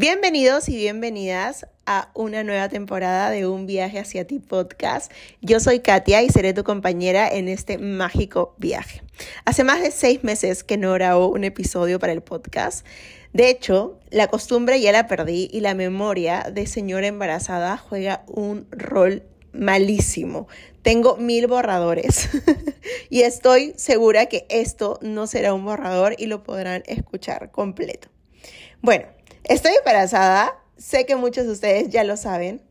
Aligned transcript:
Bienvenidos 0.00 0.68
y 0.68 0.76
bienvenidas 0.76 1.66
a 1.84 2.12
una 2.14 2.44
nueva 2.44 2.68
temporada 2.68 3.30
de 3.30 3.48
Un 3.48 3.66
viaje 3.66 3.98
hacia 3.98 4.24
ti 4.28 4.38
podcast. 4.38 5.10
Yo 5.40 5.58
soy 5.58 5.80
Katia 5.80 6.22
y 6.22 6.28
seré 6.28 6.54
tu 6.54 6.62
compañera 6.62 7.28
en 7.28 7.48
este 7.48 7.78
mágico 7.78 8.54
viaje. 8.58 9.02
Hace 9.44 9.64
más 9.64 9.82
de 9.82 9.90
seis 9.90 10.22
meses 10.22 10.62
que 10.62 10.76
no 10.76 10.92
grabo 10.92 11.26
un 11.26 11.42
episodio 11.42 11.98
para 11.98 12.12
el 12.12 12.22
podcast. 12.22 12.86
De 13.32 13.50
hecho, 13.50 13.98
la 14.10 14.28
costumbre 14.28 14.80
ya 14.80 14.92
la 14.92 15.08
perdí 15.08 15.48
y 15.50 15.62
la 15.62 15.74
memoria 15.74 16.46
de 16.48 16.68
señora 16.68 17.08
embarazada 17.08 17.76
juega 17.76 18.22
un 18.28 18.68
rol 18.70 19.24
malísimo. 19.52 20.46
Tengo 20.82 21.16
mil 21.16 21.48
borradores 21.48 22.28
y 23.10 23.22
estoy 23.22 23.72
segura 23.74 24.26
que 24.26 24.46
esto 24.48 25.00
no 25.02 25.26
será 25.26 25.54
un 25.54 25.64
borrador 25.64 26.14
y 26.16 26.26
lo 26.26 26.44
podrán 26.44 26.84
escuchar 26.86 27.50
completo. 27.50 28.10
Bueno, 28.80 29.06
estoy 29.48 29.72
embarazada, 29.78 30.58
sé 30.76 31.06
que 31.06 31.16
muchos 31.16 31.46
de 31.46 31.52
ustedes 31.52 31.88
ya 31.88 32.04
lo 32.04 32.16
saben, 32.16 32.62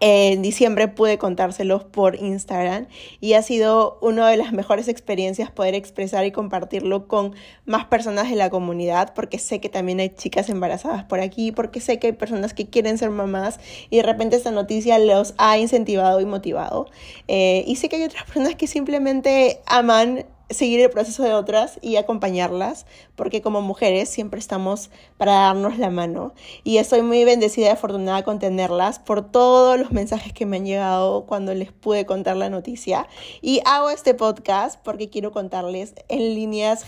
en 0.00 0.42
diciembre 0.42 0.88
pude 0.88 1.16
contárselos 1.16 1.84
por 1.84 2.16
Instagram 2.16 2.86
y 3.20 3.32
ha 3.32 3.40
sido 3.40 3.98
una 4.02 4.28
de 4.28 4.36
las 4.36 4.52
mejores 4.52 4.88
experiencias 4.88 5.50
poder 5.50 5.74
expresar 5.74 6.26
y 6.26 6.32
compartirlo 6.32 7.08
con 7.08 7.34
más 7.64 7.86
personas 7.86 8.28
de 8.28 8.36
la 8.36 8.50
comunidad 8.50 9.14
porque 9.14 9.38
sé 9.38 9.58
que 9.58 9.70
también 9.70 10.00
hay 10.00 10.10
chicas 10.10 10.50
embarazadas 10.50 11.04
por 11.04 11.20
aquí, 11.20 11.50
porque 11.50 11.80
sé 11.80 11.98
que 11.98 12.08
hay 12.08 12.12
personas 12.12 12.52
que 12.52 12.68
quieren 12.68 12.98
ser 12.98 13.08
mamás 13.08 13.58
y 13.88 13.96
de 13.96 14.02
repente 14.02 14.36
esta 14.36 14.50
noticia 14.50 14.98
los 14.98 15.34
ha 15.38 15.56
incentivado 15.56 16.20
y 16.20 16.26
motivado. 16.26 16.90
Eh, 17.26 17.64
y 17.66 17.76
sé 17.76 17.88
que 17.88 17.96
hay 17.96 18.02
otras 18.02 18.24
personas 18.24 18.54
que 18.54 18.66
simplemente 18.66 19.60
aman 19.64 20.26
seguir 20.50 20.80
el 20.80 20.90
proceso 20.90 21.22
de 21.22 21.34
otras 21.34 21.78
y 21.82 21.96
acompañarlas, 21.96 22.86
porque 23.14 23.42
como 23.42 23.62
mujeres 23.62 24.08
siempre 24.08 24.38
estamos 24.38 24.90
para 25.16 25.32
darnos 25.32 25.78
la 25.78 25.90
mano. 25.90 26.34
Y 26.64 26.78
estoy 26.78 27.02
muy 27.02 27.24
bendecida 27.24 27.66
y 27.66 27.70
afortunada 27.70 28.22
con 28.22 28.38
tenerlas 28.38 28.98
por 28.98 29.30
todos 29.30 29.78
los 29.78 29.90
mensajes 29.90 30.32
que 30.32 30.46
me 30.46 30.58
han 30.58 30.66
llegado 30.66 31.26
cuando 31.26 31.54
les 31.54 31.72
pude 31.72 32.06
contar 32.06 32.36
la 32.36 32.50
noticia. 32.50 33.08
Y 33.42 33.60
hago 33.64 33.90
este 33.90 34.14
podcast 34.14 34.80
porque 34.82 35.10
quiero 35.10 35.32
contarles 35.32 35.94
en 36.08 36.34
líneas 36.34 36.84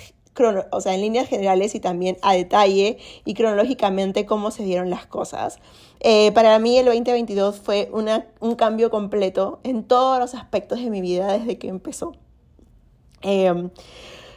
o 0.70 0.80
sea, 0.80 0.94
en 0.94 1.00
líneas 1.00 1.28
generales 1.28 1.74
y 1.74 1.80
también 1.80 2.16
a 2.22 2.32
detalle 2.32 2.98
y 3.24 3.34
cronológicamente 3.34 4.24
cómo 4.24 4.52
se 4.52 4.62
dieron 4.62 4.88
las 4.88 5.04
cosas. 5.04 5.58
Eh, 5.98 6.30
para 6.30 6.56
mí 6.60 6.78
el 6.78 6.86
2022 6.86 7.58
fue 7.58 7.88
una, 7.92 8.26
un 8.38 8.54
cambio 8.54 8.88
completo 8.88 9.58
en 9.64 9.82
todos 9.82 10.20
los 10.20 10.34
aspectos 10.34 10.78
de 10.78 10.90
mi 10.90 11.00
vida 11.00 11.32
desde 11.36 11.58
que 11.58 11.66
empezó. 11.66 12.14
Em, 13.22 13.70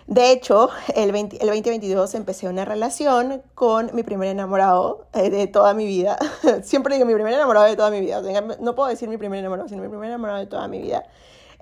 de 0.07 0.31
hecho, 0.31 0.69
el, 0.95 1.11
2022 1.11 2.15
empecé 2.15 2.49
una 2.49 2.65
relación 2.65 3.41
con 3.55 3.91
mi 3.93 4.03
primer 4.03 4.29
enamorado 4.29 5.05
eh, 5.13 5.29
de 5.29 5.47
toda 5.47 5.73
mi 5.73 5.85
vida. 5.85 6.17
Siempre 6.63 6.95
digo 6.95 7.05
mi 7.05 7.13
primer 7.13 7.33
enamorado 7.33 7.67
de 7.67 7.75
toda 7.75 7.91
mi 7.91 8.01
vida. 8.01 8.21
No 8.59 8.75
puedo 8.75 8.89
decir 8.89 9.07
mi 9.07 9.17
primer 9.17 9.39
enamorado, 9.39 9.69
sino 9.69 9.81
mi 9.81 9.87
primer 9.87 10.09
enamorado 10.09 10.39
de 10.39 10.47
toda 10.47 10.67
mi 10.67 10.81
vida. 10.81 11.03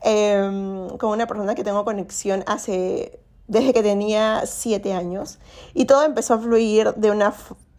Em, 0.02 0.90
con 0.97 1.12
una 1.12 1.28
persona 1.28 1.56
que 1.56 1.64
tengo 1.64 1.84
conexión 1.84 2.44
hace 2.47 3.20
desde 3.50 3.73
que 3.73 3.84
tenía 3.84 4.44
siete 4.45 4.94
años. 4.94 5.40
Y 5.73 5.86
todo 5.86 6.03
empezó 6.03 6.36
a 6.36 6.40
fluir 6.40 6.94
de 6.95 7.12
una, 7.12 7.34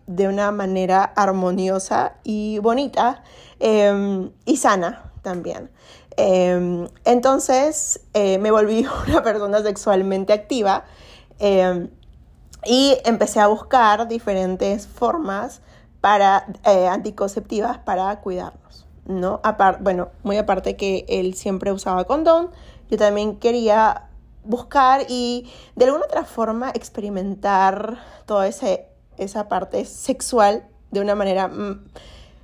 de 0.06 0.28
una 0.28 0.50
manera 0.50 1.04
armoniosa 1.04 2.16
y 2.24 2.58
bonita 2.58 3.22
em, 3.60 4.30
y 4.44 4.56
sana 4.56 5.10
también. 5.22 5.70
Em, 6.22 6.86
entonces 7.06 8.00
eh, 8.12 8.36
me 8.36 8.50
volví 8.50 8.86
una 9.08 9.22
persona 9.22 9.62
sexualmente 9.62 10.34
activa 10.34 10.84
em, 11.38 11.88
y 12.66 12.98
empecé 13.06 13.40
a 13.40 13.46
buscar 13.46 14.06
diferentes 14.06 14.86
formas 14.86 15.62
para, 16.02 16.44
eh, 16.66 16.88
anticonceptivas 16.88 17.78
para 17.78 18.20
cuidarnos. 18.20 18.86
¿no? 19.06 19.40
bueno, 19.80 20.10
muy 20.22 20.36
aparte 20.36 20.76
que 20.76 21.06
él 21.08 21.32
siempre 21.34 21.72
usaba 21.72 22.04
condón, 22.04 22.50
yo 22.90 22.98
también 22.98 23.36
quería 23.36 24.10
buscar 24.44 25.06
y 25.08 25.50
de 25.74 25.86
alguna 25.86 26.04
otra 26.04 26.24
forma 26.24 26.70
experimentar 26.74 27.98
toda 28.26 28.46
esa 28.46 29.48
parte 29.48 29.86
sexual 29.86 30.68
de 30.90 31.00
una 31.00 31.14
manera 31.14 31.50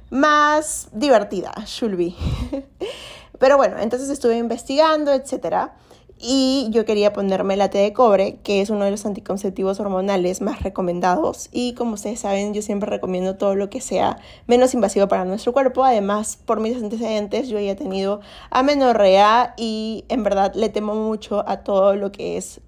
más 0.09 0.89
divertida, 0.93 1.53
should 1.67 1.97
be. 1.97 2.15
Pero 3.39 3.57
bueno, 3.57 3.79
entonces 3.79 4.09
estuve 4.09 4.39
investigando, 4.39 5.13
etcétera. 5.13 5.75
Y 6.19 6.69
yo 6.71 6.87
quería 6.87 7.13
ponerme 7.13 7.57
la 7.57 7.69
T 7.69 7.77
de 7.77 7.93
cobre, 7.93 8.39
que 8.43 8.63
es 8.63 8.71
uno 8.71 8.87
de 8.87 8.91
los 8.91 9.05
anticonceptivos 9.05 9.79
hormonales 9.81 10.41
más 10.41 10.63
recomendados. 10.63 11.51
Y 11.53 11.75
como 11.75 11.95
ustedes 11.95 12.21
saben, 12.21 12.55
yo 12.55 12.63
siempre 12.63 12.89
recomiendo 12.89 13.37
todo 13.37 13.55
lo 13.55 13.69
que 13.69 13.83
sea 13.83 14.17
menos 14.47 14.73
invasivo 14.73 15.09
para 15.09 15.27
nuestro 15.27 15.53
cuerpo. 15.53 15.85
Además, 15.85 16.39
por 16.47 16.61
mis 16.61 16.83
antecedentes, 16.83 17.49
yo 17.49 17.59
ya 17.59 17.73
he 17.73 17.77
tenido 17.77 18.21
amenorrea 18.51 19.53
y 19.59 20.07
en 20.09 20.23
verdad 20.23 20.55
le 20.55 20.71
temo 20.71 20.95
mucho 20.95 21.47
a 21.47 21.59
todo 21.59 21.95
lo 21.95 22.13
que 22.13 22.39
es 22.39 22.63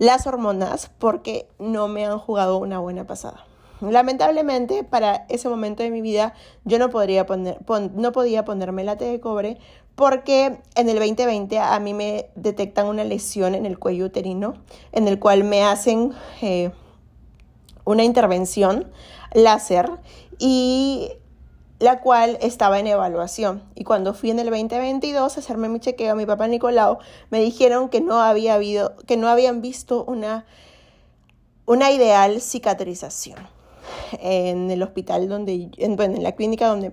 las 0.00 0.26
hormonas 0.26 0.90
porque 0.98 1.46
no 1.60 1.86
me 1.86 2.04
han 2.04 2.18
jugado 2.18 2.58
una 2.58 2.80
buena 2.80 3.06
pasada. 3.06 3.46
Lamentablemente, 3.90 4.84
para 4.84 5.26
ese 5.28 5.48
momento 5.48 5.82
de 5.82 5.90
mi 5.90 6.02
vida, 6.02 6.34
yo 6.64 6.78
no, 6.78 6.90
podría 6.90 7.26
poner, 7.26 7.58
no 7.94 8.12
podía 8.12 8.44
ponerme 8.44 8.84
la 8.84 8.96
T 8.96 9.04
de 9.04 9.20
cobre 9.20 9.58
porque 9.94 10.58
en 10.74 10.88
el 10.88 10.98
2020 10.98 11.58
a 11.58 11.78
mí 11.78 11.94
me 11.94 12.30
detectan 12.34 12.86
una 12.86 13.04
lesión 13.04 13.54
en 13.54 13.66
el 13.66 13.78
cuello 13.78 14.06
uterino, 14.06 14.54
en 14.92 15.06
el 15.08 15.18
cual 15.18 15.44
me 15.44 15.64
hacen 15.64 16.12
eh, 16.40 16.70
una 17.84 18.04
intervención 18.04 18.90
láser 19.34 19.90
y 20.38 21.10
la 21.78 22.00
cual 22.00 22.38
estaba 22.40 22.78
en 22.78 22.86
evaluación. 22.86 23.62
Y 23.74 23.84
cuando 23.84 24.14
fui 24.14 24.30
en 24.30 24.38
el 24.38 24.50
2022 24.50 25.36
a 25.36 25.40
hacerme 25.40 25.68
mi 25.68 25.80
chequeo, 25.80 26.14
mi 26.14 26.26
papá 26.26 26.46
Nicolau, 26.46 26.98
me 27.30 27.40
dijeron 27.40 27.88
que 27.88 28.00
no 28.00 28.20
había 28.20 28.54
habido, 28.54 28.96
que 29.06 29.16
no 29.16 29.28
habían 29.28 29.62
visto 29.62 30.04
una, 30.04 30.46
una 31.66 31.90
ideal 31.90 32.40
cicatrización 32.40 33.38
en 34.20 34.70
el 34.70 34.82
hospital 34.82 35.28
donde, 35.28 35.70
en, 35.76 35.96
bueno, 35.96 36.16
en 36.16 36.22
la 36.22 36.32
clínica 36.32 36.68
donde 36.68 36.90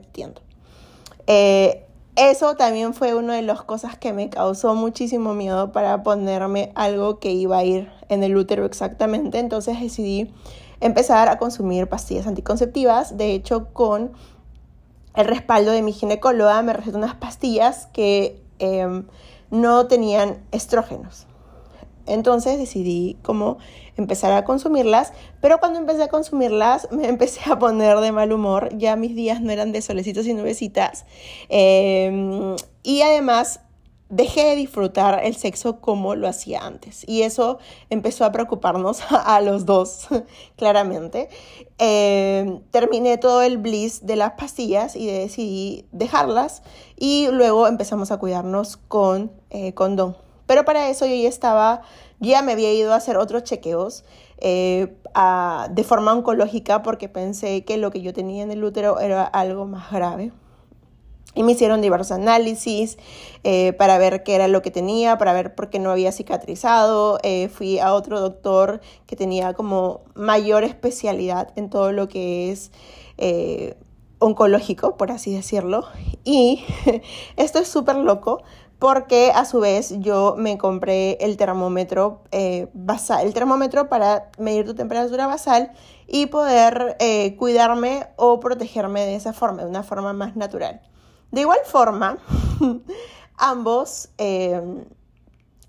me 1.28 1.89
eso 2.20 2.56
también 2.56 2.94
fue 2.94 3.16
una 3.16 3.36
de 3.36 3.42
las 3.42 3.64
cosas 3.64 3.98
que 3.98 4.12
me 4.14 4.30
causó 4.30 4.76
muchísimo 4.76 5.34
miedo 5.34 5.72
para 5.72 6.04
ponerme 6.04 6.72
algo 6.76 7.20
que 7.20 7.32
iba 7.32 7.58
a 7.58 7.64
ir 7.64 7.90
en 8.10 8.24
el 8.24 8.36
útero 8.36 8.66
exactamente. 8.66 9.40
Entonces 9.40 9.80
decidí 9.80 10.34
empezar 10.82 11.30
a 11.30 11.38
consumir 11.38 11.88
pastillas 11.88 12.28
anticonceptivas. 12.28 13.18
De 13.18 13.34
hecho, 13.34 13.68
con 13.74 14.12
el 15.16 15.26
respaldo 15.28 15.72
de 15.72 15.82
mi 15.82 15.94
ginecóloga 15.94 16.62
me 16.62 16.74
recetó 16.74 16.98
unas 16.98 17.16
pastillas 17.16 17.88
que 17.88 18.42
em, 18.60 19.06
no 19.50 19.88
tenían 19.88 20.38
estrógenos. 20.52 21.26
Entonces 22.10 22.58
decidí 22.58 23.18
cómo 23.22 23.58
empezar 23.96 24.32
a 24.34 24.44
consumirlas, 24.44 25.14
pero 25.42 25.60
cuando 25.60 25.80
empecé 25.80 26.04
a 26.04 26.08
consumirlas 26.08 26.88
me 26.92 27.08
empecé 27.08 27.42
a 27.50 27.60
poner 27.60 27.98
de 28.00 28.12
mal 28.12 28.32
humor, 28.32 28.70
ya 28.78 28.96
mis 28.96 29.16
días 29.16 29.42
no 29.42 29.52
eran 29.52 29.72
de 29.72 29.82
solecitos 29.82 30.26
y 30.26 30.34
nubecitas, 30.34 31.06
em, 31.50 32.56
y 32.84 33.02
además 33.02 33.62
dejé 34.10 34.44
de 34.46 34.56
disfrutar 34.56 35.22
el 35.24 35.36
sexo 35.36 35.80
como 35.80 36.16
lo 36.16 36.28
hacía 36.28 36.66
antes. 36.66 37.08
Y 37.08 37.22
eso 37.22 37.60
empezó 37.90 38.26
a 38.26 38.32
preocuparnos 38.32 39.02
a, 39.10 39.40
los 39.42 39.66
dos, 39.66 40.08
claramente. 40.58 41.30
Em, 41.78 42.62
terminé 42.72 43.18
todo 43.18 43.42
el 43.44 43.58
bliss 43.58 44.06
de 44.06 44.16
las 44.16 44.32
pastillas 44.32 44.96
y 44.96 45.08
decidí 45.08 45.86
dejarlas. 45.92 46.64
Y 46.98 47.28
luego 47.32 47.68
empezamos 47.68 48.12
a 48.12 48.18
cuidarnos 48.18 48.78
con 48.78 49.32
eh, 49.52 49.74
condón. 49.74 50.29
Pero 50.50 50.66
para 50.66 50.90
eso 50.90 51.06
yo 51.06 51.14
ya 51.14 51.30
estaba, 51.30 51.84
ya 52.20 52.42
me 52.42 52.54
había 52.54 52.74
ido 52.74 52.92
a 52.92 52.96
hacer 52.96 53.18
otros 53.18 53.44
chequeos 53.44 54.04
eh, 54.40 54.96
de 55.70 55.84
forma 55.84 56.12
oncológica 56.12 56.82
porque 56.82 57.08
pensé 57.08 57.64
que 57.66 57.78
lo 57.78 57.92
que 57.92 58.02
yo 58.02 58.14
tenía 58.14 58.42
en 58.42 58.50
el 58.50 58.64
útero 58.64 59.00
era 59.00 59.26
algo 59.26 59.68
más 59.68 59.92
grave. 59.92 60.32
Y 61.36 61.44
me 61.44 61.52
hicieron 61.52 61.82
diversos 61.82 62.14
análisis 62.14 62.98
eh, 63.44 63.74
para 63.74 64.00
ver 64.00 64.24
qué 64.24 64.34
era 64.34 64.48
lo 64.48 64.64
que 64.64 64.72
tenía, 64.72 65.20
para 65.20 65.34
ver 65.34 65.54
por 65.54 65.70
qué 65.70 65.78
no 65.78 65.92
había 65.92 66.12
cicatrizado. 66.12 67.20
Eh, 67.22 67.48
fui 67.50 67.78
a 67.78 67.94
otro 67.94 68.20
doctor 68.20 68.82
que 69.06 69.16
tenía 69.16 69.54
como 69.54 70.02
mayor 70.16 70.64
especialidad 70.64 71.54
en 71.58 71.70
todo 71.70 71.92
lo 71.92 72.08
que 72.08 72.52
es 72.52 72.72
oncológico, 74.18 74.98
por 74.98 75.12
así 75.12 75.32
decirlo. 75.32 75.86
Y 76.24 76.64
esto 77.38 77.60
es 77.60 77.68
súper 77.68 77.98
loco 77.98 78.42
porque 78.80 79.32
a 79.36 79.44
su 79.44 79.60
vez 79.60 79.94
yo 80.00 80.36
me 80.38 80.58
compré 80.58 81.18
el 81.20 81.36
termómetro 81.36 82.24
eh, 82.32 82.70
basal, 82.74 83.28
el 83.28 83.34
termómetro 83.34 83.90
para 83.90 84.32
medir 84.38 84.66
tu 84.66 84.74
temperatura 84.74 85.28
basal 85.28 85.74
y 86.08 86.28
poder 86.28 86.96
eh, 87.00 87.36
cuidarme 87.36 88.08
o 88.16 88.40
protegerme 88.40 89.06
de 89.06 89.16
esa 89.16 89.34
forma, 89.34 89.64
de 89.64 89.70
una 89.70 89.84
forma 89.84 90.14
más 90.14 90.38
natural. 90.38 90.82
De 91.32 91.42
igual 91.42 91.60
forma, 91.66 92.18
ambos 93.38 94.10
eh, 94.18 94.62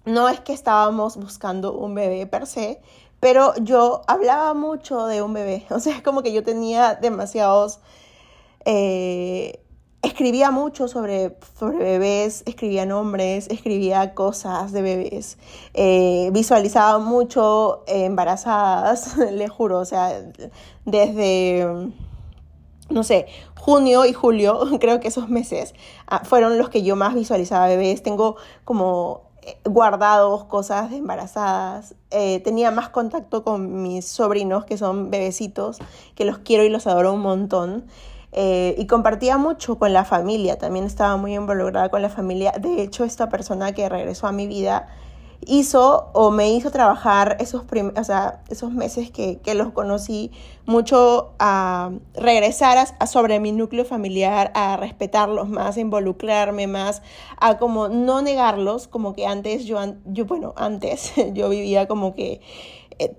no 0.04 0.28
es 0.28 0.40
que 0.40 0.52
estábamos 0.52 1.16
buscando 1.16 1.72
un 1.72 1.94
bebé 1.96 2.28
per 2.28 2.46
se, 2.46 2.80
pero 3.18 3.54
yo 3.56 4.02
hablaba 4.06 4.54
mucho 4.54 5.06
de 5.06 5.20
un 5.20 5.34
bebé. 5.34 5.66
O 5.70 5.80
sea, 5.80 5.96
es 5.96 6.02
como 6.02 6.22
que 6.22 6.32
yo 6.32 6.44
tenía 6.44 6.94
demasiados... 6.94 7.80
Eh, 8.64 9.64
escribía 10.02 10.50
mucho 10.50 10.88
sobre, 10.88 11.36
sobre 11.58 11.78
bebés, 11.78 12.42
escribía 12.46 12.86
nombres, 12.86 13.48
escribía 13.50 14.14
cosas 14.14 14.72
de 14.72 14.82
bebés, 14.82 15.38
eh, 15.74 16.30
visualizaba 16.32 16.98
mucho 16.98 17.84
embarazadas, 17.86 19.16
le 19.32 19.48
juro, 19.48 19.78
o 19.78 19.84
sea, 19.84 20.22
desde, 20.84 21.92
no 22.88 23.02
sé, 23.04 23.26
junio 23.60 24.06
y 24.06 24.12
julio, 24.12 24.60
creo 24.80 25.00
que 25.00 25.08
esos 25.08 25.28
meses 25.28 25.74
ah, 26.06 26.22
fueron 26.24 26.58
los 26.58 26.70
que 26.70 26.82
yo 26.82 26.96
más 26.96 27.14
visualizaba 27.14 27.68
bebés. 27.68 28.02
Tengo 28.02 28.36
como 28.64 29.22
eh, 29.42 29.58
guardados 29.64 30.44
cosas 30.44 30.90
de 30.90 30.96
embarazadas. 30.96 31.94
Eh, 32.10 32.40
tenía 32.40 32.70
más 32.70 32.88
contacto 32.88 33.44
con 33.44 33.82
mis 33.82 34.06
sobrinos, 34.06 34.64
que 34.64 34.76
son 34.76 35.10
bebecitos, 35.10 35.78
que 36.14 36.24
los 36.24 36.38
quiero 36.38 36.64
y 36.64 36.70
los 36.70 36.86
adoro 36.86 37.12
un 37.12 37.20
montón. 37.20 37.84
Eh, 38.32 38.76
y 38.78 38.86
compartía 38.86 39.38
mucho 39.38 39.78
con 39.78 39.92
la 39.92 40.04
familia, 40.04 40.56
también 40.56 40.84
estaba 40.84 41.16
muy 41.16 41.34
involucrada 41.34 41.88
con 41.88 42.02
la 42.02 42.08
familia. 42.08 42.52
De 42.52 42.82
hecho, 42.82 43.04
esta 43.04 43.28
persona 43.28 43.72
que 43.72 43.88
regresó 43.88 44.26
a 44.28 44.32
mi 44.32 44.46
vida 44.46 44.86
hizo 45.46 46.10
o 46.12 46.30
me 46.30 46.52
hizo 46.52 46.70
trabajar 46.70 47.36
esos, 47.40 47.64
o 47.64 48.04
sea, 48.04 48.42
esos 48.48 48.72
meses 48.72 49.10
que, 49.10 49.38
que, 49.38 49.54
los 49.54 49.72
conocí 49.72 50.30
mucho 50.66 51.32
a 51.38 51.90
regresar 52.14 52.78
a, 52.98 53.06
sobre 53.06 53.40
mi 53.40 53.52
núcleo 53.52 53.84
familiar, 53.84 54.52
a 54.54 54.76
respetarlos 54.76 55.48
más, 55.48 55.76
a 55.76 55.80
involucrarme 55.80 56.66
más, 56.66 57.02
a 57.38 57.58
como 57.58 57.88
no 57.88 58.22
negarlos, 58.22 58.86
como 58.86 59.14
que 59.14 59.26
antes 59.26 59.64
yo, 59.64 59.78
yo 60.04 60.26
bueno, 60.26 60.52
antes 60.56 61.12
yo 61.32 61.48
vivía 61.48 61.88
como 61.88 62.14
que... 62.14 62.40
Eh, 62.98 63.16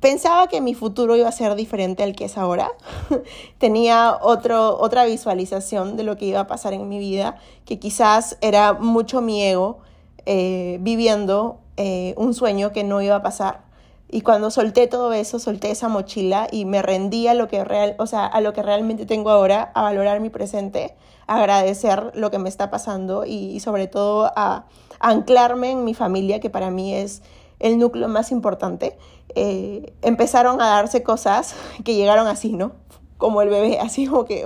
pensaba 0.00 0.48
que 0.48 0.60
mi 0.60 0.74
futuro 0.74 1.14
iba 1.16 1.28
a 1.28 1.32
ser 1.32 1.54
diferente 1.54 2.02
al 2.02 2.14
que 2.14 2.24
es 2.24 2.36
ahora. 2.36 2.72
Tenía 3.58 4.18
otro, 4.20 4.78
otra 4.80 5.04
visualización 5.04 5.96
de 5.96 6.02
lo 6.02 6.16
que 6.16 6.24
iba 6.24 6.40
a 6.40 6.46
pasar 6.46 6.72
en 6.72 6.88
mi 6.88 6.98
vida, 6.98 7.36
que 7.66 7.78
quizás 7.78 8.38
era 8.40 8.72
mucho 8.72 9.20
mi 9.20 9.42
ego 9.42 9.78
eh, 10.26 10.78
viviendo 10.80 11.60
eh, 11.76 12.14
un 12.16 12.34
sueño 12.34 12.72
que 12.72 12.82
no 12.82 13.00
iba 13.02 13.16
a 13.16 13.22
pasar. 13.22 13.68
Y 14.12 14.22
cuando 14.22 14.50
solté 14.50 14.88
todo 14.88 15.12
eso, 15.12 15.38
solté 15.38 15.70
esa 15.70 15.88
mochila 15.88 16.48
y 16.50 16.64
me 16.64 16.82
rendí 16.82 17.28
a 17.28 17.34
lo 17.34 17.46
que, 17.46 17.62
real, 17.62 17.94
o 17.98 18.06
sea, 18.06 18.26
a 18.26 18.40
lo 18.40 18.52
que 18.52 18.62
realmente 18.62 19.06
tengo 19.06 19.30
ahora, 19.30 19.70
a 19.74 19.82
valorar 19.82 20.18
mi 20.18 20.30
presente, 20.30 20.96
a 21.28 21.36
agradecer 21.36 22.10
lo 22.14 22.32
que 22.32 22.38
me 22.38 22.48
está 22.48 22.70
pasando 22.70 23.24
y 23.24 23.60
sobre 23.60 23.86
todo 23.86 24.32
a 24.34 24.64
anclarme 24.98 25.70
en 25.70 25.84
mi 25.84 25.94
familia, 25.94 26.40
que 26.40 26.50
para 26.50 26.70
mí 26.72 26.92
es 26.92 27.22
el 27.60 27.78
núcleo 27.78 28.08
más 28.08 28.32
importante, 28.32 28.98
eh, 29.34 29.92
empezaron 30.02 30.60
a 30.60 30.68
darse 30.70 31.02
cosas 31.02 31.54
que 31.84 31.94
llegaron 31.94 32.26
así, 32.26 32.52
¿no? 32.52 32.72
Como 33.18 33.42
el 33.42 33.50
bebé, 33.50 33.78
así 33.78 34.06
como 34.06 34.24
que, 34.24 34.44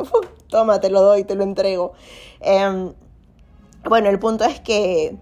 toma, 0.48 0.80
te 0.80 0.90
lo 0.90 1.00
doy, 1.00 1.24
te 1.24 1.36
lo 1.36 1.44
entrego. 1.44 1.92
Em, 2.40 2.92
bueno, 3.88 4.10
el 4.10 4.18
punto 4.18 4.44
es 4.44 4.60
que 4.60 5.16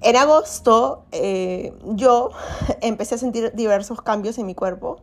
en 0.00 0.16
agosto 0.16 1.04
eh, 1.12 1.74
yo 1.84 2.30
empecé 2.80 3.16
a 3.16 3.18
sentir 3.18 3.52
diversos 3.54 4.00
cambios 4.00 4.38
en 4.38 4.46
mi 4.46 4.54
cuerpo, 4.54 5.00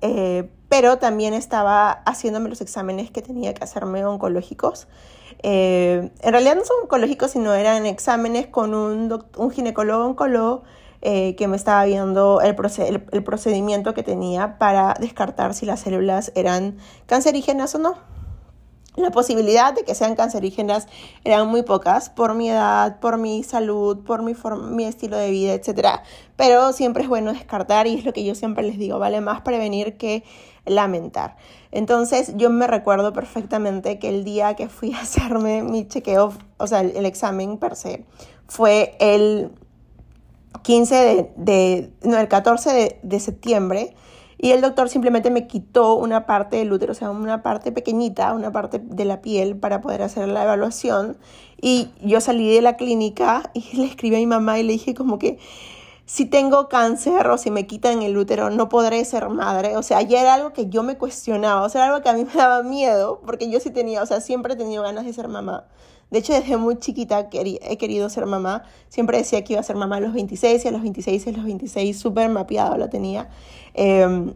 eh, 0.00 0.50
pero 0.68 0.98
también 0.98 1.34
estaba 1.34 1.90
haciéndome 1.90 2.48
los 2.48 2.60
exámenes 2.60 3.10
que 3.10 3.22
tenía 3.22 3.54
que 3.54 3.64
hacerme 3.64 4.04
oncológicos. 4.04 4.86
en 5.42 6.10
realidad 6.22 6.56
no 6.56 6.64
son 6.64 6.76
oncológicos, 6.82 7.32
sino 7.32 7.54
eran 7.54 7.86
exámenes 7.86 8.46
con 8.46 8.74
un, 8.74 9.24
un 9.36 9.50
ginecólogo 9.50 10.04
oncólogo 10.04 10.62
eh, 11.06 11.36
que 11.36 11.48
me 11.48 11.56
estaba 11.56 11.84
viendo 11.84 12.40
el, 12.40 12.56
el, 13.12 13.24
procedimiento 13.24 13.92
que 13.92 14.02
tenía 14.02 14.56
para 14.56 14.94
descartar 14.98 15.52
si 15.52 15.66
las 15.66 15.80
células 15.80 16.32
eran 16.34 16.78
cancerígenas 17.04 17.74
o 17.74 17.78
no. 17.78 17.94
La 18.96 19.10
posibilidad 19.10 19.74
de 19.74 19.84
que 19.84 19.94
sean 19.94 20.14
cancerígenas 20.14 20.86
eran 21.22 21.46
muy 21.48 21.62
pocas 21.62 22.08
por 22.08 22.32
mi 22.34 22.48
edad, 22.48 23.00
por 23.00 23.18
mi 23.18 23.42
salud, 23.42 23.98
por 23.98 24.22
mi, 24.22 24.34
mi 24.70 24.84
estilo 24.84 25.18
de 25.18 25.30
vida, 25.30 25.52
etc. 25.52 26.00
Pero 26.36 26.72
siempre 26.72 27.02
es 27.02 27.08
bueno 27.10 27.34
descartar 27.34 27.86
y 27.86 27.98
es 27.98 28.06
lo 28.06 28.14
que 28.14 28.24
yo 28.24 28.34
siempre 28.34 28.64
les 28.64 28.78
digo, 28.78 28.98
vale 28.98 29.20
más 29.20 29.42
prevenir 29.42 29.98
que 29.98 30.24
lamentar. 30.64 31.36
Entonces 31.70 32.32
yo 32.36 32.48
me 32.48 32.66
recuerdo 32.66 33.12
perfectamente 33.12 33.98
que 33.98 34.08
el 34.08 34.24
día 34.24 34.54
que 34.54 34.70
fui 34.70 34.94
a 34.94 35.00
hacerme 35.02 35.62
mi 35.62 35.86
chequeo, 35.86 36.32
o 36.56 36.66
sea, 36.66 36.80
el 36.80 37.04
examen 37.04 37.58
per 37.58 37.76
se, 37.76 38.06
fue 38.46 38.96
el 39.00 39.50
15 40.62 41.32
de, 41.36 41.92
no, 42.02 42.18
el 42.18 42.28
14 42.28 42.72
de, 42.72 43.00
de, 43.02 43.20
septiembre 43.20 43.94
y 44.38 44.50
el 44.50 44.60
doctor 44.60 44.88
simplemente 44.88 45.30
me 45.30 45.46
quitó 45.46 45.94
una 45.94 46.26
parte 46.26 46.56
del 46.56 46.72
útero, 46.72 46.92
o 46.92 46.94
sea, 46.94 47.10
una 47.10 47.42
parte 47.42 47.72
pequeñita, 47.72 48.34
una 48.34 48.52
parte 48.52 48.78
de 48.78 49.04
la 49.04 49.20
piel 49.22 49.56
para 49.56 49.80
poder 49.80 50.02
hacer 50.02 50.28
la 50.28 50.42
evaluación. 50.42 51.16
Y 51.60 51.88
yo 52.02 52.20
salí 52.20 52.52
de 52.52 52.60
la 52.60 52.76
clínica 52.76 53.50
y 53.54 53.76
le 53.76 53.86
escribí 53.86 54.16
a 54.16 54.18
mi 54.18 54.26
mamá 54.26 54.58
y 54.58 54.64
le 54.64 54.72
dije 54.72 54.94
como 54.94 55.18
que 55.18 55.38
si 56.06 56.26
tengo 56.26 56.68
cáncer 56.68 57.26
o 57.28 57.38
si 57.38 57.50
me 57.50 57.66
quitan 57.66 58.02
el 58.02 58.16
útero, 58.16 58.50
no 58.50 58.68
podré 58.68 59.04
ser 59.04 59.28
madre. 59.30 59.76
O 59.76 59.82
sea, 59.82 60.02
ya 60.02 60.20
era 60.20 60.34
algo 60.34 60.52
que 60.52 60.68
yo 60.68 60.82
me 60.82 60.98
cuestionaba, 60.98 61.62
o 61.62 61.68
sea, 61.68 61.84
era 61.84 61.94
algo 61.94 62.02
que 62.02 62.10
a 62.10 62.12
mí 62.14 62.24
me 62.34 62.34
daba 62.34 62.62
miedo, 62.62 63.20
porque 63.24 63.50
yo 63.50 63.60
sí 63.60 63.70
tenía, 63.70 64.02
o 64.02 64.06
sea, 64.06 64.20
siempre 64.20 64.54
he 64.54 64.56
tenido 64.56 64.82
ganas 64.82 65.04
de 65.04 65.12
ser 65.12 65.28
mamá. 65.28 65.64
De 66.14 66.20
hecho, 66.20 66.32
desde 66.32 66.56
muy 66.56 66.78
chiquita 66.78 67.28
he 67.32 67.76
querido 67.76 68.08
ser 68.08 68.24
mamá. 68.26 68.62
Siempre 68.88 69.18
decía 69.18 69.42
que 69.42 69.54
iba 69.54 69.60
a 69.60 69.64
ser 69.64 69.74
mamá 69.74 69.96
a 69.96 70.00
los 70.00 70.12
26 70.12 70.64
y 70.64 70.68
a 70.68 70.70
los 70.70 70.80
26 70.80 71.26
y 71.26 71.30
a 71.30 71.32
los 71.32 71.44
26 71.44 71.98
súper 71.98 72.30
mapeado 72.30 72.78
lo 72.78 72.88
tenía. 72.88 73.30
Em, 73.74 74.32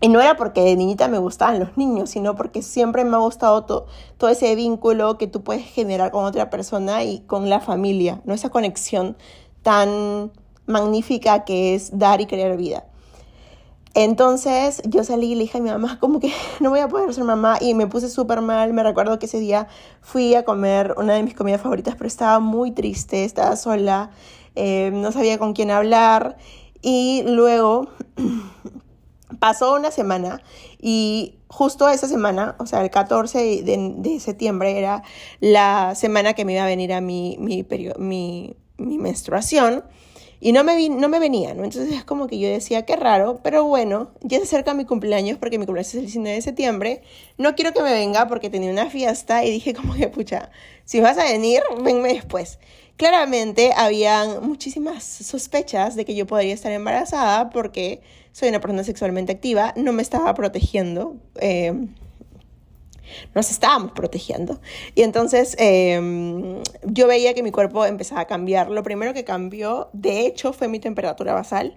y 0.00 0.08
no 0.08 0.18
era 0.18 0.38
porque 0.38 0.62
de 0.62 0.76
niñita 0.76 1.08
me 1.08 1.18
gustaban 1.18 1.58
los 1.60 1.76
niños, 1.76 2.08
sino 2.08 2.36
porque 2.36 2.62
siempre 2.62 3.04
me 3.04 3.16
ha 3.16 3.18
gustado 3.18 3.66
todo 3.66 4.28
ese 4.30 4.54
vínculo 4.54 5.18
que 5.18 5.26
tú 5.26 5.42
puedes 5.42 5.66
generar 5.66 6.10
con 6.10 6.24
otra 6.24 6.48
persona 6.48 7.04
y 7.04 7.20
con 7.20 7.50
la 7.50 7.60
familia, 7.60 8.22
¿no? 8.24 8.32
Esa 8.32 8.48
conexión 8.48 9.14
tan 9.60 10.32
magnífica 10.64 11.44
que 11.44 11.74
es 11.74 11.98
dar 11.98 12.22
y 12.22 12.26
crear 12.26 12.56
vida. 12.56 12.87
Entonces 14.00 14.80
yo 14.84 15.02
salí 15.02 15.32
y 15.32 15.34
le 15.34 15.40
dije 15.40 15.58
a 15.58 15.60
mi 15.60 15.70
mamá 15.70 15.98
como 15.98 16.20
que 16.20 16.32
no 16.60 16.70
voy 16.70 16.78
a 16.78 16.86
poder 16.86 17.12
ser 17.12 17.24
mamá 17.24 17.58
y 17.60 17.74
me 17.74 17.88
puse 17.88 18.08
súper 18.08 18.42
mal. 18.42 18.72
Me 18.72 18.84
recuerdo 18.84 19.18
que 19.18 19.26
ese 19.26 19.40
día 19.40 19.66
fui 20.02 20.36
a 20.36 20.44
comer 20.44 20.94
una 20.98 21.14
de 21.14 21.24
mis 21.24 21.34
comidas 21.34 21.60
favoritas, 21.60 21.96
pero 21.96 22.06
estaba 22.06 22.38
muy 22.38 22.70
triste, 22.70 23.24
estaba 23.24 23.56
sola, 23.56 24.10
eh, 24.54 24.92
no 24.94 25.10
sabía 25.10 25.38
con 25.38 25.52
quién 25.52 25.72
hablar 25.72 26.36
y 26.80 27.24
luego 27.26 27.88
pasó 29.40 29.74
una 29.74 29.90
semana 29.90 30.42
y 30.80 31.34
justo 31.48 31.88
esa 31.88 32.06
semana, 32.06 32.54
o 32.60 32.66
sea, 32.66 32.82
el 32.82 32.90
14 32.90 33.64
de, 33.64 34.20
septiembre 34.20 34.78
era 34.78 35.02
la 35.40 35.96
semana 35.96 36.34
que 36.34 36.44
me 36.44 36.52
iba 36.52 36.62
a 36.62 36.66
venir 36.66 36.92
a 36.92 37.00
mi, 37.00 37.36
mi, 37.40 37.66
mi, 37.98 38.56
mi 38.76 38.98
menstruación. 38.98 39.82
Y 40.40 40.52
no 40.52 40.62
me, 40.62 40.88
no 40.88 41.08
me 41.08 41.18
venía, 41.18 41.54
¿no? 41.54 41.64
Entonces 41.64 41.92
es 41.92 42.04
como 42.04 42.28
que 42.28 42.38
yo 42.38 42.48
decía, 42.48 42.84
qué 42.84 42.94
raro, 42.94 43.40
pero 43.42 43.64
bueno, 43.64 44.12
ya 44.20 44.38
se 44.38 44.44
acerca 44.44 44.72
mi 44.72 44.84
cumpleaños 44.84 45.38
porque 45.38 45.58
mi 45.58 45.66
cumpleaños 45.66 45.88
es 45.88 45.94
el 45.96 46.02
19 46.02 46.36
de 46.36 46.42
septiembre. 46.42 47.02
No 47.38 47.56
quiero 47.56 47.72
que 47.72 47.82
me 47.82 47.92
venga 47.92 48.28
porque 48.28 48.48
tenía 48.48 48.70
una 48.70 48.88
fiesta 48.88 49.44
y 49.44 49.50
dije 49.50 49.74
como 49.74 49.94
que, 49.94 50.08
pucha, 50.08 50.50
si 50.84 51.00
vas 51.00 51.18
a 51.18 51.24
venir, 51.24 51.60
venme 51.82 52.14
después. 52.14 52.58
Claramente 52.96 53.72
habían 53.76 54.46
muchísimas 54.46 55.04
sospechas 55.04 55.96
de 55.96 56.04
que 56.04 56.14
yo 56.14 56.26
podría 56.26 56.54
estar 56.54 56.72
embarazada 56.72 57.50
porque 57.50 58.00
soy 58.32 58.48
una 58.48 58.60
persona 58.60 58.84
sexualmente 58.84 59.32
activa, 59.32 59.72
no 59.76 59.92
me 59.92 60.02
estaba 60.02 60.32
protegiendo. 60.34 61.16
Eh, 61.40 61.72
nos 63.34 63.50
estábamos 63.50 63.92
protegiendo. 63.92 64.60
Y 64.94 65.02
entonces 65.02 65.54
em, 65.58 66.62
yo 66.84 67.06
veía 67.06 67.34
que 67.34 67.42
mi 67.42 67.50
cuerpo 67.50 67.84
empezaba 67.84 68.22
a 68.22 68.26
cambiar. 68.26 68.70
Lo 68.70 68.82
primero 68.82 69.14
que 69.14 69.24
cambió, 69.24 69.88
de 69.92 70.26
hecho, 70.26 70.52
fue 70.52 70.68
mi 70.68 70.80
temperatura 70.80 71.34
basal. 71.34 71.76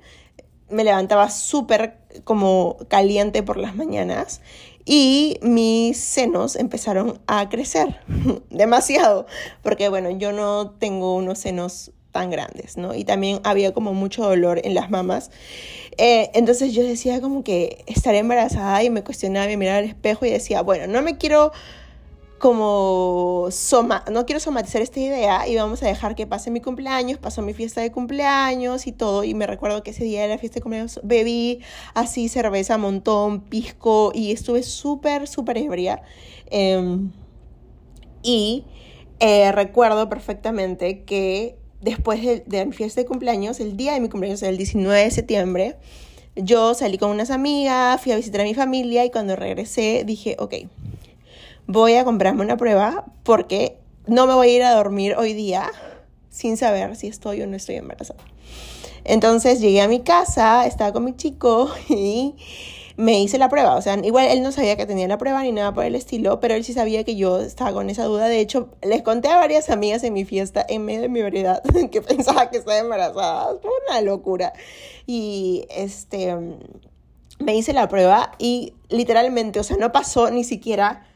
Me 0.70 0.84
levantaba 0.84 1.30
súper 1.30 1.98
como 2.24 2.78
caliente 2.88 3.44
por 3.44 3.58
las 3.58 3.76
mañanas 3.76 4.42
y 4.86 5.38
mis 5.42 5.98
senos 5.98 6.56
empezaron 6.56 7.20
a 7.28 7.50
crecer 7.50 8.00
demasiado, 8.50 9.26
porque 9.62 9.90
bueno, 9.90 10.10
yo 10.10 10.32
no 10.32 10.72
tengo 10.72 11.16
unos 11.16 11.40
senos 11.40 11.92
tan 12.12 12.30
grandes, 12.30 12.77
¿no? 12.77 12.94
Y 12.94 13.03
también 13.03 13.39
había 13.44 13.74
como 13.74 13.94
mucho 13.94 14.24
dolor 14.24 14.62
en 14.63 14.74
las 14.74 14.89
mamas. 14.89 15.32
Eh, 15.98 16.30
entonces 16.34 16.74
yo 16.74 16.84
decía 16.84 17.22
como 17.22 17.44
que 17.44 17.84
estaré 17.88 18.20
embarazada 18.20 18.84
y 18.84 18.89
me 18.89 19.03
cuestionaba, 19.03 19.48
me 19.48 19.58
miraba 19.58 19.80
al 19.80 19.86
espejo 19.86 20.25
y 20.25 20.30
decía, 20.30 20.62
bueno, 20.62 20.88
no 20.88 21.01
me 21.01 21.18
quiero 21.18 21.51
como 22.41 23.50
soma, 23.51 24.03
no 24.12 24.25
quiero 24.25 24.39
somatizar 24.39 24.82
esta 24.82 25.00
idea 25.00 25.48
y 25.48 25.56
vamos 25.58 25.84
a 25.84 25.86
dejar 25.86 26.15
que 26.15 26.25
pase 26.25 26.50
mi 26.50 26.60
cumpleaños, 26.60 27.20
pasó 27.20 27.44
mi 27.44 27.53
fiesta 27.53 27.82
de 27.82 27.91
cumpleaños 27.91 28.88
y 28.88 28.91
todo 28.91 29.24
y 29.24 29.36
me 29.36 29.46
recuerdo 29.46 29.84
que 29.84 29.91
ese 29.91 30.06
día 30.06 30.24
de 30.24 30.27
la 30.27 30.39
fiesta 30.39 30.56
de 30.56 30.63
cumpleaños 30.63 31.00
bebí 31.03 31.60
así 31.94 32.30
cerveza, 32.30 32.80
montón, 32.80 33.41
pisco 33.41 34.12
y 34.15 34.32
estuve 34.32 34.63
súper, 34.63 35.27
súper 35.27 35.60
ebria. 35.60 36.01
Em, 36.50 37.12
y 38.24 38.65
eh, 39.20 39.51
recuerdo 39.51 40.10
perfectamente 40.10 41.03
que 41.03 41.61
después 41.82 42.22
de, 42.46 42.66
mi 42.66 42.72
fiesta 42.72 43.02
de 43.02 43.08
cumpleaños, 43.08 43.60
el 43.60 43.76
día 43.76 43.94
de 43.94 44.00
mi 44.00 44.10
cumpleaños, 44.10 44.42
el 44.44 44.58
19 44.58 45.04
de 45.04 45.12
septiembre, 45.12 45.76
yo 46.36 46.74
salí 46.74 46.98
con 46.98 47.10
unas 47.10 47.30
amigas, 47.30 48.02
fui 48.02 48.12
a 48.12 48.16
visitar 48.16 48.42
a 48.42 48.44
mi 48.46 48.54
familia 48.54 49.04
y 49.04 49.12
cuando 49.12 49.36
regresé 49.36 50.04
dije, 50.06 50.36
ok, 50.40 50.56
voy 51.68 51.96
a 51.96 52.06
comprarme 52.06 52.42
una 52.42 52.58
prueba 52.58 53.06
porque 53.24 53.78
no 54.08 54.28
me 54.28 54.34
voy 54.34 54.50
a 54.50 54.56
ir 54.56 54.64
a 54.64 54.74
dormir 54.74 55.16
hoy 55.18 55.34
día 55.34 55.70
sin 56.30 56.56
saber 56.56 56.96
si 56.96 57.08
estoy 57.08 57.42
o 57.42 57.48
no 57.48 57.58
estoy 57.58 57.76
embarazada. 57.76 58.24
Entonces 59.04 59.60
llegué 59.60 59.82
a 59.82 59.88
mi 59.88 60.02
casa, 60.02 60.66
estaba 60.66 60.94
con 60.94 61.04
mi 61.04 61.16
chico 61.16 61.70
y 61.90 62.36
me 63.01 63.20
hice 63.20 63.38
la 63.38 63.50
prueba. 63.50 63.75
O 63.75 63.81
sea, 63.81 63.98
igual 64.03 64.27
él 64.27 64.43
no 64.43 64.51
sabía 64.51 64.77
que 64.77 64.86
tenía 64.86 65.08
la 65.08 65.17
prueba 65.17 65.41
ni 65.41 65.51
nada 65.51 65.74
por 65.74 65.84
el 65.84 65.96
estilo, 65.96 66.39
pero 66.39 66.53
él 66.53 66.63
sí 66.63 66.74
sabía 66.74 67.03
que 67.03 67.15
yo 67.15 67.39
estaba 67.39 67.74
con 67.74 67.89
esa 67.89 68.05
duda. 68.05 68.27
De 68.27 68.39
hecho, 68.39 68.70
les 68.84 69.01
conté 69.01 69.27
a 69.29 69.38
varias 69.38 69.70
amigas 69.70 70.03
en 70.03 70.13
mi 70.13 70.24
fiesta, 70.24 70.63
en 70.67 70.86
medio 70.86 71.01
de 71.01 71.10
mi 71.10 71.22
variedad, 71.22 71.63
que 71.91 72.01
pensaba 72.01 72.50
que 72.50 72.58
estaba 72.58 72.77
embarazada. 72.77 73.58
Fue 73.60 73.72
una 73.89 74.01
locura. 74.01 74.53
Y 75.08 75.65
este, 75.72 76.38
me 77.39 77.55
hice 77.55 77.74
la 77.74 77.88
prueba 77.88 78.34
y 78.38 78.75
literalmente, 78.89 79.60
o 79.60 79.63
sea, 79.63 79.77
no 79.77 79.91
pasó 79.91 80.29
ni 80.29 80.43
siquiera 80.43 81.08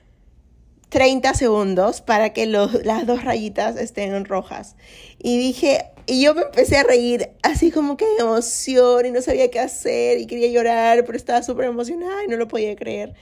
30 0.89 1.36
segundos 1.36 2.01
para 2.01 2.34
que 2.34 2.48
las 2.48 3.06
dos 3.06 3.24
rayitas 3.24 3.75
estén 3.77 4.25
rojas. 4.25 4.75
Y 5.20 5.38
dije, 5.38 5.92
y 6.08 6.22
yo 6.24 6.36
me 6.36 6.44
empecé 6.44 6.78
a 6.78 6.84
reír, 6.84 7.32
así 7.42 7.72
como 7.72 7.98
que 7.98 8.06
de 8.06 8.20
emoción 8.20 9.06
y 9.06 9.12
no 9.12 9.22
sabía 9.22 9.50
qué 9.50 9.60
hacer 9.60 10.20
y 10.20 10.28
quería 10.28 10.50
llorar, 10.50 11.04
pero 11.06 11.18
estaba 11.18 11.42
súper 11.42 11.66
emocionada 11.66 12.24
y 12.24 12.28
no 12.28 12.38
lo 12.38 12.48
podía 12.48 12.76
creer. 12.76 13.16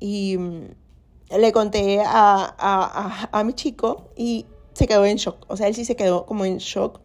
Y 0.00 0.36
mm, 0.38 0.68
le 1.38 1.52
conté 1.52 2.00
a, 2.00 2.54
a, 2.58 3.28
a, 3.30 3.44
mi 3.44 3.52
chico 3.52 4.10
y 4.16 4.46
se 4.72 4.86
quedó 4.86 5.04
en 5.04 5.16
shock. 5.16 5.44
O 5.48 5.56
sea, 5.56 5.68
él 5.68 5.74
sí 5.74 5.84
se 5.84 5.96
quedó 5.96 6.26
como 6.26 6.44
en 6.44 6.58
shock. 6.58 7.00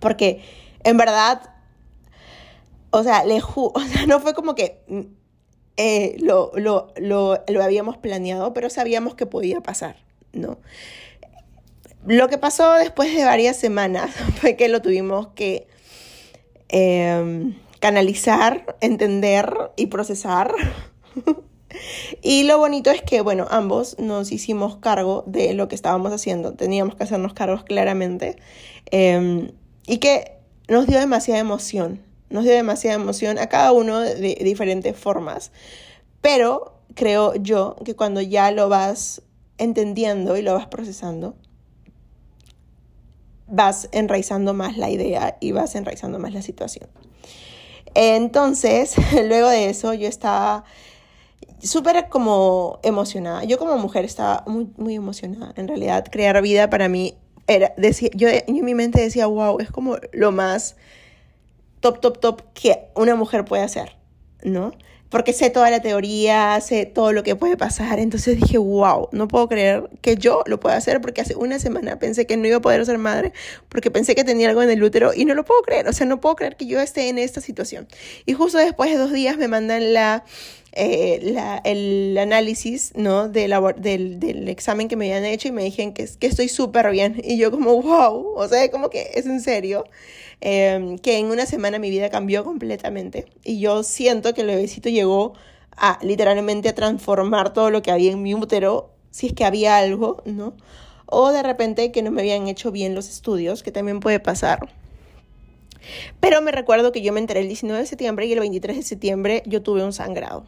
Porque 0.00 0.42
en 0.84 0.96
verdad, 0.96 1.54
o 2.90 3.02
sea, 3.02 3.24
le 3.24 3.40
o 3.56 3.80
sea, 3.80 4.06
no 4.06 4.20
fue 4.20 4.34
como 4.34 4.54
que 4.54 4.82
mm, 4.88 5.00
eh, 5.76 6.16
lo, 6.20 6.52
lo, 6.54 6.92
lo, 6.96 7.42
lo 7.48 7.62
habíamos 7.62 7.96
planeado, 7.96 8.52
pero 8.52 8.68
sabíamos 8.68 9.14
que 9.14 9.26
podía 9.26 9.62
pasar, 9.62 9.96
¿no? 10.32 10.58
Lo 12.06 12.28
que 12.28 12.38
pasó 12.38 12.72
después 12.74 13.14
de 13.14 13.24
varias 13.24 13.56
semanas 13.56 14.10
fue 14.40 14.56
que 14.56 14.68
lo 14.68 14.80
tuvimos 14.82 15.28
que 15.28 15.66
em, 16.68 17.56
canalizar, 17.78 18.76
entender 18.80 19.52
y 19.76 19.86
procesar. 19.86 20.52
y 22.22 22.44
lo 22.44 22.58
bonito 22.58 22.90
es 22.90 23.02
que, 23.02 23.20
bueno, 23.20 23.46
ambos 23.50 23.98
nos 23.98 24.32
hicimos 24.32 24.76
cargo 24.76 25.24
de 25.26 25.52
lo 25.52 25.68
que 25.68 25.74
estábamos 25.74 26.12
haciendo. 26.12 26.54
Teníamos 26.54 26.94
que 26.94 27.04
hacernos 27.04 27.34
cargos 27.34 27.64
claramente. 27.64 28.36
Em, 28.90 29.50
y 29.86 29.98
que 29.98 30.38
nos 30.68 30.86
dio 30.86 30.98
demasiada 30.98 31.40
emoción. 31.40 32.02
Nos 32.30 32.44
dio 32.44 32.52
demasiada 32.52 32.96
emoción 32.96 33.38
a 33.38 33.48
cada 33.48 33.72
uno 33.72 34.00
de 34.00 34.38
diferentes 34.42 34.96
formas. 34.96 35.52
Pero 36.22 36.80
creo 36.94 37.34
yo 37.34 37.76
que 37.84 37.94
cuando 37.94 38.20
ya 38.20 38.50
lo 38.52 38.68
vas 38.68 39.22
entendiendo 39.58 40.36
y 40.36 40.42
lo 40.42 40.54
vas 40.54 40.66
procesando, 40.66 41.34
vas 43.50 43.88
enraizando 43.92 44.54
más 44.54 44.76
la 44.76 44.90
idea 44.90 45.36
y 45.40 45.52
vas 45.52 45.74
enraizando 45.74 46.18
más 46.18 46.32
la 46.32 46.42
situación. 46.42 46.88
Entonces, 47.94 48.94
luego 49.26 49.48
de 49.48 49.68
eso, 49.68 49.94
yo 49.94 50.08
estaba 50.08 50.64
súper 51.62 52.08
como 52.08 52.78
emocionada. 52.82 53.44
Yo 53.44 53.58
como 53.58 53.76
mujer 53.76 54.04
estaba 54.04 54.44
muy, 54.46 54.70
muy 54.76 54.94
emocionada. 54.94 55.52
En 55.56 55.68
realidad, 55.68 56.06
crear 56.10 56.40
vida 56.42 56.70
para 56.70 56.88
mí 56.88 57.14
era, 57.46 57.74
decía, 57.76 58.10
yo, 58.14 58.28
en 58.28 58.64
mi 58.64 58.74
mente 58.74 59.00
decía, 59.00 59.26
wow, 59.26 59.58
es 59.60 59.70
como 59.70 59.96
lo 60.12 60.32
más 60.32 60.76
top, 61.80 62.00
top, 62.00 62.20
top 62.20 62.42
que 62.54 62.88
una 62.94 63.16
mujer 63.16 63.44
puede 63.44 63.62
hacer, 63.62 63.96
¿no? 64.42 64.72
Porque 65.10 65.32
sé 65.32 65.50
toda 65.50 65.70
la 65.70 65.80
teoría, 65.80 66.60
sé 66.60 66.86
todo 66.86 67.12
lo 67.12 67.22
que 67.22 67.36
puede 67.36 67.56
pasar. 67.56 67.98
Entonces 67.98 68.40
dije, 68.40 68.58
wow, 68.58 69.08
no 69.12 69.28
puedo 69.28 69.48
creer 69.48 69.90
que 70.00 70.16
yo 70.16 70.42
lo 70.46 70.60
pueda 70.60 70.76
hacer 70.76 71.00
porque 71.00 71.20
hace 71.20 71.34
una 71.34 71.58
semana 71.58 71.98
pensé 71.98 72.26
que 72.26 72.36
no 72.36 72.46
iba 72.46 72.58
a 72.58 72.60
poder 72.60 72.86
ser 72.86 72.98
madre 72.98 73.32
porque 73.68 73.90
pensé 73.90 74.14
que 74.14 74.24
tenía 74.24 74.48
algo 74.48 74.62
en 74.62 74.70
el 74.70 74.82
útero 74.82 75.12
y 75.14 75.24
no 75.24 75.34
lo 75.34 75.44
puedo 75.44 75.62
creer. 75.62 75.88
O 75.88 75.92
sea, 75.92 76.06
no 76.06 76.20
puedo 76.20 76.36
creer 76.36 76.56
que 76.56 76.66
yo 76.66 76.80
esté 76.80 77.08
en 77.08 77.18
esta 77.18 77.40
situación. 77.40 77.88
Y 78.24 78.34
justo 78.34 78.58
después 78.58 78.90
de 78.90 78.96
dos 78.96 79.12
días 79.12 79.36
me 79.36 79.48
mandan 79.48 79.92
la... 79.92 80.24
Eh, 80.72 81.18
la, 81.22 81.60
el 81.64 82.16
análisis 82.16 82.92
¿no? 82.94 83.28
de 83.28 83.48
del, 83.78 84.20
del, 84.20 84.48
examen 84.48 84.86
que 84.86 84.94
me 84.94 85.06
habían 85.06 85.24
hecho 85.24 85.48
y 85.48 85.52
me 85.52 85.64
dijeron 85.64 85.92
que, 85.92 86.08
que 86.18 86.26
estoy 86.26 86.48
súper 86.48 86.90
bien. 86.90 87.20
Y 87.24 87.38
yo 87.38 87.50
como, 87.50 87.80
wow, 87.82 88.34
o 88.36 88.48
sea, 88.48 88.70
como 88.70 88.90
que 88.90 89.10
es 89.14 89.26
en 89.26 89.40
serio. 89.40 89.84
Em, 90.40 90.98
que 90.98 91.18
en 91.18 91.26
una 91.26 91.44
semana 91.44 91.78
mi 91.78 91.90
vida 91.90 92.08
cambió 92.08 92.44
completamente 92.44 93.26
y 93.44 93.60
yo 93.60 93.82
siento 93.82 94.32
que 94.32 94.40
el 94.40 94.46
bebecito 94.46 94.88
llegó 94.88 95.34
a 95.76 95.98
literalmente 96.02 96.70
a 96.70 96.74
transformar 96.74 97.52
todo 97.52 97.70
lo 97.70 97.82
que 97.82 97.90
había 97.90 98.12
en 98.12 98.22
mi 98.22 98.34
útero, 98.34 98.90
si 99.10 99.28
es 99.28 99.32
que 99.34 99.44
había 99.44 99.76
algo, 99.76 100.22
¿no? 100.24 100.54
O 101.06 101.32
de 101.32 101.42
repente 101.42 101.92
que 101.92 102.02
no 102.02 102.10
me 102.10 102.22
habían 102.22 102.48
hecho 102.48 102.72
bien 102.72 102.94
los 102.94 103.08
estudios, 103.08 103.62
que 103.62 103.72
también 103.72 104.00
puede 104.00 104.20
pasar. 104.20 104.68
Pero 106.20 106.40
me 106.42 106.52
recuerdo 106.52 106.92
que 106.92 107.02
yo 107.02 107.12
me 107.12 107.20
enteré 107.20 107.40
el 107.40 107.48
19 107.48 107.80
de 107.80 107.86
septiembre 107.86 108.26
y 108.26 108.32
el 108.32 108.40
23 108.40 108.76
de 108.76 108.82
septiembre 108.82 109.42
yo 109.46 109.62
tuve 109.62 109.84
un 109.84 109.92
sangrado. 109.92 110.46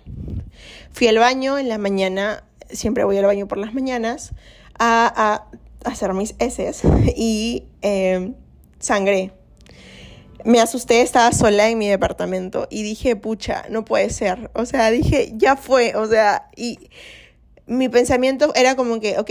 Fui 0.93 1.09
al 1.09 1.19
baño 1.19 1.59
en 1.59 1.69
la 1.69 1.79
mañana, 1.79 2.45
siempre 2.71 3.05
voy 3.05 3.17
al 3.19 3.27
baño 3.27 3.49
por 3.49 3.59
las 3.59 3.75
mañanas, 3.75 4.33
a, 4.79 5.47
hacer 5.85 6.15
mis 6.15 6.35
heces 6.39 6.83
y 7.17 7.65
eh, 7.83 8.33
sangré 8.79 9.33
me 10.45 10.61
asusté, 10.61 11.03
estaba 11.03 11.33
sola 11.33 11.69
en 11.69 11.79
mi 11.79 11.89
departamento 11.89 12.67
y 12.71 12.83
dije, 12.83 13.17
pucha, 13.17 13.65
no 13.71 13.85
puede 13.85 14.11
ser. 14.11 14.51
O 14.55 14.67
sea, 14.67 14.91
dije, 14.91 15.33
ya 15.37 15.57
fue. 15.57 15.95
O 15.97 16.07
sea, 16.07 16.49
y 16.57 16.79
mi 17.66 17.88
pensamiento 17.88 18.52
era 18.54 18.75
como 18.75 18.99
que, 18.99 19.19
ok, 19.19 19.31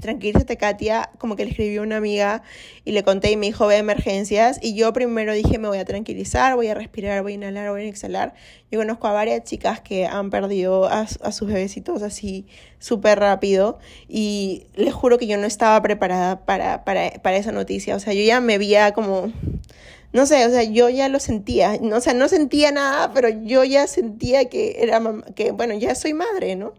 tranquilízate 0.00 0.58
Katia, 0.58 1.10
como 1.18 1.34
que 1.34 1.44
le 1.44 1.50
escribí 1.50 1.76
a 1.78 1.82
una 1.82 1.96
amiga 1.96 2.42
y 2.84 2.92
le 2.92 3.02
conté 3.02 3.30
y 3.30 3.36
me 3.36 3.46
dijo, 3.46 3.66
ve 3.66 3.78
emergencias. 3.78 4.58
Y 4.60 4.74
yo 4.74 4.92
primero 4.92 5.32
dije, 5.32 5.58
me 5.58 5.68
voy 5.68 5.78
a 5.78 5.84
tranquilizar, 5.84 6.56
voy 6.56 6.68
a 6.68 6.74
respirar, 6.74 7.22
voy 7.22 7.32
a 7.32 7.34
inhalar, 7.36 7.70
voy 7.70 7.82
a 7.82 7.88
exhalar. 7.88 8.34
Yo 8.70 8.78
conozco 8.78 9.06
a 9.06 9.12
varias 9.12 9.44
chicas 9.44 9.80
que 9.80 10.06
han 10.06 10.28
perdido 10.28 10.86
a, 10.86 11.06
sus 11.06 11.48
bebecitos 11.48 12.02
así 12.02 12.46
súper 12.78 13.18
rápido 13.18 13.78
y 14.08 14.66
les 14.74 14.92
juro 14.92 15.16
que 15.16 15.26
yo 15.26 15.38
no 15.38 15.46
estaba 15.46 15.80
preparada 15.80 16.44
para, 16.44 16.84
para, 16.84 17.12
para 17.22 17.36
esa 17.38 17.52
noticia. 17.52 17.96
O 17.96 17.98
sea, 17.98 18.12
yo 18.12 18.22
ya 18.22 18.40
me 18.40 18.58
veía 18.58 18.92
como 18.92 19.32
no 20.12 20.26
sé, 20.26 20.46
o 20.46 20.50
sea, 20.50 20.62
yo 20.62 20.88
ya 20.90 21.08
lo 21.08 21.18
sentía, 21.18 21.76
o 21.92 22.00
sea, 22.00 22.14
no 22.14 22.28
sentía 22.28 22.70
nada, 22.70 23.12
pero 23.12 23.28
yo 23.30 23.64
ya 23.64 23.88
sentía 23.88 24.48
que 24.48 24.76
era, 24.78 25.02
que 25.34 25.50
bueno, 25.50 25.74
ya 25.74 25.96
soy 25.96 26.14
madre, 26.14 26.54
¿no? 26.54 26.74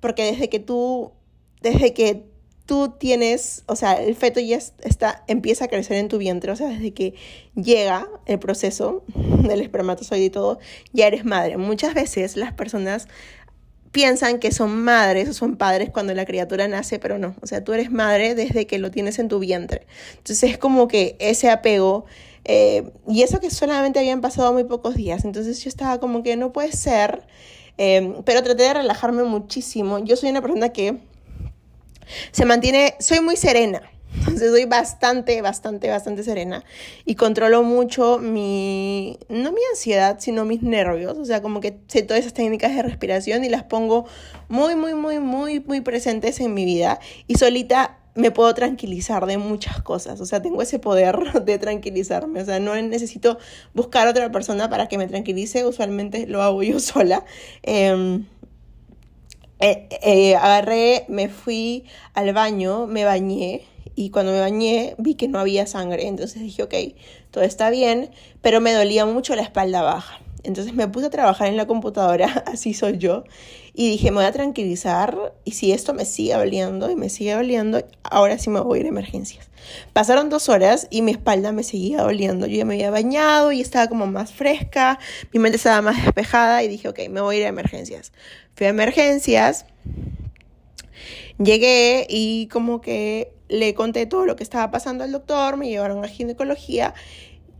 Porque 0.00 0.24
desde 0.24 0.48
que 0.48 0.60
tú, 0.60 1.12
desde 1.60 1.94
que 1.94 2.24
tú 2.66 2.94
tienes, 2.98 3.62
o 3.66 3.76
sea, 3.76 3.94
el 3.94 4.14
feto 4.14 4.40
ya 4.40 4.56
está, 4.56 5.24
empieza 5.26 5.66
a 5.66 5.68
crecer 5.68 5.96
en 5.96 6.08
tu 6.08 6.18
vientre, 6.18 6.50
o 6.50 6.56
sea, 6.56 6.68
desde 6.68 6.92
que 6.92 7.14
llega 7.54 8.08
el 8.26 8.38
proceso 8.38 9.04
del 9.42 9.60
espermatozoide 9.60 10.24
y 10.24 10.30
todo, 10.30 10.58
ya 10.92 11.06
eres 11.06 11.24
madre. 11.24 11.56
Muchas 11.56 11.94
veces 11.94 12.36
las 12.36 12.52
personas 12.52 13.08
piensan 13.92 14.40
que 14.40 14.50
son 14.50 14.82
madres 14.82 15.28
o 15.28 15.32
son 15.34 15.56
padres 15.56 15.90
cuando 15.90 16.14
la 16.14 16.24
criatura 16.24 16.66
nace, 16.66 16.98
pero 16.98 17.18
no, 17.18 17.36
o 17.40 17.46
sea, 17.46 17.62
tú 17.62 17.72
eres 17.72 17.92
madre 17.92 18.34
desde 18.34 18.66
que 18.66 18.78
lo 18.78 18.90
tienes 18.90 19.18
en 19.18 19.28
tu 19.28 19.38
vientre. 19.38 19.86
Entonces 20.16 20.50
es 20.50 20.58
como 20.58 20.88
que 20.88 21.16
ese 21.20 21.48
apego 21.48 22.06
eh, 22.44 22.90
y 23.08 23.22
eso 23.22 23.40
que 23.40 23.50
solamente 23.50 23.98
habían 23.98 24.20
pasado 24.20 24.52
muy 24.52 24.64
pocos 24.64 24.94
días. 24.94 25.24
Entonces 25.24 25.62
yo 25.62 25.68
estaba 25.68 25.98
como 25.98 26.22
que 26.22 26.36
no 26.36 26.52
puede 26.52 26.72
ser. 26.72 27.22
Eh, 27.78 28.14
pero 28.24 28.42
traté 28.42 28.62
de 28.62 28.74
relajarme 28.74 29.24
muchísimo. 29.24 29.98
Yo 29.98 30.16
soy 30.16 30.30
una 30.30 30.42
persona 30.42 30.70
que 30.70 30.98
se 32.32 32.44
mantiene, 32.44 32.94
soy 33.00 33.20
muy 33.20 33.36
serena. 33.36 33.82
Entonces 34.18 34.50
soy 34.50 34.64
bastante, 34.64 35.42
bastante, 35.42 35.88
bastante 35.88 36.22
serena 36.22 36.62
y 37.04 37.16
controlo 37.16 37.64
mucho 37.64 38.18
mi, 38.18 39.18
no 39.28 39.50
mi 39.50 39.60
ansiedad, 39.70 40.16
sino 40.20 40.44
mis 40.44 40.62
nervios. 40.62 41.18
O 41.18 41.24
sea, 41.24 41.42
como 41.42 41.60
que 41.60 41.78
sé 41.88 42.02
todas 42.02 42.20
esas 42.20 42.34
técnicas 42.34 42.74
de 42.74 42.82
respiración 42.82 43.44
y 43.44 43.48
las 43.48 43.64
pongo 43.64 44.06
muy, 44.48 44.76
muy, 44.76 44.94
muy, 44.94 45.18
muy, 45.18 45.60
muy 45.60 45.80
presentes 45.80 46.38
en 46.40 46.54
mi 46.54 46.64
vida. 46.64 47.00
Y 47.26 47.36
solita 47.36 47.98
me 48.14 48.30
puedo 48.30 48.54
tranquilizar 48.54 49.26
de 49.26 49.38
muchas 49.38 49.82
cosas, 49.82 50.20
o 50.20 50.26
sea, 50.26 50.40
tengo 50.40 50.62
ese 50.62 50.78
poder 50.78 51.16
de 51.44 51.58
tranquilizarme, 51.58 52.42
o 52.42 52.44
sea, 52.44 52.60
no 52.60 52.74
necesito 52.80 53.38
buscar 53.74 54.06
a 54.06 54.10
otra 54.10 54.30
persona 54.30 54.70
para 54.70 54.88
que 54.88 54.98
me 54.98 55.06
tranquilice, 55.06 55.66
usualmente 55.66 56.26
lo 56.26 56.42
hago 56.42 56.62
yo 56.62 56.80
sola. 56.80 57.24
Em, 57.62 58.26
eh, 59.60 59.88
eh, 60.02 60.36
agarré, 60.36 61.06
me 61.08 61.28
fui 61.28 61.84
al 62.12 62.32
baño, 62.32 62.86
me 62.86 63.04
bañé. 63.04 63.62
Y 63.96 64.10
cuando 64.10 64.32
me 64.32 64.40
bañé 64.40 64.94
vi 64.98 65.14
que 65.14 65.28
no 65.28 65.38
había 65.38 65.66
sangre, 65.66 66.08
entonces 66.08 66.42
dije, 66.42 66.64
ok, 66.64 66.74
todo 67.30 67.44
está 67.44 67.70
bien, 67.70 68.10
pero 68.42 68.60
me 68.60 68.72
dolía 68.72 69.06
mucho 69.06 69.36
la 69.36 69.42
espalda 69.42 69.82
baja. 69.82 70.18
Entonces 70.42 70.74
me 70.74 70.88
puse 70.88 71.06
a 71.06 71.10
trabajar 71.10 71.48
en 71.48 71.56
la 71.56 71.66
computadora, 71.66 72.26
así 72.46 72.74
soy 72.74 72.98
yo, 72.98 73.24
y 73.76 73.90
dije, 73.90 74.12
me 74.12 74.18
voy 74.18 74.26
a 74.26 74.32
tranquilizar 74.32 75.34
y 75.44 75.50
si 75.50 75.72
esto 75.72 75.94
me 75.94 76.04
sigue 76.04 76.34
doliendo 76.34 76.90
y 76.90 76.96
me 76.96 77.10
sigue 77.10 77.34
doliendo, 77.34 77.84
ahora 78.04 78.38
sí 78.38 78.48
me 78.48 78.60
voy 78.60 78.78
a 78.78 78.80
ir 78.80 78.86
a 78.86 78.90
emergencias. 78.90 79.50
Pasaron 79.92 80.28
dos 80.28 80.48
horas 80.48 80.86
y 80.90 81.02
mi 81.02 81.10
espalda 81.10 81.50
me 81.50 81.64
seguía 81.64 82.02
doliendo. 82.02 82.46
Yo 82.46 82.58
ya 82.58 82.64
me 82.64 82.74
había 82.74 82.90
bañado 82.90 83.50
y 83.50 83.60
estaba 83.60 83.88
como 83.88 84.06
más 84.06 84.32
fresca, 84.32 85.00
mi 85.32 85.40
mente 85.40 85.56
estaba 85.56 85.82
más 85.82 86.04
despejada 86.04 86.62
y 86.62 86.68
dije, 86.68 86.88
ok, 86.88 87.00
me 87.10 87.20
voy 87.20 87.36
a 87.36 87.38
ir 87.40 87.44
a 87.46 87.48
emergencias. 87.48 88.12
Fui 88.54 88.66
a 88.66 88.70
emergencias, 88.70 89.66
llegué 91.38 92.06
y 92.08 92.46
como 92.52 92.80
que 92.80 93.32
le 93.48 93.74
conté 93.74 94.06
todo 94.06 94.24
lo 94.24 94.36
que 94.36 94.44
estaba 94.44 94.70
pasando 94.70 95.02
al 95.02 95.10
doctor, 95.10 95.56
me 95.56 95.68
llevaron 95.68 96.04
a 96.04 96.08
ginecología 96.08 96.94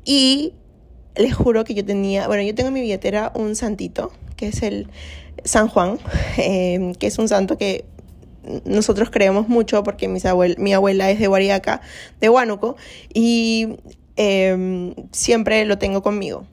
y 0.05 0.53
les 1.17 1.35
juro 1.35 1.65
que 1.65 1.75
yo 1.75 1.85
tenía, 1.85 2.29
bueno, 2.29 2.45
yo 2.45 2.55
tengo 2.55 2.69
en 2.69 2.75
mi 2.75 2.81
billetera 2.83 3.33
un 3.35 3.57
santito, 3.57 4.13
que 4.37 4.49
es 4.49 4.63
el 4.63 4.89
San 5.45 5.69
Juan, 5.69 5.99
eh, 6.39 6.93
que 6.99 7.07
es 7.07 7.19
un 7.19 7.29
santo 7.29 7.59
que 7.59 7.85
nosotros 8.65 9.11
creemos 9.11 9.49
mucho 9.49 9.83
porque 9.83 10.09
mi 10.09 10.73
abuela 10.73 11.11
es 11.11 11.19
de 11.19 11.27
Guariaca, 11.27 11.81
de 12.21 12.29
Huánuco, 12.29 12.77
y 13.13 13.77
em, 14.17 14.95
siempre 15.13 15.65
lo 15.65 15.79
tengo 15.79 16.03
conmigo. 16.03 16.47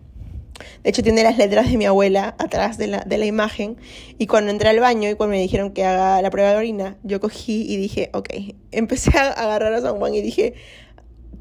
De 0.84 0.90
hecho, 0.90 1.04
tiene 1.04 1.24
las 1.24 1.38
letras 1.38 1.70
de 1.70 1.78
mi 1.78 1.86
abuela 1.86 2.36
atrás 2.38 2.78
de 2.78 2.88
la, 2.88 3.00
de 3.00 3.18
la 3.18 3.26
imagen. 3.26 3.78
Y 4.18 4.28
cuando 4.28 4.52
entré 4.52 4.70
al 4.70 4.80
baño 4.80 5.10
y 5.10 5.16
cuando 5.16 5.36
me 5.36 5.42
dijeron 5.42 5.72
que 5.72 5.86
haga 5.86 6.22
la 6.22 6.30
prueba 6.30 6.52
de 6.52 6.58
orina, 6.58 6.98
yo 7.04 7.20
cogí 7.20 7.66
y 7.68 7.78
dije, 7.78 8.10
ok. 8.14 8.30
Empecé 8.72 9.18
a 9.18 9.30
agarrar 9.32 9.74
a 9.74 9.82
San 9.82 9.98
Juan 9.98 10.14
y 10.14 10.22
dije, 10.22 10.54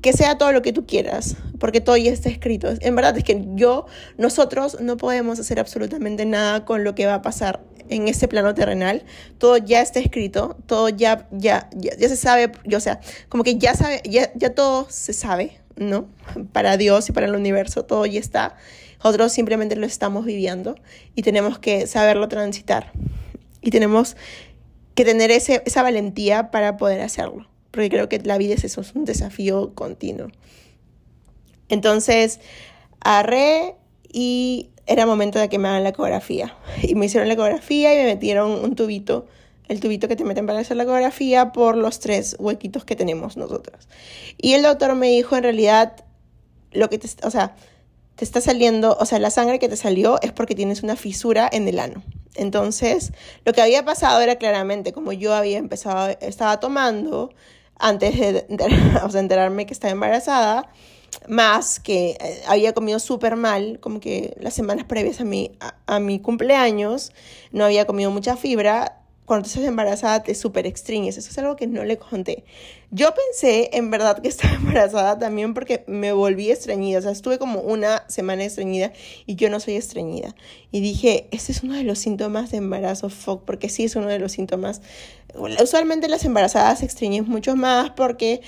que 0.00 0.12
sea 0.12 0.38
todo 0.38 0.52
lo 0.52 0.62
que 0.62 0.73
tú 0.73 0.87
quieras, 0.87 1.37
porque 1.59 1.80
todo 1.80 1.97
ya 1.97 2.11
está 2.11 2.28
escrito. 2.28 2.73
En 2.80 2.97
verdad 2.97 3.16
es 3.19 3.25
que 3.25 3.45
yo, 3.54 3.87
nosotros 4.16 4.80
no 4.80 4.97
podemos 4.97 5.38
hacer 5.38 5.61
absolutamente 5.61 6.25
nada 6.25 6.64
con 6.64 6.85
lo 6.85 6.95
que 6.95 7.07
va 7.07 7.14
a 7.14 7.23
pasar 7.23 7.62
en 7.88 8.09
este 8.09 8.28
plano 8.28 8.54
terrenal. 8.54 9.04
Todo 9.38 9.59
ya 9.59 9.83
está 9.83 10.00
escrito, 10.00 10.57
todo 10.66 10.88
ya, 10.88 11.28
ya, 11.33 11.69
ya, 11.75 12.09
se 12.09 12.16
sabe, 12.16 12.52
o 12.75 12.80
sea, 12.80 13.00
como 13.28 13.45
que 13.45 13.59
ya 13.59 13.75
sabe, 13.75 14.00
ya, 14.04 14.33
ya 14.35 14.54
todo 14.54 14.87
se 14.88 15.12
sabe, 15.12 15.61
¿no? 15.76 16.09
Para 16.52 16.76
Dios 16.76 17.09
y 17.09 17.12
para 17.12 17.26
el 17.26 17.35
universo, 17.35 17.85
todo 17.85 18.07
ya 18.07 18.21
está. 18.21 18.57
Nosotros 19.02 19.33
simplemente 19.33 19.76
lo 19.76 19.87
estamos 19.87 20.25
viviendo 20.25 20.76
y 21.14 21.23
tenemos 21.23 21.59
que 21.59 21.87
saberlo 21.87 22.28
transitar. 22.28 22.92
Y 23.62 23.71
tenemos 23.71 24.16
que 24.95 25.04
tener 25.04 25.30
ese, 25.30 25.62
esa 25.66 25.83
valentía 25.83 26.50
para 26.50 26.78
poder 26.78 27.02
hacerlo 27.02 27.50
porque 27.70 27.88
creo 27.88 28.08
que 28.08 28.18
la 28.20 28.38
vida 28.38 28.54
es 28.54 28.64
eso, 28.64 28.80
es 28.80 28.94
un 28.94 29.04
desafío 29.04 29.74
continuo. 29.74 30.28
Entonces, 31.68 32.40
agarré 33.00 33.76
y 34.12 34.70
era 34.86 35.06
momento 35.06 35.38
de 35.38 35.48
que 35.48 35.58
me 35.58 35.68
hagan 35.68 35.84
la 35.84 35.90
ecografía. 35.90 36.56
Y 36.82 36.94
me 36.94 37.06
hicieron 37.06 37.28
la 37.28 37.34
ecografía 37.34 37.94
y 37.94 37.98
me 37.98 38.04
metieron 38.04 38.50
un 38.50 38.74
tubito, 38.74 39.26
el 39.68 39.80
tubito 39.80 40.08
que 40.08 40.16
te 40.16 40.24
meten 40.24 40.46
para 40.46 40.58
hacer 40.58 40.76
la 40.76 40.82
ecografía 40.82 41.52
por 41.52 41.76
los 41.76 42.00
tres 42.00 42.36
huequitos 42.38 42.84
que 42.84 42.96
tenemos 42.96 43.36
nosotros. 43.36 43.88
Y 44.36 44.54
el 44.54 44.62
doctor 44.62 44.94
me 44.96 45.08
dijo, 45.08 45.36
en 45.36 45.44
realidad, 45.44 46.04
lo 46.72 46.90
que 46.90 46.98
te, 46.98 47.08
o 47.24 47.30
sea, 47.30 47.54
te 48.16 48.24
está 48.24 48.40
saliendo, 48.40 48.96
o 49.00 49.06
sea, 49.06 49.18
la 49.18 49.30
sangre 49.30 49.58
que 49.58 49.68
te 49.68 49.76
salió 49.76 50.20
es 50.22 50.32
porque 50.32 50.54
tienes 50.54 50.82
una 50.82 50.96
fisura 50.96 51.48
en 51.50 51.68
el 51.68 51.78
ano. 51.78 52.02
Entonces, 52.34 53.12
lo 53.44 53.52
que 53.52 53.62
había 53.62 53.84
pasado 53.84 54.20
era 54.20 54.36
claramente, 54.36 54.92
como 54.92 55.12
yo 55.12 55.34
había 55.34 55.58
empezado, 55.58 56.16
estaba 56.20 56.60
tomando, 56.60 57.32
antes 57.80 58.18
de, 58.18 58.46
enterarme 59.18 59.66
que 59.66 59.72
estaba 59.72 59.92
embarazada, 59.92 60.70
más 61.28 61.80
que 61.80 62.16
eh, 62.20 62.42
había 62.46 62.72
comido 62.72 62.99
súper 62.99 63.37
mal, 63.37 63.78
como 63.80 64.00
que 64.00 64.37
las 64.38 64.54
semanas 64.54 64.84
previas 64.84 65.20
a 65.20 65.25
mi, 65.25 65.52
a, 65.87 65.99
mi 65.99 66.20
cumpleaños, 66.20 67.12
no 67.52 67.64
había 67.64 67.87
comido 67.87 68.10
mucha 68.10 68.37
fibra, 68.37 69.00
cuando 69.30 69.46
estás 69.46 69.62
embarazada 69.62 70.25
te 70.25 70.34
súper 70.34 70.66
extriñes. 70.66 71.16
Eso 71.16 71.30
es 71.30 71.38
algo 71.38 71.54
que 71.54 71.68
no 71.68 71.84
le 71.84 71.96
conté. 71.99 72.42
Yo 72.90 73.14
pensé 73.14 73.70
en 73.75 73.88
verdad 73.88 74.20
que 74.20 74.28
estaba 74.28 74.54
embarazada 74.56 75.20
también 75.20 75.54
porque 75.54 75.84
me 75.87 76.10
volví 76.10 76.50
estreñida. 76.50 76.99
O 76.99 77.02
sea, 77.02 77.12
estuve 77.12 77.38
como 77.38 77.60
una 77.60 78.02
semana 78.08 78.42
estreñida 78.42 78.92
y 79.26 79.37
yo 79.37 79.49
no 79.49 79.60
soy 79.60 79.76
estreñida. 79.76 80.34
Y 80.72 80.80
dije, 80.80 81.28
este 81.30 81.52
es 81.52 81.62
uno 81.62 81.76
de 81.76 81.84
los 81.84 82.00
síntomas 82.00 82.50
de 82.50 82.56
embarazo, 82.56 83.08
fuck, 83.08 83.45
porque 83.45 83.69
sí 83.69 83.84
es 83.84 83.95
uno 83.95 84.08
de 84.08 84.19
los 84.19 84.32
síntomas. 84.32 84.82
Usualmente 85.62 86.08
las 86.08 86.25
embarazadas 86.25 86.80
se 86.80 86.86
estreñen 86.86 87.28
mucho 87.28 87.54
más 87.54 87.90
porque... 87.90 88.40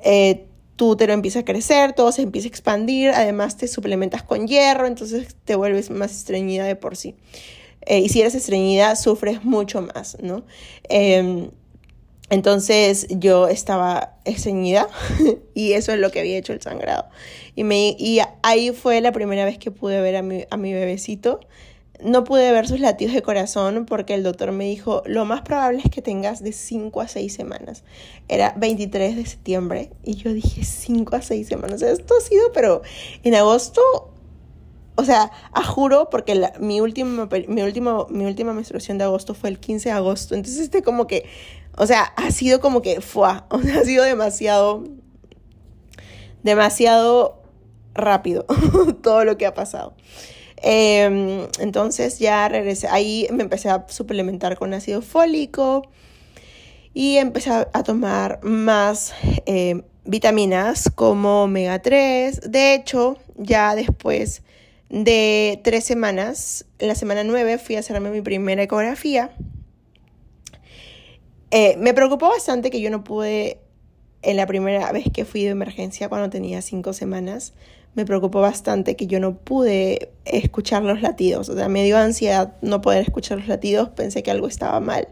Eh, 0.00 0.46
tu 0.76 0.90
útero 0.90 1.12
empieza 1.12 1.40
a 1.40 1.44
crecer, 1.44 1.92
todo 1.92 2.12
se 2.12 2.22
empieza 2.22 2.46
a 2.46 2.50
expandir, 2.50 3.10
además 3.10 3.56
te 3.56 3.66
suplementas 3.66 4.22
con 4.22 4.46
hierro, 4.46 4.86
entonces 4.86 5.34
te 5.44 5.56
vuelves 5.56 5.90
más 5.90 6.12
estreñida 6.12 6.64
de 6.66 6.76
por 6.76 6.96
sí. 6.96 7.16
Eh, 7.86 8.00
y 8.00 8.08
si 8.08 8.20
eres 8.20 8.34
estreñida, 8.34 8.96
sufres 8.96 9.44
mucho 9.44 9.82
más, 9.82 10.18
¿no? 10.20 10.44
Em, 10.88 11.50
entonces 12.30 13.06
yo 13.08 13.48
estaba 13.48 14.16
estreñida 14.24 14.88
y 15.54 15.72
eso 15.72 15.92
es 15.92 15.98
lo 15.98 16.10
que 16.10 16.20
había 16.20 16.36
hecho 16.36 16.52
el 16.52 16.60
sangrado. 16.60 17.06
Y, 17.54 17.64
me, 17.64 17.96
y 17.98 18.20
ahí 18.42 18.70
fue 18.72 19.00
la 19.00 19.12
primera 19.12 19.44
vez 19.44 19.58
que 19.58 19.70
pude 19.70 20.00
ver 20.00 20.16
a 20.16 20.22
mi, 20.22 20.44
a 20.50 20.56
mi 20.56 20.72
bebecito. 20.72 21.40
No 22.04 22.22
pude 22.22 22.52
ver 22.52 22.68
sus 22.68 22.78
latidos 22.78 23.14
de 23.14 23.22
corazón 23.22 23.84
porque 23.84 24.14
el 24.14 24.22
doctor 24.22 24.52
me 24.52 24.66
dijo, 24.66 25.02
lo 25.06 25.24
más 25.24 25.40
probable 25.40 25.80
es 25.84 25.90
que 25.90 26.00
tengas 26.00 26.44
de 26.44 26.52
5 26.52 27.00
a 27.00 27.08
6 27.08 27.32
semanas. 27.32 27.82
Era 28.28 28.54
23 28.56 29.16
de 29.16 29.26
septiembre 29.26 29.90
y 30.04 30.14
yo 30.14 30.32
dije 30.32 30.64
5 30.64 31.16
a 31.16 31.22
6 31.22 31.48
semanas. 31.48 31.82
Esto 31.82 32.14
ha 32.16 32.20
sido, 32.20 32.52
pero 32.52 32.82
en 33.24 33.34
agosto 33.34 34.12
o 34.98 35.04
sea, 35.04 35.30
a 35.52 35.62
juro, 35.62 36.10
porque 36.10 36.50
mi, 36.58 36.80
última, 36.80 37.28
mi, 37.46 37.62
último, 37.62 38.08
mi 38.10 38.24
última 38.26 38.52
menstruación 38.52 38.98
de 38.98 39.04
agosto 39.04 39.32
fue 39.32 39.48
el 39.48 39.60
15 39.60 39.90
de 39.90 39.94
agosto. 39.94 40.34
Entonces, 40.34 40.60
este 40.60 40.82
como 40.82 41.06
que, 41.06 41.24
o 41.76 41.86
sea, 41.86 42.02
ha 42.02 42.32
sido 42.32 42.60
como 42.60 42.82
que, 42.82 43.00
fue, 43.00 43.28
o 43.48 43.62
sea, 43.62 43.78
ha 43.78 43.84
sido 43.84 44.02
demasiado, 44.02 44.82
demasiado 46.42 47.40
rápido 47.94 48.44
todo 49.02 49.24
lo 49.24 49.38
que 49.38 49.46
ha 49.46 49.54
pasado. 49.54 49.94
Em, 50.56 51.46
entonces 51.60 52.18
ya 52.18 52.48
regresé, 52.48 52.88
ahí 52.88 53.28
me 53.30 53.44
empecé 53.44 53.68
a 53.70 53.86
suplementar 53.88 54.58
con 54.58 54.74
ácido 54.74 55.00
fólico 55.00 55.82
y 56.92 57.18
empecé 57.18 57.50
a 57.52 57.82
tomar 57.84 58.40
más 58.42 59.14
eh, 59.46 59.80
vitaminas 60.04 60.90
como 60.92 61.44
omega 61.44 61.80
3. 61.80 62.50
De 62.50 62.74
hecho, 62.74 63.16
ya 63.36 63.76
después 63.76 64.42
de 64.90 65.60
tres 65.64 65.84
semanas, 65.84 66.64
en 66.78 66.88
la 66.88 66.94
semana 66.94 67.24
nueve 67.24 67.58
fui 67.58 67.76
a 67.76 67.80
hacerme 67.80 68.10
mi 68.10 68.22
primera 68.22 68.62
ecografía. 68.62 69.32
Eh, 71.50 71.76
me 71.78 71.94
preocupó 71.94 72.28
bastante 72.28 72.70
que 72.70 72.80
yo 72.80 72.90
no 72.90 73.04
pude, 73.04 73.58
en 74.22 74.36
la 74.36 74.46
primera 74.46 74.90
vez 74.92 75.06
que 75.12 75.24
fui 75.24 75.44
de 75.44 75.50
emergencia, 75.50 76.08
cuando 76.08 76.30
tenía 76.30 76.62
cinco 76.62 76.92
semanas, 76.92 77.54
me 77.98 78.06
preocupó 78.06 78.40
bastante 78.40 78.94
que 78.94 79.08
yo 79.08 79.18
no 79.18 79.34
pude 79.34 80.12
escuchar 80.24 80.84
los 80.84 81.02
latidos. 81.02 81.48
O 81.48 81.56
sea, 81.56 81.68
me 81.68 81.82
dio 81.82 81.98
ansiedad 81.98 82.52
no 82.62 82.80
poder 82.80 83.02
escuchar 83.02 83.38
los 83.38 83.48
latidos, 83.48 83.88
pensé 83.88 84.22
que 84.22 84.30
algo 84.30 84.46
estaba 84.46 84.78
mal. 84.78 85.08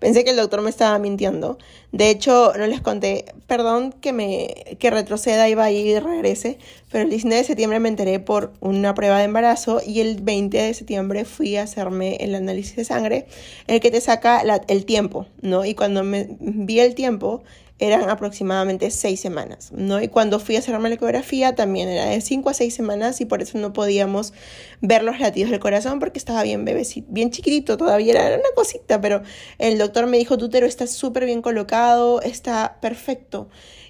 Pensé 0.00 0.22
que 0.22 0.32
el 0.32 0.36
doctor 0.36 0.60
me 0.60 0.68
estaba 0.68 0.98
mintiendo. 0.98 1.56
De 1.92 2.10
hecho, 2.10 2.52
no 2.58 2.66
les 2.66 2.82
conté, 2.82 3.24
perdón 3.46 3.90
que 4.02 4.12
me 4.12 4.76
que 4.78 4.90
retroceda 4.90 5.48
y 5.48 5.54
vaya 5.54 5.78
y 5.78 5.98
regrese, 5.98 6.58
pero 6.92 7.04
el 7.04 7.08
19 7.08 7.40
de 7.40 7.46
septiembre 7.46 7.80
me 7.80 7.88
enteré 7.88 8.20
por 8.20 8.52
una 8.60 8.92
prueba 8.92 9.16
de 9.16 9.24
embarazo 9.24 9.80
y 9.82 10.00
el 10.00 10.20
20 10.20 10.58
de 10.58 10.74
septiembre 10.74 11.24
fui 11.24 11.56
a 11.56 11.62
hacerme 11.62 12.16
el 12.16 12.34
análisis 12.34 12.76
de 12.76 12.84
sangre, 12.84 13.28
el 13.66 13.80
que 13.80 13.90
te 13.90 14.02
saca 14.02 14.42
el 14.68 14.84
tiempo, 14.84 15.24
¿no? 15.40 15.64
Y 15.64 15.74
cuando 15.74 16.04
me 16.04 16.36
vi 16.38 16.80
el 16.80 16.94
tiempo, 16.94 17.44
eran 17.78 18.08
aproximadamente 18.08 18.90
seis 18.90 19.20
semanas, 19.20 19.70
¿no? 19.72 20.00
Y 20.00 20.08
cuando 20.08 20.40
fui 20.40 20.56
a 20.56 20.60
hacerme 20.60 20.88
la 20.88 20.94
ecografía 20.94 21.54
también 21.54 21.90
era 21.90 22.06
de 22.06 22.20
cinco 22.22 22.48
a 22.48 22.54
seis 22.54 22.74
semanas 22.74 23.20
y 23.20 23.26
por 23.26 23.42
eso 23.42 23.58
no 23.58 23.74
podíamos 23.74 24.32
ver 24.80 25.02
los 25.02 25.20
latidos 25.20 25.50
del 25.50 25.60
corazón 25.60 25.98
porque 25.98 26.18
estaba 26.18 26.42
bien 26.42 26.64
bebecito, 26.64 27.06
bien 27.10 27.30
chiquitito 27.30 27.76
todavía, 27.76 28.12
era 28.12 28.36
una 28.36 28.48
cosita, 28.54 29.00
pero 29.00 29.22
el 29.58 29.76
doctor 29.76 30.06
me 30.06 30.16
dijo, 30.16 30.38
tu 30.38 30.46
útero 30.46 30.66
está 30.66 30.86
súper 30.86 31.26
bien 31.26 31.42
colocado, 31.42 32.22
está 32.22 32.78
perfecto. 32.80 33.48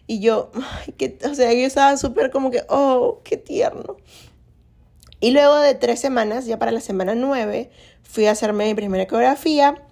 Y 0.09 0.20
yo, 0.20 0.51
que, 0.96 1.18
o 1.29 1.35
sea, 1.35 1.53
yo 1.53 1.66
estaba 1.66 1.96
súper 1.96 2.31
como 2.31 2.51
que, 2.51 2.62
oh, 2.68 3.20
qué 3.22 3.37
tierno. 3.37 3.96
Y 5.20 5.31
luego 5.31 5.59
de 5.59 5.75
tres 5.75 6.01
semanas, 6.01 6.46
ya 6.46 6.59
para 6.59 6.72
la 6.72 6.81
semana 6.81 7.14
nueve, 7.14 7.70
fui 8.03 8.27
a 8.27 8.33
hacerme 8.33 8.66
mi 8.66 8.75
primera 8.75 9.05
ecografía 9.05 9.86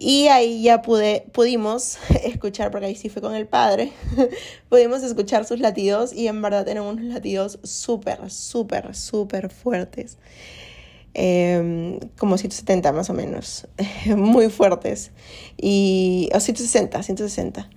y 0.00 0.28
ahí 0.28 0.62
ya 0.62 0.80
pude, 0.80 1.26
pudimos 1.32 1.98
escuchar, 2.24 2.70
porque 2.70 2.86
ahí 2.86 2.94
sí 2.94 3.08
fue 3.08 3.20
con 3.20 3.34
el 3.34 3.46
padre, 3.48 3.92
pudimos 4.68 5.02
escuchar 5.02 5.44
sus 5.44 5.58
latidos 5.58 6.12
y 6.12 6.28
en 6.28 6.40
verdad 6.40 6.66
eran 6.68 6.84
unos 6.84 7.04
latidos 7.04 7.58
súper, 7.64 8.30
súper, 8.30 8.94
súper 8.94 9.50
fuertes. 9.50 10.16
Em, 11.14 11.98
como 12.16 12.38
170 12.38 12.92
más 12.92 13.10
o 13.10 13.12
menos, 13.12 13.66
muy 14.06 14.50
fuertes. 14.50 15.10
Y, 15.56 16.28
o 16.32 16.38
160, 16.38 17.02
160. 17.02 17.68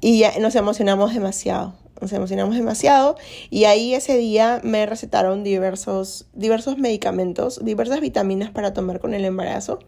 y 0.00 0.24
nos 0.40 0.54
emocionamos 0.54 1.12
demasiado. 1.12 1.74
Nos 2.00 2.12
emocionamos 2.12 2.54
demasiado 2.54 3.16
y 3.50 3.64
ahí 3.64 3.92
ese 3.92 4.16
día 4.16 4.60
me 4.62 4.86
recetaron 4.86 5.42
diversos, 5.42 6.26
diversos 6.32 6.78
medicamentos, 6.78 7.62
diversas 7.64 8.00
vitaminas 8.00 8.50
para 8.50 8.72
tomar 8.72 9.00
con 9.00 9.14
el 9.14 9.24
embarazo. 9.24 9.80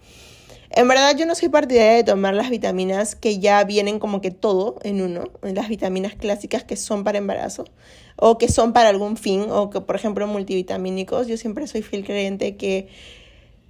En 0.72 0.86
verdad 0.86 1.16
yo 1.16 1.26
no 1.26 1.34
soy 1.34 1.48
partidaria 1.48 1.94
de 1.94 2.04
tomar 2.04 2.32
las 2.32 2.48
vitaminas 2.48 3.16
que 3.16 3.40
ya 3.40 3.64
vienen 3.64 3.98
como 3.98 4.20
que 4.20 4.30
todo 4.30 4.78
en 4.82 5.02
uno, 5.02 5.24
las 5.42 5.68
vitaminas 5.68 6.14
clásicas 6.14 6.62
que 6.62 6.76
son 6.76 7.02
para 7.02 7.18
embarazo 7.18 7.64
o 8.14 8.38
que 8.38 8.48
son 8.48 8.72
para 8.72 8.88
algún 8.88 9.16
fin 9.16 9.46
o 9.50 9.68
que 9.70 9.80
por 9.80 9.96
ejemplo 9.96 10.28
multivitamínicos. 10.28 11.26
Yo 11.26 11.36
siempre 11.36 11.66
soy 11.66 11.82
fiel 11.82 12.04
creyente 12.04 12.56
que 12.56 12.88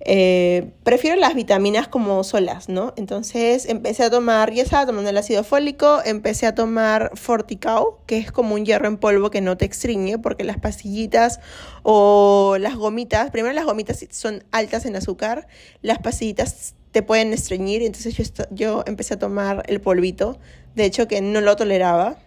eh, 0.03 0.73
prefiero 0.83 1.17
las 1.17 1.35
vitaminas 1.35 1.89
como 1.89 2.23
solas, 2.25 2.69
¿no? 2.69 2.95
Entonces 2.97 3.67
empecé 3.67 4.03
a 4.03 4.11
tomar, 4.11 4.53
ya 4.53 4.63
estaba 4.63 4.87
tomando 4.87 5.09
el 5.09 5.17
ácido 5.17 5.45
fólico, 5.45 6.01
empecé 6.05 6.47
a 6.47 6.55
tomar 6.55 7.13
Forticao, 7.15 8.01
que 8.07 8.17
es 8.19 8.33
como 8.33 8.55
un 8.55 8.65
hierro 8.65 8.89
en 8.89 8.97
polvo 8.97 9.31
que 9.31 9.43
no 9.43 9.57
te 9.57 9.67
extriñe, 9.67 10.19
porque 10.19 10.45
las 10.45 10.59
pastillitas 10.59 11.41
o 11.83 12.57
las 12.59 12.77
gomitas, 12.77 13.31
primero 13.31 13.55
las 13.55 13.67
gomitas 13.67 14.07
son 14.11 14.45
altas 14.53 14.87
en 14.87 14.97
azúcar, 14.97 15.49
las 15.83 15.99
pastillitas 15.99 16.75
te 16.93 17.03
pueden 17.03 17.33
estreñir, 17.33 17.83
entonces 17.83 18.17
yo, 18.17 18.45
yo 18.51 18.85
empecé 18.87 19.15
a 19.15 19.19
tomar 19.19 19.63
el 19.67 19.81
polvito, 19.81 20.39
de 20.75 20.85
hecho 20.85 21.09
que 21.09 21.21
no 21.21 21.41
lo 21.41 21.57
toleraba. 21.57 22.19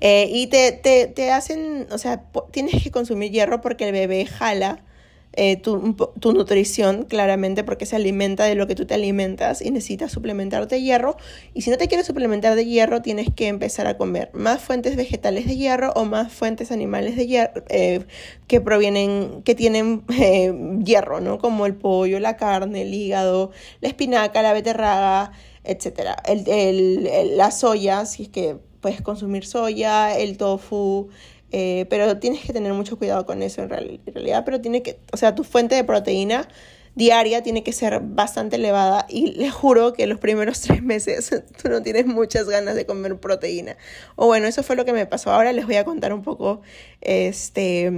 Eh, 0.00 0.28
y 0.30 0.48
te, 0.48 0.72
te, 0.72 1.06
te 1.06 1.30
hacen, 1.30 1.86
o 1.90 1.98
sea, 1.98 2.24
tienes 2.50 2.82
que 2.82 2.90
consumir 2.90 3.30
hierro 3.30 3.60
porque 3.60 3.86
el 3.86 3.92
bebé 3.92 4.26
jala 4.26 4.80
eh, 5.32 5.56
tu, 5.56 5.94
tu, 6.18 6.32
nutrición, 6.32 7.04
claramente, 7.04 7.62
porque 7.62 7.86
se 7.86 7.94
alimenta 7.94 8.44
de 8.44 8.56
lo 8.56 8.66
que 8.66 8.74
tú 8.74 8.84
te 8.86 8.94
alimentas 8.94 9.62
y 9.62 9.70
necesitas 9.70 10.10
suplementarte 10.10 10.82
hierro. 10.82 11.16
Y 11.54 11.62
si 11.62 11.70
no 11.70 11.78
te 11.78 11.86
quieres 11.86 12.06
suplementar 12.06 12.56
de 12.56 12.66
hierro, 12.66 13.00
tienes 13.00 13.28
que 13.34 13.46
empezar 13.46 13.86
a 13.86 13.96
comer 13.96 14.30
más 14.32 14.60
fuentes 14.60 14.96
vegetales 14.96 15.46
de 15.46 15.56
hierro 15.56 15.92
o 15.94 16.04
más 16.04 16.32
fuentes 16.32 16.72
animales 16.72 17.14
de 17.14 17.28
hierro 17.28 17.62
eh, 17.68 18.06
que 18.48 18.60
provienen, 18.60 19.42
que 19.44 19.54
tienen 19.54 20.02
eh, 20.20 20.52
hierro, 20.84 21.20
¿no? 21.20 21.38
Como 21.38 21.64
el 21.66 21.76
pollo, 21.76 22.18
la 22.18 22.36
carne, 22.36 22.82
el 22.82 22.92
hígado, 22.92 23.52
la 23.80 23.88
espinaca, 23.88 24.42
la 24.42 24.52
beterraga, 24.52 25.30
etcétera. 25.62 26.16
El, 26.26 26.48
el, 26.48 27.36
la 27.36 27.52
soya, 27.52 28.04
si 28.04 28.24
es 28.24 28.28
que 28.30 28.56
puedes 28.80 29.00
consumir 29.02 29.46
soya, 29.46 30.16
el 30.18 30.36
tofu, 30.38 31.08
eh, 31.52 31.86
pero 31.90 32.18
tienes 32.18 32.44
que 32.44 32.52
tener 32.52 32.72
mucho 32.72 32.98
cuidado 32.98 33.26
con 33.26 33.42
eso 33.42 33.62
en, 33.62 33.68
realidad, 33.70 34.44
pero 34.44 34.60
tiene 34.60 34.82
que, 34.82 34.98
o 35.12 35.16
sea, 35.16 35.34
tu 35.34 35.44
fuente 35.44 35.74
de 35.74 35.84
proteína 35.84 36.48
diaria 36.94 37.42
tiene 37.42 37.62
que 37.62 37.72
ser 37.72 38.00
bastante 38.00 38.56
elevada 38.56 39.06
y 39.08 39.32
les 39.32 39.52
juro 39.52 39.92
que 39.92 40.06
los 40.06 40.18
primeros 40.18 40.60
tres 40.62 40.82
meses 40.82 41.30
tú 41.62 41.68
no 41.68 41.82
tienes 41.82 42.06
muchas 42.06 42.48
ganas 42.48 42.74
de 42.74 42.86
comer 42.86 43.16
proteína. 43.18 43.76
O 44.16 44.26
bueno, 44.26 44.46
eso 44.46 44.62
fue 44.62 44.76
lo 44.76 44.84
que 44.84 44.92
me 44.92 45.06
pasó. 45.06 45.30
Ahora 45.30 45.52
les 45.52 45.66
voy 45.66 45.76
a 45.76 45.84
contar 45.84 46.12
un 46.12 46.22
poco 46.22 46.62
este, 47.00 47.92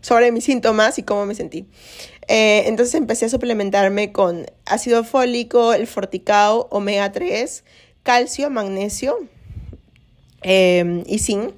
sobre 0.00 0.32
mis 0.32 0.44
síntomas 0.44 0.98
y 0.98 1.02
cómo 1.02 1.26
me 1.26 1.34
sentí. 1.34 1.66
Eh, 2.28 2.64
entonces 2.66 2.94
empecé 2.94 3.26
a 3.26 3.28
suplementarme 3.28 4.12
con 4.12 4.46
ácido 4.64 5.04
fólico, 5.04 5.74
el 5.74 5.86
forticao, 5.86 6.68
omega 6.70 7.12
3, 7.12 7.64
calcio, 8.02 8.50
magnesio, 8.50 9.18
Em, 10.44 11.02
y 11.06 11.18
zinc, 11.18 11.54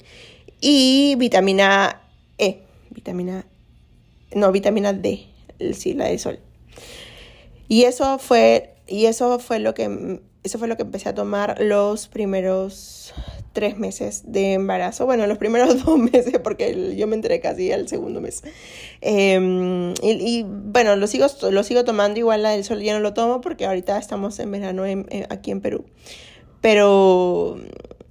y 0.61 1.17
vitamina 1.17 2.03
E, 2.39 2.61
vitamina, 2.91 3.45
no, 4.35 4.53
vitamina 4.53 4.93
D, 4.93 5.27
sí, 5.75 5.95
la 5.95 6.07
de 6.07 6.19
sol. 6.19 6.39
Y 7.69 7.83
eso 7.83 8.19
fue, 8.19 8.75
y 8.87 9.07
eso 9.07 9.41
fue 9.41 9.59
lo 9.59 9.75
que, 9.75 10.21
eso 10.45 10.59
fue 10.59 10.69
lo 10.69 10.77
que 10.77 10.83
empecé 10.83 11.09
a 11.09 11.15
tomar 11.15 11.61
los 11.61 12.07
primeros 12.07 13.13
tres 13.53 13.79
meses 13.79 14.23
de 14.27 14.53
embarazo. 14.53 15.07
Bueno, 15.07 15.27
los 15.27 15.39
primeros 15.39 15.85
dos 15.85 15.99
meses, 15.99 16.39
porque 16.45 16.95
yo 16.97 17.09
me 17.09 17.17
enteré 17.17 17.41
casi 17.41 17.73
al 17.73 17.89
segundo 17.89 18.21
mes. 18.21 18.45
Em, 19.01 19.95
y, 20.03 20.45
bueno, 20.47 20.95
lo 20.95 21.07
sigo, 21.09 21.27
lo 21.51 21.63
sigo 21.65 21.85
tomando, 21.85 22.21
igual 22.21 22.45
la 22.45 22.51
del 22.51 22.63
sol 22.63 22.83
ya 22.83 22.93
no 22.93 23.01
lo 23.01 23.15
tomo 23.15 23.41
porque 23.41 23.67
ahorita 23.67 23.99
estamos 23.99 24.39
en 24.39 24.53
verano 24.53 24.85
aquí 25.29 25.51
en 25.51 25.61
Perú. 25.61 25.87
Pero 26.61 27.59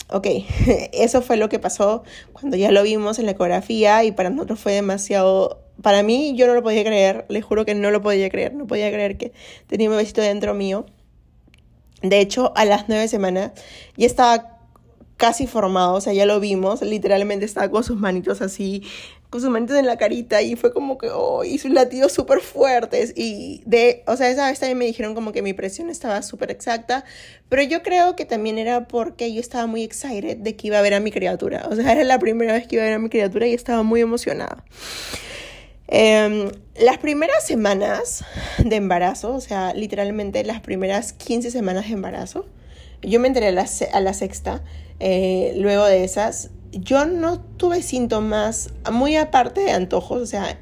ok, 0.10 0.28
eso 0.94 1.22
fue 1.22 1.38
lo 1.38 1.50
que 1.50 1.60
pasó 1.60 2.04
cuando 2.34 2.58
ya 2.58 2.72
lo 2.72 2.84
vimos 2.84 3.20
en 3.20 3.26
la 3.26 3.32
ecografía 3.32 4.04
y 4.04 4.12
para 4.12 4.30
nosotros 4.30 4.60
fue 4.60 4.74
demasiado, 4.74 5.62
para 5.82 6.04
mí 6.04 6.34
yo 6.36 6.48
no 6.48 6.54
lo 6.54 6.64
podía 6.64 6.84
creer, 6.84 7.26
les 7.30 7.44
juro 7.44 7.66
que 7.66 7.76
no 7.76 7.92
lo 7.92 8.02
podía 8.02 8.30
creer, 8.30 8.54
no 8.54 8.68
podía 8.68 8.92
creer 8.92 9.18
que 9.18 9.34
tenía 9.68 9.90
un 9.90 9.98
besito 9.98 10.22
dentro 10.22 10.54
mío. 10.54 10.86
De 12.02 12.20
hecho, 12.20 12.54
a 12.56 12.66
las 12.66 12.88
nueve 12.88 13.08
semanas 13.08 13.52
ya 13.98 14.06
estaba 14.06 14.60
casi 15.18 15.48
formado, 15.48 15.94
o 15.94 16.02
sea, 16.02 16.14
ya 16.14 16.26
lo 16.26 16.40
vimos, 16.40 16.82
literalmente 16.82 17.46
estaba 17.46 17.70
con 17.72 17.84
sus 17.84 17.98
manitos 17.98 18.42
así 18.42 18.84
con 19.36 19.68
sus 19.68 19.78
en 19.78 19.86
la 19.86 19.98
carita 19.98 20.42
y 20.42 20.56
fue 20.56 20.72
como 20.72 20.98
que, 20.98 21.10
oh, 21.12 21.44
sus 21.44 21.72
latidos 21.72 22.14
súper 22.14 22.40
fuertes 22.40 23.12
y 23.16 23.62
de, 23.66 24.04
o 24.08 24.16
sea, 24.16 24.30
esa 24.30 24.48
vez 24.48 24.60
también 24.60 24.78
me 24.78 24.86
dijeron 24.86 25.14
como 25.14 25.34
que 25.34 25.42
mi 25.42 25.54
presión 25.54 25.90
estaba 25.90 26.22
súper 26.22 26.52
exacta, 26.52 27.04
pero 27.50 27.62
yo 27.62 27.84
creo 27.84 28.16
que 28.16 28.24
también 28.24 28.58
era 28.58 28.88
porque 28.88 29.34
yo 29.34 29.42
estaba 29.42 29.68
muy 29.68 29.84
excited 29.84 30.38
de 30.38 30.56
que 30.56 30.68
iba 30.68 30.80
a 30.80 30.82
ver 30.82 30.94
a 30.94 31.00
mi 31.02 31.12
criatura, 31.12 31.68
o 31.70 31.76
sea, 31.76 31.92
era 31.92 32.04
la 32.06 32.18
primera 32.18 32.54
vez 32.54 32.68
que 32.68 32.76
iba 32.76 32.84
a 32.84 32.88
ver 32.88 32.96
a 32.96 33.00
mi 33.00 33.10
criatura 33.10 33.46
y 33.48 33.54
estaba 33.54 33.84
muy 33.84 34.00
emocionada. 34.00 34.64
Em, 35.88 36.50
las 36.80 36.98
primeras 37.00 37.46
semanas 37.46 38.24
de 38.58 38.76
embarazo, 38.78 39.36
o 39.36 39.42
sea, 39.42 39.74
literalmente 39.74 40.44
las 40.46 40.62
primeras 40.62 41.12
15 41.12 41.52
semanas 41.52 41.88
de 41.88 41.94
embarazo, 41.94 42.46
yo 43.02 43.20
me 43.20 43.28
enteré 43.28 43.48
a 43.48 43.52
la, 43.52 43.66
a 43.92 44.00
la 44.00 44.14
sexta, 44.14 44.64
eh, 45.02 45.54
luego 45.58 45.86
de 45.86 46.06
esas, 46.06 46.52
yo 46.80 47.06
no 47.06 47.40
tuve 47.40 47.82
síntomas 47.82 48.70
muy 48.92 49.16
aparte 49.16 49.62
de 49.62 49.72
antojos, 49.72 50.22
o 50.22 50.26
sea, 50.26 50.58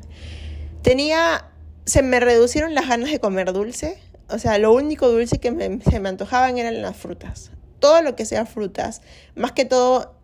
tenía, 0.82 1.49
se 1.86 2.02
me 2.04 2.19
reducieron 2.19 2.76
las 2.76 2.88
ganas 2.88 3.12
de 3.12 3.19
comer 3.19 3.54
dulce, 3.54 3.99
o 4.30 4.38
sea, 4.39 4.58
lo 4.58 4.73
único 4.73 5.10
dulce 5.10 5.39
que 5.39 5.80
se 5.89 5.99
me 5.99 6.10
antojaban 6.10 6.58
eran 6.58 6.82
las 6.82 6.95
frutas, 6.95 7.52
todo 7.80 8.02
lo 8.02 8.15
que 8.15 8.26
sea 8.26 8.45
frutas, 8.45 9.02
más 9.36 9.52
que 9.52 9.65
todo 9.65 10.15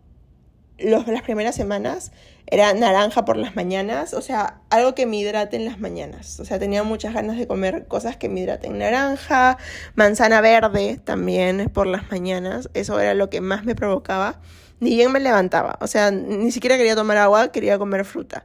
los, 0.78 1.06
las 1.08 1.22
primeras 1.22 1.54
semanas 1.54 2.12
era 2.46 2.72
naranja 2.74 3.24
por 3.24 3.36
las 3.36 3.54
mañanas, 3.54 4.14
o 4.14 4.22
sea, 4.22 4.60
algo 4.70 4.94
que 4.94 5.06
me 5.06 5.18
hidrate 5.18 5.56
en 5.56 5.64
las 5.64 5.78
mañanas. 5.78 6.40
O 6.40 6.44
sea, 6.44 6.58
tenía 6.58 6.82
muchas 6.82 7.14
ganas 7.14 7.36
de 7.36 7.46
comer 7.46 7.86
cosas 7.86 8.16
que 8.16 8.28
me 8.28 8.40
hidraten. 8.40 8.78
Naranja, 8.78 9.56
manzana 9.94 10.40
verde 10.40 11.00
también 11.04 11.70
por 11.72 11.86
las 11.86 12.10
mañanas, 12.10 12.68
eso 12.74 12.98
era 12.98 13.14
lo 13.14 13.30
que 13.30 13.40
más 13.40 13.64
me 13.64 13.76
provocaba 13.76 14.40
ni 14.80 14.96
bien 14.96 15.12
me 15.12 15.20
levantaba. 15.20 15.78
O 15.80 15.86
sea, 15.86 16.10
ni 16.10 16.50
siquiera 16.52 16.76
quería 16.76 16.96
tomar 16.96 17.16
agua, 17.18 17.52
quería 17.52 17.78
comer 17.78 18.04
fruta. 18.04 18.44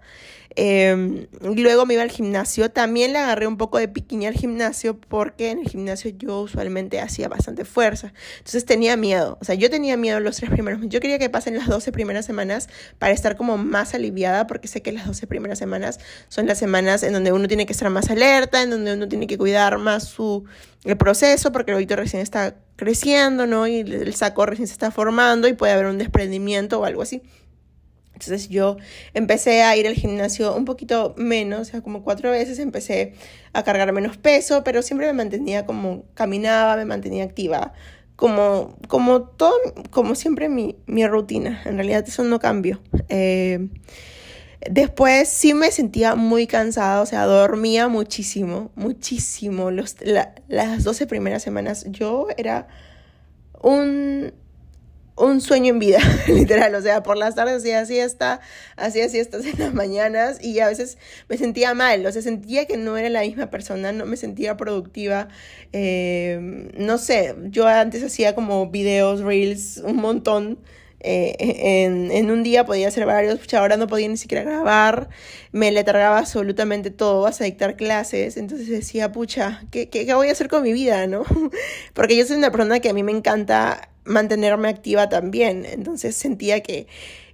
Eh, 0.58 1.28
luego 1.42 1.86
me 1.86 1.96
iba 1.96 2.04
al 2.04 2.12
gimnasio. 2.12 2.72
También 2.72 3.14
le 3.14 3.20
agarré 3.20 3.48
un 3.48 3.58
poco 3.58 3.78
de 3.78 3.88
piquiña 3.88 4.30
al 4.30 4.36
gimnasio 4.36 5.00
porque 5.00 5.52
en 5.52 5.60
el 5.60 5.68
gimnasio 5.68 6.12
yo 6.12 6.42
usualmente 6.42 7.00
hacía 7.02 7.28
bastante 7.28 7.66
fuerza. 7.66 8.14
Entonces 8.38 8.66
tenía 8.66 8.96
miedo. 8.96 9.38
O 9.42 9.46
sea, 9.46 9.56
yo 9.56 9.70
tenía 9.70 9.98
miedo 9.98 10.20
los 10.20 10.38
tres 10.38 10.50
primeros. 10.50 10.82
Yo 10.84 11.00
quería 11.00 11.20
que 11.20 11.30
pasen 11.30 11.58
las 11.58 11.68
12 11.68 11.92
primeras 11.92 12.26
semanas 12.26 12.70
para 13.00 13.14
estar 13.14 13.36
como 13.36 13.58
más 13.58 13.94
aliviada 13.94 14.48
porque 14.48 14.68
sé 14.68 14.82
que 14.82 14.92
las 14.92 15.08
12 15.08 15.28
primeras 15.28 15.60
semanas 15.60 16.00
son 16.30 16.48
las 16.48 16.58
semanas 16.58 17.04
en 17.04 17.14
donde 17.14 17.32
uno 17.32 17.48
tiene 17.48 17.66
que 17.66 17.74
estar 17.74 17.90
más 17.90 18.10
alerta, 18.10 18.62
en 18.62 18.70
donde 18.70 18.94
uno 18.94 19.08
tiene 19.08 19.28
que 19.28 19.38
cuidar 19.38 19.78
más 19.78 20.08
su 20.08 20.46
el 20.86 20.98
proceso 20.98 21.52
porque 21.52 21.72
el 21.72 21.78
oído 21.78 21.96
recién 21.96 22.22
está 22.22 22.56
creciendo, 22.76 23.48
¿no? 23.48 23.68
Y 23.68 23.80
el 23.80 24.14
saco 24.14 24.46
recién 24.46 24.68
se 24.68 24.74
está 24.74 24.92
formando 24.92 25.48
y 25.48 25.54
puede 25.54 25.74
haber 25.74 25.88
un 25.88 25.98
desprendimiento 25.98 26.80
o 26.80 26.86
algo 26.86 27.02
así. 27.02 27.24
Entonces 28.26 28.50
yo 28.50 28.78
empecé 29.14 29.64
a 29.64 29.76
ir 29.76 29.88
al 29.88 29.94
gimnasio 29.94 30.56
un 30.56 30.66
poquito 30.66 31.14
menos, 31.18 31.62
o 31.62 31.66
sea, 31.66 31.82
como 31.82 32.04
cuatro 32.04 32.32
veces 32.32 32.60
empecé 32.60 33.14
a 33.54 33.64
cargar 33.64 33.92
menos 33.94 34.18
peso, 34.18 34.64
pero 34.64 34.82
siempre 34.82 35.08
me 35.08 35.14
mantenía 35.14 35.66
como 35.66 36.04
caminaba, 36.14 36.76
me 36.76 36.86
mantenía 36.86 37.24
activa, 37.24 37.74
como, 38.16 38.78
como 38.88 39.24
todo, 39.24 39.56
como 39.92 40.16
siempre 40.16 40.50
mi, 40.50 40.78
mi 40.86 41.06
rutina. 41.08 41.62
En 41.66 41.76
realidad 41.76 42.04
eso 42.08 42.24
no 42.24 42.40
cambió. 42.40 42.82
Eh, 43.10 43.68
después 44.70 45.30
sí 45.30 45.54
me 45.54 45.72
sentía 45.72 46.16
muy 46.16 46.48
cansada, 46.48 47.02
o 47.02 47.06
sea, 47.06 47.26
dormía 47.26 47.88
muchísimo, 47.88 48.72
muchísimo. 48.76 49.72
Los, 49.72 49.96
las 50.48 50.84
12 50.84 51.08
primeras 51.08 51.44
semanas 51.44 51.86
yo 51.90 52.28
era 52.38 52.68
un 53.62 54.34
un 55.16 55.40
sueño 55.42 55.74
en 55.74 55.80
vida, 55.80 56.00
literal, 56.28 56.76
o 56.76 56.82
sea, 56.82 57.04
por 57.04 57.18
las 57.18 57.36
tardes 57.36 57.58
hacía 57.58 57.86
siesta, 57.86 58.42
hacía 58.76 59.08
siestas 59.10 59.46
en 59.46 59.60
las 59.60 59.74
mañanas 59.74 60.44
y 60.44 60.60
a 60.60 60.68
veces 60.68 60.98
me 61.30 61.38
sentía 61.38 61.74
mal, 61.74 62.06
o 62.06 62.12
sea, 62.12 62.22
sentía 62.22 62.66
que 62.66 62.78
no 62.78 62.98
era 62.98 63.10
la 63.10 63.22
misma 63.22 63.50
persona, 63.50 63.92
no 63.92 64.06
me 64.06 64.18
sentía 64.18 64.58
productiva, 64.58 65.30
eh, 65.72 66.70
no 66.78 66.98
sé, 66.98 67.36
yo 67.46 67.68
antes 67.68 68.04
hacía 68.04 68.36
como 68.36 68.70
videos, 68.70 69.22
reels, 69.22 69.78
un 69.78 69.98
montón, 69.98 70.60
Eh, 71.08 71.84
en, 71.84 72.32
un 72.32 72.42
día 72.42 72.66
podía 72.66 72.88
hacer 72.88 73.06
varios, 73.06 73.54
ahora 73.54 73.78
no 73.78 73.86
podía 73.86 74.08
ni 74.08 74.18
siquiera 74.18 74.44
grabar, 74.44 75.10
me 75.52 75.72
letargaba 75.72 76.18
absolutamente 76.18 76.90
todo, 76.90 77.22
vas 77.22 77.40
a 77.42 77.44
dictar 77.44 77.76
clases, 77.76 78.38
entonces 78.38 78.68
decía, 78.68 79.12
pucha, 79.12 79.66
¿qué, 79.70 79.88
qué, 79.88 80.12
voy 80.16 80.30
a 80.30 80.32
hacer 80.32 80.48
con 80.48 80.64
mi 80.64 80.74
vida, 80.74 81.06
no? 81.06 81.24
Porque 81.94 82.18
yo 82.18 82.26
soy 82.26 82.38
una 82.38 82.50
persona 82.50 82.80
que 82.80 82.90
a 82.90 82.94
mí 82.94 83.04
me 83.04 83.12
encanta 83.12 83.90
mantenerme 84.04 84.68
activa 84.68 85.08
también, 85.08 85.64
entonces 85.66 86.16
sentía 86.16 86.64
que, 86.64 86.88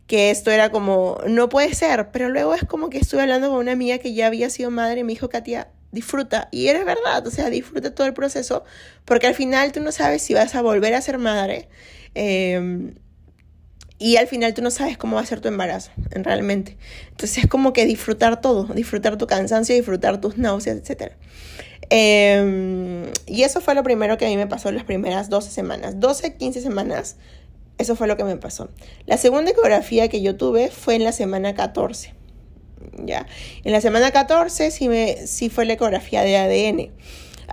que 0.06 0.32
esto 0.32 0.52
era 0.52 0.70
como, 0.70 1.20
no 1.26 1.48
puede 1.48 1.74
ser, 1.74 2.12
pero 2.12 2.28
luego 2.28 2.54
es 2.54 2.66
como 2.66 2.90
que 2.90 2.98
estuve 2.98 3.22
hablando 3.22 3.52
con 3.52 3.60
una 3.60 3.72
amiga 3.72 4.00
que 4.00 4.14
ya 4.14 4.28
había 4.28 4.50
sido 4.50 4.70
madre 4.70 5.00
y 5.00 5.04
me 5.06 5.14
dijo, 5.14 5.30
Katia, 5.30 5.70
disfruta. 5.94 6.50
Y 6.52 6.68
era 6.68 6.84
verdad, 6.84 7.26
o 7.26 7.32
sea, 7.32 7.50
disfruta 7.50 7.96
todo 7.96 8.06
el 8.06 8.14
proceso, 8.14 8.66
porque 9.06 9.28
al 9.28 9.36
final 9.36 9.72
tú 9.72 9.80
no 9.80 9.94
sabes 9.94 10.24
si 10.24 10.34
vas 10.34 10.56
a 10.56 10.62
volver 10.62 10.94
a 10.94 11.02
ser 11.02 11.20
madre. 11.20 11.70
Eh, 12.16 12.92
y 14.02 14.18
al 14.18 14.26
final 14.26 14.56
tú 14.56 14.64
no 14.64 14.72
sabes 14.72 14.98
cómo 14.98 15.18
va 15.18 15.22
a 15.22 15.26
ser 15.28 15.42
tu 15.42 15.48
embarazo, 15.48 15.92
realmente. 16.10 16.76
Entonces 17.12 17.44
es 17.44 17.48
como 17.48 17.72
que 17.72 17.86
disfrutar 17.86 18.42
todo, 18.42 18.64
disfrutar 18.74 19.16
tu 19.20 19.28
cansancio, 19.28 19.76
disfrutar 19.76 20.20
tus 20.20 20.40
náuseas, 20.40 20.78
etc. 20.78 21.12
Em, 21.92 23.04
y 23.28 23.44
eso 23.44 23.62
fue 23.62 23.76
lo 23.76 23.84
primero 23.84 24.18
que 24.18 24.26
a 24.26 24.30
mí 24.30 24.38
me 24.38 24.48
pasó 24.48 24.72
las 24.72 24.86
primeras 24.86 25.30
12 25.30 25.52
semanas. 25.52 26.00
12, 26.00 26.36
15 26.36 26.62
semanas, 26.62 27.18
eso 27.78 27.96
fue 27.96 28.08
lo 28.08 28.18
que 28.18 28.24
me 28.24 28.38
pasó. 28.38 28.72
La 29.06 29.18
segunda 29.18 29.52
ecografía 29.52 30.10
que 30.10 30.24
yo 30.24 30.36
tuve 30.36 30.72
fue 30.72 30.96
en 30.96 31.04
la 31.04 31.12
semana 31.12 31.54
14. 31.54 32.16
¿ya? 33.06 33.28
En 33.64 33.72
la 33.72 33.82
semana 33.82 34.10
14 34.10 34.72
sí, 34.72 34.90
me, 34.90 35.28
sí 35.28 35.50
fue 35.50 35.66
la 35.66 35.74
ecografía 35.74 36.24
de 36.24 36.38
ADN. 36.38 36.90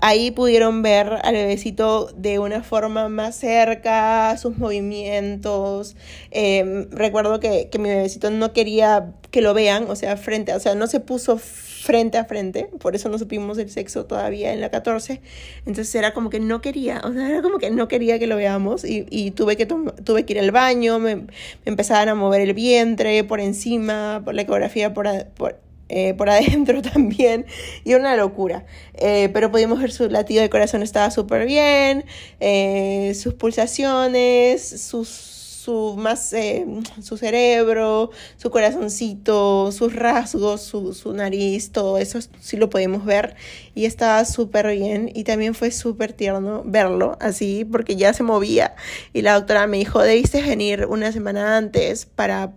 Ahí 0.02 0.30
pudieron 0.30 0.82
ver 0.82 1.18
al 1.22 1.34
bebecito 1.34 2.10
de 2.16 2.38
una 2.38 2.62
forma 2.62 3.08
más 3.08 3.36
cerca, 3.36 4.36
sus 4.36 4.58
movimientos. 4.58 5.96
Em, 6.30 6.90
recuerdo 6.90 7.40
que, 7.40 7.68
que 7.70 7.78
mi 7.78 7.88
bebecito 7.88 8.30
no 8.30 8.52
quería 8.52 9.12
que 9.30 9.42
lo 9.42 9.54
vean, 9.54 9.90
o 9.90 9.96
sea, 9.96 10.16
frente, 10.16 10.54
o 10.54 10.60
sea, 10.60 10.74
no 10.74 10.86
se 10.86 11.00
puso 11.00 11.38
frente 11.38 12.18
a 12.18 12.24
frente, 12.24 12.68
por 12.80 12.94
eso 12.94 13.08
no 13.08 13.18
supimos 13.18 13.56
el 13.58 13.70
sexo 13.70 14.06
todavía 14.06 14.52
en 14.52 14.60
la 14.60 14.70
14, 14.70 15.20
entonces 15.60 15.94
era 15.94 16.12
como 16.12 16.28
que 16.30 16.40
no 16.40 16.60
quería, 16.60 17.00
o 17.04 17.12
sea, 17.12 17.28
era 17.28 17.42
como 17.42 17.58
que 17.58 17.70
no 17.70 17.88
quería 17.88 18.18
que 18.18 18.26
lo 18.26 18.36
veamos 18.36 18.84
y, 18.84 19.06
y 19.10 19.30
tuve, 19.30 19.56
que 19.56 19.66
tuve 19.66 20.26
que 20.26 20.32
ir 20.34 20.40
al 20.40 20.50
baño, 20.50 20.98
me, 20.98 21.16
me, 21.16 21.26
empezaban 21.64 22.08
a 22.08 22.14
mover 22.14 22.40
el 22.40 22.54
vientre 22.54 23.22
por 23.24 23.40
encima, 23.40 24.22
por 24.24 24.34
la 24.34 24.42
ecografía 24.42 24.92
por, 24.92 25.08
por 25.36 25.60
eh, 25.88 26.14
por 26.14 26.28
adentro 26.30 26.82
también, 26.82 27.46
y 27.84 27.94
una 27.94 28.16
locura. 28.16 28.66
Eh, 28.94 29.30
pero 29.32 29.50
pudimos 29.50 29.80
ver 29.80 29.92
su 29.92 30.08
latido 30.08 30.42
de 30.42 30.50
corazón 30.50 30.82
estaba 30.82 31.10
súper 31.10 31.46
bien, 31.46 32.04
eh, 32.40 33.12
sus 33.14 33.34
pulsaciones, 33.34 34.68
sus, 34.82 35.08
su, 35.08 35.96
más, 35.98 36.34
su 37.02 37.16
cerebro, 37.16 38.10
su 38.36 38.50
corazoncito, 38.50 39.70
sus 39.72 39.94
rasgos, 39.94 40.62
su, 40.62 40.94
su 40.94 41.12
nariz, 41.12 41.72
todo 41.72 41.98
eso 41.98 42.18
sí 42.40 42.56
lo 42.56 42.70
pudimos 42.70 43.04
ver 43.04 43.36
y 43.74 43.84
estaba 43.84 44.24
súper 44.24 44.68
bien 44.74 45.10
y 45.14 45.24
también 45.24 45.54
fue 45.54 45.70
súper 45.70 46.12
tierno 46.12 46.62
verlo 46.64 47.16
así 47.20 47.66
porque 47.70 47.96
ya 47.96 48.12
se 48.14 48.22
movía 48.22 48.74
y 49.12 49.22
la 49.22 49.34
doctora 49.34 49.66
me 49.66 49.76
dijo, 49.76 50.02
debiste 50.02 50.42
venir 50.42 50.86
una 50.86 51.12
semana 51.12 51.56
antes 51.56 52.06
para 52.06 52.54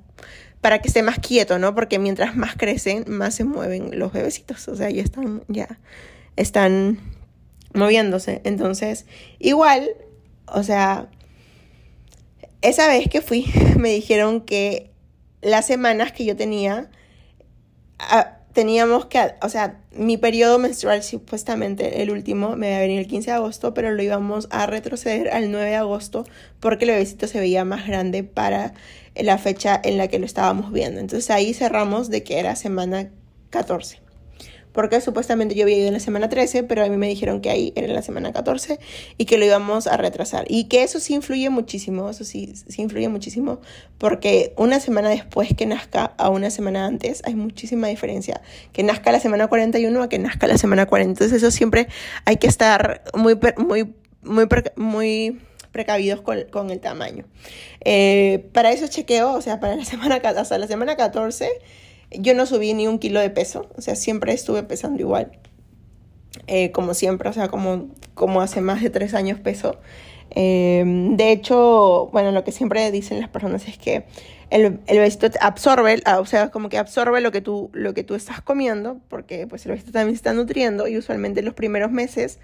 para 0.62 0.80
que 0.80 0.88
esté 0.88 1.02
más 1.02 1.20
quieto, 1.20 1.60
¿no? 1.60 1.74
Porque 1.76 2.00
mientras 2.00 2.36
más 2.36 2.56
crecen, 2.56 3.06
más 3.08 3.36
se 3.36 3.44
mueven 3.44 3.98
los 3.98 4.14
bebecitos, 4.14 4.68
o 4.68 4.76
sea, 4.76 4.90
ya 4.90 5.02
están, 5.02 5.44
ya 5.48 5.80
están 6.36 7.00
moviéndose. 7.74 8.42
Entonces, 8.44 9.06
igual, 9.40 9.90
o 10.46 10.64
sea, 10.64 11.10
esa 12.62 12.88
vez 12.88 13.10
que 13.10 13.22
fui, 13.22 13.52
me 13.78 13.90
dijeron 13.90 14.42
que 14.42 14.92
las 15.42 15.66
semanas 15.66 16.12
que 16.12 16.26
yo 16.26 16.36
tenía, 16.36 16.90
teníamos 18.54 19.06
que, 19.06 19.34
o 19.42 19.50
sea, 19.50 19.80
mi 19.96 20.18
periodo 20.18 20.60
menstrual 20.60 21.04
supuestamente 21.04 22.02
el 22.02 22.12
último 22.12 22.56
me 22.56 22.70
iba 22.70 22.78
a 22.78 22.82
venir 22.82 23.00
el 23.00 23.08
15 23.08 23.32
de 23.32 23.36
agosto, 23.36 23.74
pero 23.74 23.92
lo 23.92 24.02
íbamos 24.04 24.48
a 24.52 24.66
retroceder 24.66 25.30
al 25.30 25.52
9 25.52 25.70
de 25.70 25.76
agosto 25.76 26.26
porque 26.60 26.86
el 26.86 26.92
bebecito 26.92 27.28
se 27.28 27.40
veía 27.40 27.66
más 27.66 27.88
grande 27.88 28.24
para 28.24 28.74
la 29.16 29.38
fecha 29.38 29.80
en 29.84 29.98
la 29.98 30.08
que 30.08 30.20
lo 30.20 30.26
estábamos 30.26 30.72
viendo. 30.72 31.00
Entonces 31.00 31.30
ahí 31.32 31.54
cerramos 31.54 32.10
de 32.10 32.24
que 32.24 32.40
era 32.40 32.56
semana 32.56 33.10
14 33.50 34.01
porque 34.72 35.02
supuestamente 35.02 35.56
yo 35.56 35.64
había 35.64 35.78
ido 35.78 35.88
en 35.88 35.94
la 35.94 36.00
semana 36.00 36.30
13, 36.30 36.64
pero 36.64 36.84
a 36.84 36.88
mí 36.88 36.98
me 36.98 37.08
dijeron 37.08 37.42
que 37.42 37.50
ahí 37.50 37.74
era 37.76 37.88
en 37.88 37.94
la 37.94 38.02
semana 38.02 38.32
14 38.32 38.80
y 39.18 39.26
que 39.26 39.38
lo 39.38 39.46
íbamos 39.46 39.88
a 39.88 39.98
retrasar. 39.98 40.46
Y 40.48 40.66
que 40.66 40.84
eso 40.84 41.00
sí 41.00 41.14
influye 41.14 41.50
muchísimo, 41.50 42.10
eso 42.10 42.24
sí, 42.24 42.54
sí 42.68 42.82
influye 42.82 43.10
muchísimo, 43.10 43.60
porque 43.98 44.54
una 44.58 44.80
semana 44.80 45.10
después 45.10 45.50
que 45.56 45.66
nazca 45.66 46.14
a 46.18 46.30
una 46.30 46.50
semana 46.50 46.86
antes 46.86 47.22
hay 47.26 47.36
muchísima 47.36 47.88
diferencia. 47.88 48.42
Que 48.74 48.84
nazca 48.84 49.12
la 49.12 49.20
semana 49.20 49.48
41 49.48 50.02
a 50.02 50.10
que 50.10 50.20
nazca 50.20 50.48
la 50.48 50.58
semana 50.58 50.86
40. 50.86 51.12
Entonces 51.12 51.44
eso 51.44 51.52
siempre 51.52 51.88
hay 52.26 52.38
que 52.38 52.48
estar 52.48 53.04
muy, 53.14 53.38
muy, 53.58 53.94
muy, 54.24 54.48
muy 54.76 55.42
precavidos 55.72 56.22
con, 56.22 56.44
con 56.52 56.70
el 56.70 56.80
tamaño. 56.80 57.26
Eh, 57.84 58.50
para 58.54 58.72
eso 58.72 58.88
chequeo, 58.88 59.34
o 59.34 59.42
sea, 59.42 59.60
para 59.60 59.76
la 59.76 59.86
semana, 59.86 60.16
hasta 60.24 60.58
la 60.58 60.68
semana 60.68 60.96
14 60.96 61.50
yo 62.12 62.34
no 62.34 62.46
subí 62.46 62.74
ni 62.74 62.88
un 62.88 63.00
kilo 63.00 63.20
de 63.20 63.30
peso, 63.30 63.70
o 63.76 63.82
sea, 63.82 63.96
siempre 63.96 64.34
estuve 64.34 64.64
pesando 64.64 65.00
igual, 65.00 65.32
eh, 66.48 66.72
como 66.72 66.94
siempre, 66.94 67.30
o 67.30 67.34
sea, 67.34 67.48
como, 67.48 67.90
como 68.14 68.42
hace 68.42 68.62
más 68.62 68.82
de 68.82 68.90
tres 68.90 69.14
años 69.14 69.40
peso. 69.40 69.80
Eh, 70.34 70.84
de 70.86 71.32
hecho, 71.32 72.10
bueno, 72.14 72.32
lo 72.32 72.44
que 72.44 72.52
siempre 72.54 72.90
dicen 72.92 73.20
las 73.20 73.30
personas 73.30 73.68
es 73.68 73.78
que 73.78 74.06
el, 74.50 74.80
el 74.88 75.00
besito 75.00 75.28
absorbe, 75.40 76.02
o 76.18 76.26
sea, 76.26 76.50
como 76.52 76.70
que 76.70 76.78
absorbe 76.78 77.22
lo 77.22 77.32
que 77.32 77.42
tú, 77.42 77.70
lo 77.74 77.94
que 77.94 78.04
tú 78.04 78.16
estás 78.16 78.42
comiendo, 78.42 79.00
porque 79.10 79.48
pues 79.48 79.66
el 79.66 79.74
besito 79.74 79.92
también 79.92 80.16
se 80.16 80.18
está 80.18 80.34
nutriendo 80.34 80.88
y 80.88 80.98
usualmente 80.98 81.40
en 81.40 81.46
los 81.46 81.54
primeros 81.54 81.92
meses 81.92 82.40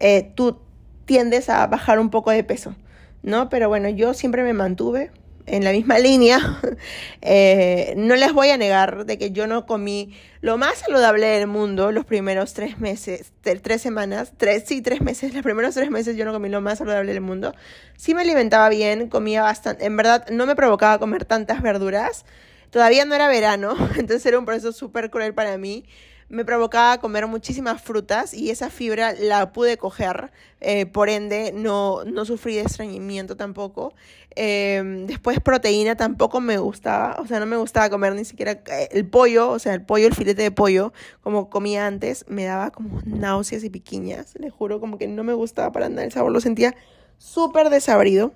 eh, 0.00 0.30
tú 0.34 0.58
tiendes 1.04 1.48
a 1.48 1.66
bajar 1.66 1.98
un 1.98 2.10
poco 2.10 2.30
de 2.30 2.44
peso, 2.44 2.74
¿no? 3.22 3.48
Pero 3.48 3.68
bueno, 3.68 3.88
yo 3.88 4.14
siempre 4.14 4.42
me 4.42 4.52
mantuve, 4.54 5.10
en 5.46 5.64
la 5.64 5.72
misma 5.72 5.98
línea, 5.98 6.60
eh, 7.20 7.94
no 7.96 8.16
les 8.16 8.32
voy 8.32 8.50
a 8.50 8.56
negar 8.56 9.04
de 9.06 9.18
que 9.18 9.30
yo 9.32 9.46
no 9.46 9.66
comí 9.66 10.16
lo 10.40 10.58
más 10.58 10.78
saludable 10.78 11.26
del 11.26 11.46
mundo 11.46 11.92
los 11.92 12.04
primeros 12.04 12.54
tres 12.54 12.78
meses, 12.78 13.32
tres 13.42 13.82
semanas, 13.82 14.32
tres, 14.36 14.64
sí, 14.66 14.82
tres 14.82 15.00
meses, 15.00 15.34
los 15.34 15.42
primeros 15.42 15.74
tres 15.74 15.90
meses 15.90 16.16
yo 16.16 16.24
no 16.24 16.32
comí 16.32 16.48
lo 16.48 16.60
más 16.60 16.78
saludable 16.78 17.12
del 17.12 17.20
mundo. 17.20 17.54
Sí 17.96 18.14
me 18.14 18.22
alimentaba 18.22 18.68
bien, 18.68 19.08
comía 19.08 19.42
bastante, 19.42 19.84
en 19.84 19.96
verdad 19.96 20.26
no 20.30 20.46
me 20.46 20.56
provocaba 20.56 20.98
comer 20.98 21.24
tantas 21.24 21.62
verduras. 21.62 22.24
Todavía 22.70 23.04
no 23.04 23.14
era 23.14 23.28
verano, 23.28 23.76
entonces 23.96 24.24
era 24.26 24.38
un 24.38 24.46
proceso 24.46 24.72
súper 24.72 25.10
cruel 25.10 25.34
para 25.34 25.58
mí 25.58 25.84
me 26.32 26.46
provocaba 26.46 26.96
comer 26.98 27.26
muchísimas 27.26 27.82
frutas 27.82 28.32
y 28.32 28.48
esa 28.48 28.70
fibra 28.70 29.12
la 29.12 29.52
pude 29.52 29.76
coger, 29.76 30.32
eh, 30.60 30.86
por 30.86 31.10
ende 31.10 31.52
no, 31.54 32.04
no 32.04 32.24
sufrí 32.24 32.54
de 32.54 32.62
estreñimiento 32.62 33.36
tampoco. 33.36 33.92
Em, 34.34 35.06
después 35.06 35.40
proteína 35.40 35.94
tampoco 35.94 36.40
me 36.40 36.56
gustaba, 36.56 37.16
o 37.20 37.26
sea, 37.26 37.38
no 37.38 37.44
me 37.44 37.58
gustaba 37.58 37.90
comer 37.90 38.14
ni 38.14 38.24
siquiera 38.24 38.52
eh, 38.52 38.88
el 38.92 39.06
pollo, 39.06 39.50
o 39.50 39.58
sea, 39.58 39.74
el 39.74 39.82
pollo, 39.82 40.06
el 40.06 40.14
filete 40.14 40.40
de 40.40 40.50
pollo, 40.50 40.94
como 41.20 41.50
comía 41.50 41.86
antes, 41.86 42.24
me 42.28 42.44
daba 42.44 42.70
como 42.70 43.02
náuseas 43.04 43.62
y 43.62 43.68
piquiñas, 43.68 44.34
le 44.38 44.48
juro, 44.48 44.80
como 44.80 44.96
que 44.96 45.08
no 45.08 45.24
me 45.24 45.34
gustaba 45.34 45.70
para 45.70 45.90
nada 45.90 46.04
el 46.04 46.12
sabor, 46.12 46.32
lo 46.32 46.40
sentía 46.40 46.74
súper 47.18 47.68
desabrido. 47.68 48.32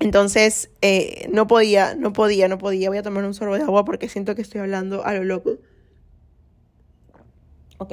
Entonces, 0.00 0.70
eh, 0.82 1.28
no 1.32 1.46
podía, 1.46 1.94
no 1.94 2.12
podía, 2.12 2.48
no 2.48 2.58
podía. 2.58 2.88
Voy 2.88 2.98
a 2.98 3.02
tomar 3.02 3.24
un 3.24 3.34
sorbo 3.34 3.54
de 3.56 3.62
agua 3.62 3.84
porque 3.84 4.08
siento 4.08 4.34
que 4.34 4.42
estoy 4.42 4.60
hablando 4.60 5.04
a 5.04 5.14
lo 5.14 5.24
loco. 5.24 5.58
Ok. 7.78 7.92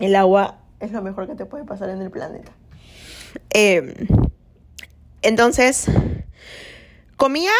El 0.00 0.16
agua 0.16 0.58
es 0.80 0.92
lo 0.92 1.02
mejor 1.02 1.26
que 1.26 1.34
te 1.34 1.46
puede 1.46 1.64
pasar 1.64 1.90
en 1.90 2.02
el 2.02 2.10
planeta. 2.10 2.52
Em, 3.50 3.94
entonces, 5.22 5.86
comía 7.16 7.52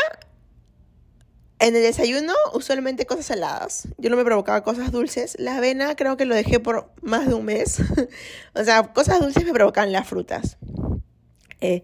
en 1.59 1.77
el 1.77 1.83
desayuno 1.83 2.33
usualmente 2.53 3.07
cosas 3.07 3.27
saladas. 3.27 3.89
Yo 3.97 4.11
no 4.11 4.17
me 4.17 4.25
provocaba 4.25 4.63
cosas 4.63 4.93
dulces. 4.93 5.37
La 5.39 5.57
avena 5.57 5.97
creo 5.97 6.17
que 6.17 6.25
lo 6.25 6.35
dejé 6.35 6.61
por 6.61 6.91
más 7.01 7.27
de 7.27 7.35
un 7.35 7.45
mes. 7.45 7.81
o 8.55 8.65
sea, 8.65 8.93
cosas 8.93 9.21
dulces 9.21 9.45
me 9.45 9.53
provocaban 9.53 9.93
las 9.93 10.07
frutas. 10.07 10.59
Eh, 11.65 11.83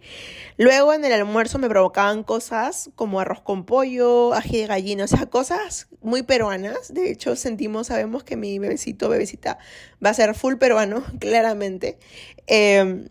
luego 0.59 0.93
en 0.93 1.03
el 1.07 1.13
almuerzo 1.13 1.59
me 1.59 1.67
provocaban 1.67 2.23
cosas 2.23 2.91
como 2.97 3.19
arroz 3.19 3.41
con 3.41 3.65
pollo, 3.65 4.35
ají 4.35 4.59
de 4.59 4.67
gallina, 4.67 5.05
o 5.05 5.07
sea, 5.07 5.25
cosas 5.25 5.89
muy 6.03 6.23
peruanas. 6.23 6.93
De 6.93 7.11
hecho, 7.11 7.35
sentimos, 7.35 7.87
sabemos 7.87 8.23
que 8.23 8.37
mi 8.37 8.59
bebecito, 8.59 9.09
bebecita, 9.09 9.59
va 10.05 10.11
a 10.11 10.15
ser 10.15 10.35
full 10.35 10.57
peruano, 10.57 11.03
claramente. 11.19 11.99
Em, 12.47 13.09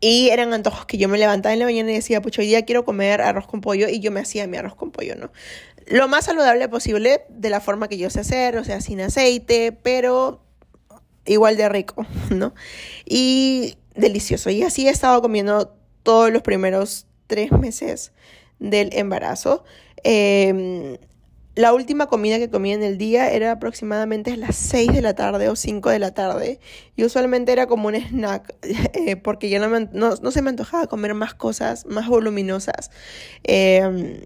y 0.00 0.28
eran 0.28 0.52
antojos 0.52 0.84
que 0.84 0.98
yo 0.98 1.08
me 1.08 1.16
levantaba 1.16 1.54
en 1.54 1.60
la 1.60 1.64
mañana 1.64 1.90
y 1.90 1.94
decía, 1.94 2.20
pues 2.20 2.38
hoy 2.38 2.48
día 2.48 2.66
quiero 2.66 2.84
comer 2.84 3.22
arroz 3.22 3.46
con 3.46 3.62
pollo 3.62 3.88
y 3.88 4.00
yo 4.00 4.10
me 4.10 4.20
hacía 4.20 4.46
mi 4.46 4.58
arroz 4.58 4.74
con 4.74 4.90
pollo, 4.90 5.16
¿no? 5.16 5.32
Lo 5.86 6.06
más 6.06 6.26
saludable 6.26 6.68
posible, 6.68 7.22
de 7.30 7.48
la 7.48 7.60
forma 7.60 7.88
que 7.88 7.96
yo 7.96 8.10
sé 8.10 8.20
hacer, 8.20 8.58
o 8.58 8.64
sea, 8.64 8.82
sin 8.82 9.00
aceite, 9.00 9.72
pero 9.72 10.42
igual 11.24 11.56
de 11.56 11.70
rico, 11.70 12.06
¿no? 12.30 12.52
Y 13.06 13.78
delicioso. 13.96 14.50
Y 14.50 14.62
así 14.62 14.86
he 14.86 14.90
estado 14.90 15.20
comiendo 15.22 15.74
todos 16.02 16.30
los 16.32 16.42
primeros 16.42 17.06
tres 17.26 17.52
meses 17.52 18.12
del 18.58 18.90
embarazo. 18.92 19.64
Em, 20.02 20.96
la 21.56 21.72
última 21.72 22.06
comida 22.06 22.38
que 22.38 22.50
comía 22.50 22.74
en 22.74 22.82
el 22.82 22.98
día 22.98 23.30
era 23.32 23.52
aproximadamente 23.52 24.36
las 24.36 24.56
6 24.56 24.92
de 24.92 25.00
la 25.00 25.14
tarde 25.14 25.48
o 25.48 25.56
5 25.56 25.88
de 25.90 25.98
la 25.98 26.12
tarde. 26.12 26.60
Y 26.96 27.04
usualmente 27.04 27.50
era 27.50 27.66
como 27.66 27.88
un 27.88 27.94
snack, 27.94 28.54
eh, 28.92 29.16
porque 29.16 29.48
ya 29.48 29.58
no, 29.58 29.80
no, 29.92 30.30
se 30.30 30.42
me 30.42 30.50
antojaba 30.50 30.86
comer 30.86 31.14
más 31.14 31.34
cosas, 31.34 31.86
más 31.86 32.08
voluminosas. 32.08 32.90
Em, 33.42 34.20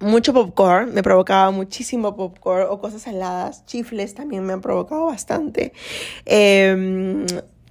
mucho 0.00 0.32
popcorn, 0.32 0.94
me 0.94 1.02
provocaba 1.02 1.50
muchísimo 1.50 2.16
popcorn 2.16 2.66
o 2.70 2.80
cosas 2.80 3.02
saladas. 3.02 3.66
Chifles 3.66 4.14
también 4.14 4.42
me 4.44 4.54
han 4.54 4.60
provocado 4.60 5.06
bastante. 5.06 5.72
Em, 6.24 7.26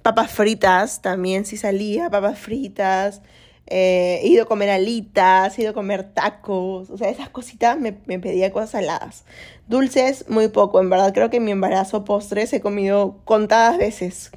papas 0.08 0.30
fritas 0.30 1.02
también, 1.02 1.44
si 1.44 1.58
salía, 1.58 2.08
papas 2.08 2.38
fritas. 2.38 3.20
Eh, 3.66 4.20
he 4.22 4.28
ido 4.28 4.44
a 4.44 4.46
comer 4.46 4.70
alitas, 4.70 5.58
he 5.58 5.62
ido 5.62 5.72
a 5.72 5.74
comer 5.74 6.14
tacos, 6.14 6.88
o 6.88 6.96
sea, 6.96 7.10
esas 7.10 7.28
cositas 7.28 7.78
me, 7.78 7.98
me, 8.06 8.18
pedía 8.18 8.50
cosas 8.50 8.70
saladas. 8.70 9.26
Dulces, 9.66 10.24
muy 10.30 10.48
poco, 10.48 10.80
en 10.80 10.88
verdad, 10.88 11.12
creo 11.12 11.28
que 11.28 11.36
en 11.36 11.44
mi 11.44 11.50
embarazo 11.50 12.04
postres 12.04 12.54
he 12.54 12.62
comido 12.62 13.20
contadas 13.26 13.76
veces. 13.76 14.30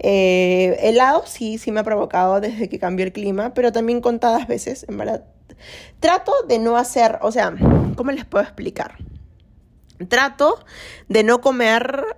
Eh, 0.00 0.76
helado 0.80 1.22
sí, 1.26 1.58
sí 1.58 1.70
me 1.70 1.78
ha 1.78 1.84
provocado 1.84 2.40
desde 2.40 2.68
que 2.68 2.80
cambió 2.80 3.06
el 3.06 3.12
clima, 3.12 3.54
pero 3.54 3.70
también 3.70 4.00
contadas 4.00 4.48
veces, 4.48 4.84
en 4.88 4.98
verdad. 4.98 5.26
Trato 6.00 6.32
de 6.48 6.58
no 6.58 6.76
hacer, 6.76 7.20
o 7.22 7.30
sea, 7.30 7.54
¿cómo 7.94 8.10
les 8.10 8.24
puedo 8.24 8.42
explicar? 8.42 8.96
Trato 10.08 10.64
de 11.08 11.22
no 11.22 11.40
comer 11.40 12.16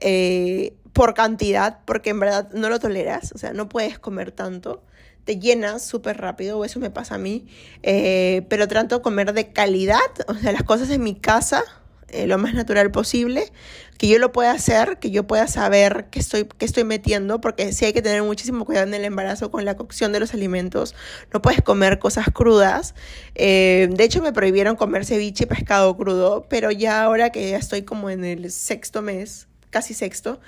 eh, 0.00 0.77
por 0.98 1.14
cantidad, 1.14 1.78
porque 1.84 2.10
en 2.10 2.18
verdad 2.18 2.50
no 2.54 2.68
lo 2.68 2.80
toleras, 2.80 3.30
o 3.32 3.38
sea, 3.38 3.52
no 3.52 3.68
puedes 3.68 4.00
comer 4.00 4.32
tanto 4.32 4.82
te 5.24 5.38
llenas 5.38 5.86
súper 5.86 6.16
rápido, 6.16 6.58
o 6.58 6.64
eso 6.64 6.80
me 6.80 6.90
pasa 6.90 7.16
a 7.16 7.18
mí, 7.18 7.46
eh, 7.82 8.46
pero 8.48 8.66
trato 8.66 8.96
de 8.96 9.02
comer 9.02 9.34
de 9.34 9.52
calidad, 9.52 10.00
o 10.26 10.34
sea, 10.34 10.52
las 10.52 10.64
cosas 10.64 10.88
en 10.90 11.02
mi 11.04 11.14
casa, 11.14 11.62
eh, 12.08 12.26
lo 12.26 12.38
más 12.38 12.54
natural 12.54 12.90
posible, 12.90 13.52
que 13.98 14.08
yo 14.08 14.18
lo 14.18 14.32
pueda 14.32 14.50
hacer, 14.52 14.98
que 14.98 15.10
yo 15.10 15.26
pueda 15.26 15.46
saber 15.46 16.06
qué 16.10 16.18
estoy, 16.18 16.48
qué 16.56 16.64
estoy 16.64 16.84
metiendo, 16.84 17.42
porque 17.42 17.74
sí 17.74 17.84
hay 17.84 17.92
que 17.92 18.00
tener 18.00 18.22
muchísimo 18.22 18.64
cuidado 18.64 18.88
en 18.88 18.94
el 18.94 19.04
embarazo 19.04 19.50
con 19.52 19.66
la 19.66 19.76
cocción 19.76 20.12
de 20.12 20.18
los 20.18 20.32
alimentos, 20.34 20.96
no 21.32 21.42
puedes 21.42 21.62
comer 21.62 22.00
cosas 22.00 22.26
crudas, 22.32 22.94
eh, 23.36 23.88
de 23.92 24.04
hecho 24.04 24.20
me 24.22 24.32
prohibieron 24.32 24.76
comer 24.76 25.04
ceviche 25.04 25.44
y 25.44 25.46
pescado 25.46 25.96
crudo, 25.96 26.46
pero 26.48 26.72
ya 26.72 27.02
ahora 27.04 27.30
que 27.30 27.50
ya 27.50 27.58
estoy 27.58 27.82
como 27.82 28.10
en 28.10 28.24
el 28.24 28.50
sexto 28.50 29.02
mes, 29.02 29.46
casi 29.70 29.92
sexto, 29.92 30.40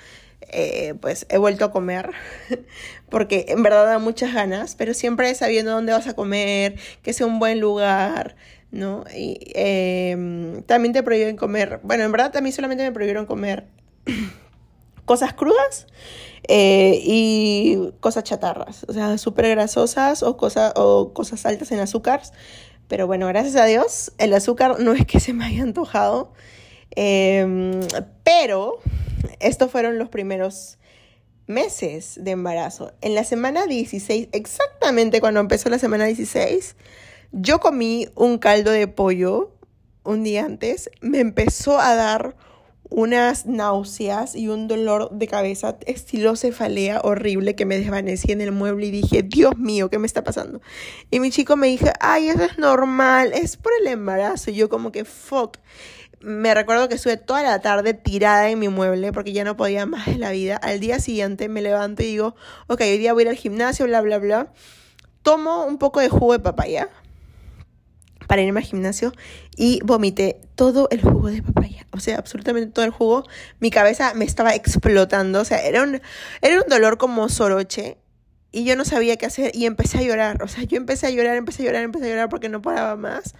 eh, 0.49 0.95
pues 0.99 1.25
he 1.29 1.37
vuelto 1.37 1.65
a 1.65 1.71
comer, 1.71 2.11
porque 3.09 3.45
en 3.49 3.63
verdad 3.63 3.85
da 3.85 3.99
muchas 3.99 4.33
ganas, 4.33 4.75
pero 4.75 4.93
siempre 4.93 5.33
sabiendo 5.35 5.71
dónde 5.71 5.93
vas 5.93 6.07
a 6.07 6.13
comer, 6.13 6.75
que 7.03 7.13
sea 7.13 7.27
un 7.27 7.39
buen 7.39 7.59
lugar, 7.59 8.35
¿no? 8.71 9.03
Y 9.15 9.39
em, 9.53 10.63
también 10.63 10.93
te 10.93 11.03
prohíben 11.03 11.37
comer, 11.37 11.79
bueno, 11.83 12.03
en 12.03 12.11
verdad 12.11 12.31
también 12.31 12.53
solamente 12.53 12.83
me 12.83 12.91
prohibieron 12.91 13.25
comer 13.25 13.67
cosas 15.05 15.33
crudas 15.33 15.87
eh, 16.47 16.99
y 17.03 17.91
cosas 17.99 18.23
chatarras, 18.23 18.85
o 18.87 18.93
sea, 18.93 19.17
súper 19.17 19.49
grasosas 19.49 20.23
o, 20.23 20.37
cosa, 20.37 20.73
o 20.75 21.13
cosas 21.13 21.45
altas 21.45 21.71
en 21.71 21.79
azúcar. 21.79 22.21
Pero 22.87 23.07
bueno, 23.07 23.27
gracias 23.27 23.55
a 23.55 23.65
Dios, 23.65 24.11
el 24.17 24.33
azúcar 24.33 24.81
no 24.81 24.91
es 24.91 25.05
que 25.05 25.21
se 25.21 25.31
me 25.31 25.45
haya 25.45 25.63
antojado, 25.63 26.33
em, 26.93 27.79
pero 28.25 28.79
estos 29.39 29.71
fueron 29.71 29.97
los 29.97 30.09
primeros 30.09 30.77
meses 31.47 32.19
de 32.21 32.31
embarazo. 32.31 32.93
En 33.01 33.15
la 33.15 33.23
semana 33.23 33.65
16, 33.65 34.29
exactamente 34.31 35.21
cuando 35.21 35.39
empezó 35.39 35.69
la 35.69 35.79
semana 35.79 36.05
16, 36.05 36.75
yo 37.31 37.59
comí 37.59 38.07
un 38.15 38.37
caldo 38.37 38.71
de 38.71 38.87
pollo 38.87 39.51
un 40.03 40.23
día 40.23 40.45
antes. 40.45 40.89
Me 41.01 41.19
empezó 41.19 41.79
a 41.79 41.95
dar 41.95 42.35
unas 42.89 43.45
náuseas 43.45 44.35
y 44.35 44.49
un 44.49 44.67
dolor 44.67 45.09
de 45.11 45.25
cabeza 45.25 45.77
estilo 45.85 46.35
cefalea 46.35 46.99
horrible 47.01 47.55
que 47.55 47.65
me 47.65 47.77
desvanecí 47.77 48.33
en 48.33 48.41
el 48.41 48.51
mueble 48.51 48.87
y 48.87 48.91
dije, 48.91 49.23
Dios 49.23 49.57
mío, 49.57 49.89
¿qué 49.89 49.97
me 49.97 50.07
está 50.07 50.25
pasando? 50.25 50.61
Y 51.09 51.21
mi 51.21 51.31
chico 51.31 51.55
me 51.55 51.67
dije, 51.67 51.93
ay, 52.01 52.27
eso 52.27 52.43
es 52.43 52.57
normal, 52.57 53.31
es 53.33 53.55
por 53.55 53.71
el 53.79 53.87
embarazo. 53.87 54.51
Y 54.51 54.55
yo 54.55 54.67
como 54.67 54.91
que, 54.91 55.05
fuck 55.05 55.57
me 56.21 56.53
recuerdo 56.53 56.87
que 56.87 56.95
estuve 56.95 57.17
toda 57.17 57.43
la 57.43 57.59
tarde 57.59 57.93
tirada 57.93 58.49
en 58.49 58.59
mi 58.59 58.69
mueble 58.69 59.11
porque 59.11 59.33
ya 59.33 59.43
no 59.43 59.57
podía 59.57 59.85
más 59.85 60.05
de 60.05 60.17
la 60.17 60.31
vida. 60.31 60.57
Al 60.57 60.79
día 60.79 60.99
siguiente 60.99 61.49
me 61.49 61.61
levanto 61.61 62.03
y 62.03 62.07
digo, 62.07 62.35
ok, 62.67 62.81
hoy 62.81 62.97
día 62.97 63.13
voy 63.13 63.21
a 63.21 63.25
ir 63.25 63.29
al 63.29 63.35
gimnasio, 63.35 63.85
bla, 63.85 64.01
bla, 64.01 64.19
bla. 64.19 64.53
Tomo 65.23 65.65
un 65.65 65.77
poco 65.77 65.99
de 65.99 66.09
jugo 66.09 66.33
de 66.33 66.39
papaya 66.39 66.89
para 68.27 68.41
irme 68.41 68.59
al 68.59 68.65
gimnasio 68.65 69.13
y 69.57 69.81
vomité 69.83 70.39
todo 70.55 70.87
el 70.91 71.01
jugo 71.01 71.27
de 71.27 71.43
papaya. 71.43 71.85
O 71.91 71.99
sea, 71.99 72.17
absolutamente 72.17 72.71
todo 72.71 72.85
el 72.85 72.91
jugo. 72.91 73.25
Mi 73.59 73.71
cabeza 73.71 74.13
me 74.13 74.25
estaba 74.25 74.55
explotando. 74.55 75.41
O 75.41 75.45
sea, 75.45 75.65
era 75.65 75.83
un, 75.83 76.01
era 76.41 76.61
un 76.61 76.69
dolor 76.69 76.97
como 76.97 77.27
soroche. 77.29 77.97
Y 78.53 78.65
yo 78.65 78.75
no 78.75 78.85
sabía 78.85 79.15
qué 79.17 79.25
hacer 79.25 79.51
y 79.53 79.65
empecé 79.65 79.99
a 79.99 80.01
llorar. 80.01 80.43
O 80.43 80.47
sea, 80.47 80.63
yo 80.63 80.77
empecé 80.77 81.07
a 81.07 81.09
llorar, 81.09 81.37
empecé 81.37 81.63
a 81.63 81.65
llorar, 81.65 81.83
empecé 81.83 82.05
a 82.05 82.09
llorar 82.09 82.29
porque 82.29 82.49
no 82.49 82.61
paraba 82.61 82.95
más 82.95 83.33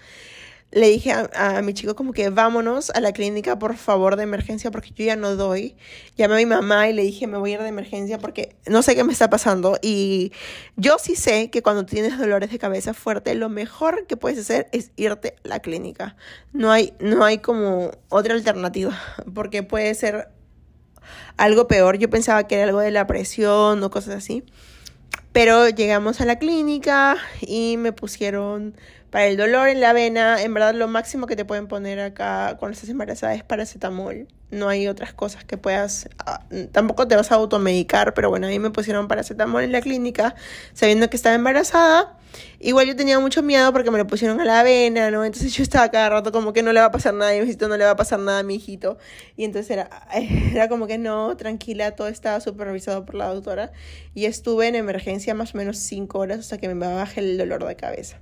le 0.71 0.89
dije 0.89 1.11
a, 1.11 1.61
mi 1.61 1.73
chico 1.73 1.95
como 1.95 2.13
que 2.13 2.29
vámonos 2.29 2.91
a 2.91 3.01
la 3.01 3.11
clínica 3.11 3.59
por 3.59 3.75
favor 3.75 4.15
de 4.15 4.23
emergencia 4.23 4.71
porque 4.71 4.91
yo 4.91 5.03
ya 5.03 5.17
no 5.17 5.35
doy. 5.35 5.75
Llamé 6.15 6.35
a 6.35 6.37
mi 6.37 6.45
mamá 6.45 6.87
y 6.89 6.93
le 6.93 7.01
dije 7.01 7.27
me 7.27 7.37
voy 7.37 7.51
a 7.51 7.53
ir 7.55 7.61
de 7.61 7.67
emergencia 7.67 8.19
porque 8.19 8.55
no 8.67 8.81
sé 8.81 8.95
qué 8.95 9.03
me 9.03 9.11
está 9.11 9.29
pasando. 9.29 9.77
Y 9.81 10.31
yo 10.77 10.97
sí 10.97 11.15
sé 11.15 11.49
que 11.49 11.61
cuando 11.61 11.85
tienes 11.85 12.17
dolores 12.17 12.51
de 12.51 12.59
cabeza 12.59 12.93
fuerte 12.93 13.35
lo 13.35 13.49
mejor 13.49 14.07
que 14.07 14.15
puedes 14.15 14.39
hacer 14.39 14.67
es 14.71 14.91
irte 14.95 15.35
a 15.43 15.47
la 15.47 15.59
clínica. 15.59 16.15
No 16.53 16.71
hay, 16.71 16.93
no 16.99 17.25
hay 17.25 17.39
como 17.39 17.91
otra 18.07 18.33
alternativa 18.33 18.97
porque 19.33 19.63
puede 19.63 19.93
ser 19.93 20.29
algo 21.35 21.67
peor. 21.67 21.97
Yo 21.97 22.09
pensaba 22.09 22.47
que 22.47 22.55
era 22.55 22.65
algo 22.65 22.79
de 22.79 22.91
la 22.91 23.07
presión 23.07 23.83
o 23.83 23.89
cosas 23.91 24.15
así. 24.15 24.43
Pero 25.33 25.69
llegamos 25.69 26.21
a 26.21 26.25
la 26.25 26.39
clínica 26.39 27.17
y 27.41 27.77
me 27.77 27.93
pusieron 27.93 28.75
para 29.11 29.27
el 29.27 29.35
dolor 29.35 29.67
en 29.67 29.81
la 29.81 29.91
vena, 29.91 30.41
en 30.41 30.53
verdad 30.53 30.73
lo 30.73 30.87
máximo 30.87 31.27
que 31.27 31.35
te 31.35 31.43
pueden 31.43 31.67
poner 31.67 31.99
acá 31.99 32.55
cuando 32.57 32.73
estás 32.75 32.89
embarazada 32.89 33.35
es 33.35 33.43
paracetamol. 33.43 34.27
No 34.51 34.69
hay 34.69 34.87
otras 34.87 35.13
cosas 35.13 35.43
que 35.43 35.57
puedas, 35.57 36.09
ah, 36.25 36.43
tampoco 36.71 37.07
te 37.09 37.17
vas 37.17 37.29
a 37.31 37.35
automedicar, 37.35 38.13
pero 38.13 38.29
bueno, 38.29 38.47
a 38.47 38.49
mí 38.49 38.57
me 38.57 38.69
pusieron 38.71 39.09
paracetamol 39.09 39.63
en 39.63 39.73
la 39.73 39.81
clínica 39.81 40.35
sabiendo 40.73 41.09
que 41.09 41.17
estaba 41.17 41.35
embarazada. 41.35 42.17
Igual 42.61 42.87
yo 42.87 42.95
tenía 42.95 43.19
mucho 43.19 43.43
miedo 43.43 43.73
porque 43.73 43.91
me 43.91 43.97
lo 43.97 44.07
pusieron 44.07 44.39
a 44.39 44.45
la 44.45 44.63
vena, 44.63 45.11
¿no? 45.11 45.25
Entonces 45.25 45.53
yo 45.53 45.63
estaba 45.63 45.89
cada 45.91 46.09
rato 46.09 46.31
como 46.31 46.53
que 46.53 46.63
no 46.63 46.71
le 46.71 46.79
va 46.79 46.85
a 46.85 46.91
pasar 46.91 47.13
nada 47.13 47.31
a 47.31 47.33
mi 47.33 47.39
hijito, 47.39 47.67
no 47.67 47.75
le 47.75 47.83
va 47.83 47.91
a 47.91 47.95
pasar 47.97 48.19
nada 48.19 48.39
a 48.39 48.43
mi 48.43 48.55
hijito. 48.55 48.97
Y 49.35 49.43
entonces 49.43 49.71
era, 49.71 49.89
era 50.13 50.69
como 50.69 50.87
que 50.87 50.97
no, 50.97 51.35
tranquila, 51.35 51.91
todo 51.97 52.07
estaba 52.07 52.39
supervisado 52.39 53.05
por 53.05 53.15
la 53.15 53.27
doctora. 53.27 53.73
Y 54.13 54.23
estuve 54.25 54.67
en 54.67 54.75
emergencia 54.75 55.33
más 55.33 55.53
o 55.53 55.57
menos 55.57 55.77
cinco 55.79 56.19
horas 56.19 56.39
hasta 56.39 56.57
que 56.57 56.73
me 56.73 56.87
bajé 56.87 57.19
el 57.19 57.37
dolor 57.37 57.65
de 57.65 57.75
cabeza. 57.75 58.17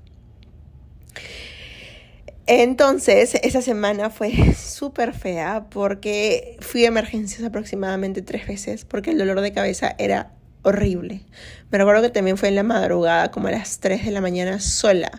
Entonces, 2.51 3.35
esa 3.43 3.61
semana 3.61 4.09
fue 4.09 4.31
súper 4.57 5.13
fea 5.13 5.67
porque 5.69 6.57
fui 6.61 6.83
a 6.83 6.87
emergencias 6.87 7.43
aproximadamente 7.43 8.23
tres 8.23 8.47
veces 8.47 8.85
porque 8.85 9.11
el 9.11 9.19
dolor 9.19 9.41
de 9.41 9.53
cabeza 9.53 9.95
era 9.99 10.31
horrible. 10.63 11.21
Me 11.69 11.77
recuerdo 11.77 12.01
que 12.01 12.09
también 12.09 12.37
fue 12.37 12.49
en 12.49 12.55
la 12.55 12.63
madrugada, 12.63 13.29
como 13.29 13.49
a 13.49 13.51
las 13.51 13.79
3 13.81 14.03
de 14.03 14.09
la 14.09 14.19
mañana, 14.19 14.59
sola, 14.59 15.11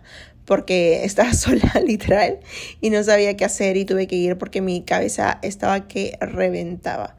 porque 0.45 1.05
estaba 1.05 1.33
sola 1.33 1.73
literal 1.87 2.41
y 2.81 2.91
no 2.91 3.05
sabía 3.05 3.37
qué 3.37 3.45
hacer 3.45 3.77
y 3.77 3.85
tuve 3.85 4.09
que 4.09 4.17
ir 4.17 4.37
porque 4.37 4.61
mi 4.61 4.83
cabeza 4.83 5.39
estaba 5.43 5.87
que 5.87 6.19
reventaba. 6.21 7.17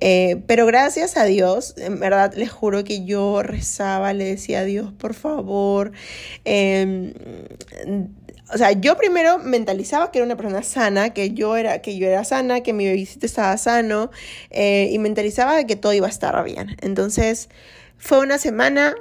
Eh, 0.00 0.42
pero 0.46 0.64
gracias 0.64 1.18
a 1.18 1.26
Dios, 1.26 1.74
en 1.76 2.00
verdad 2.00 2.32
les 2.34 2.50
juro 2.50 2.82
que 2.82 3.04
yo 3.04 3.42
rezaba, 3.42 4.14
le 4.14 4.24
decía 4.24 4.60
a 4.60 4.64
Dios, 4.64 4.90
por 4.94 5.12
favor, 5.12 5.92
eh, 6.46 7.12
o 8.52 8.58
sea, 8.58 8.72
yo 8.72 8.96
primero 8.96 9.38
mentalizaba 9.38 10.10
que 10.10 10.18
era 10.18 10.26
una 10.26 10.36
persona 10.36 10.62
sana, 10.62 11.10
que 11.10 11.30
yo 11.32 11.56
era, 11.56 11.82
que 11.82 11.96
yo 11.96 12.06
era 12.06 12.24
sana, 12.24 12.62
que 12.62 12.72
mi 12.72 12.86
bebecito 12.86 13.26
estaba 13.26 13.56
sano, 13.56 14.10
eh, 14.50 14.88
y 14.92 14.98
mentalizaba 14.98 15.62
que 15.64 15.76
todo 15.76 15.92
iba 15.92 16.06
a 16.06 16.10
estar 16.10 16.42
bien. 16.44 16.76
Entonces, 16.80 17.48
fue 17.98 18.18
una 18.20 18.38
semana 18.38 18.94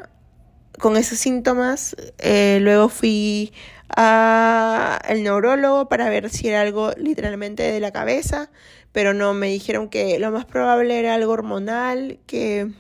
con 0.80 0.98
esos 0.98 1.20
síntomas. 1.20 1.96
Eh, 2.20 2.60
luego 2.62 2.90
fui 2.90 3.54
al 3.90 5.24
neurólogo 5.24 5.90
para 5.90 6.10
ver 6.10 6.30
si 6.30 6.48
era 6.48 6.62
algo 6.62 6.92
literalmente 6.98 7.64
de 7.64 7.80
la 7.80 7.92
cabeza, 7.92 8.52
pero 8.92 9.14
no, 9.14 9.34
me 9.34 9.48
dijeron 9.48 9.90
que 9.90 10.20
lo 10.20 10.32
más 10.32 10.46
probable 10.46 11.00
era 11.00 11.16
algo 11.16 11.34
hormonal, 11.34 12.20
que, 12.28 12.72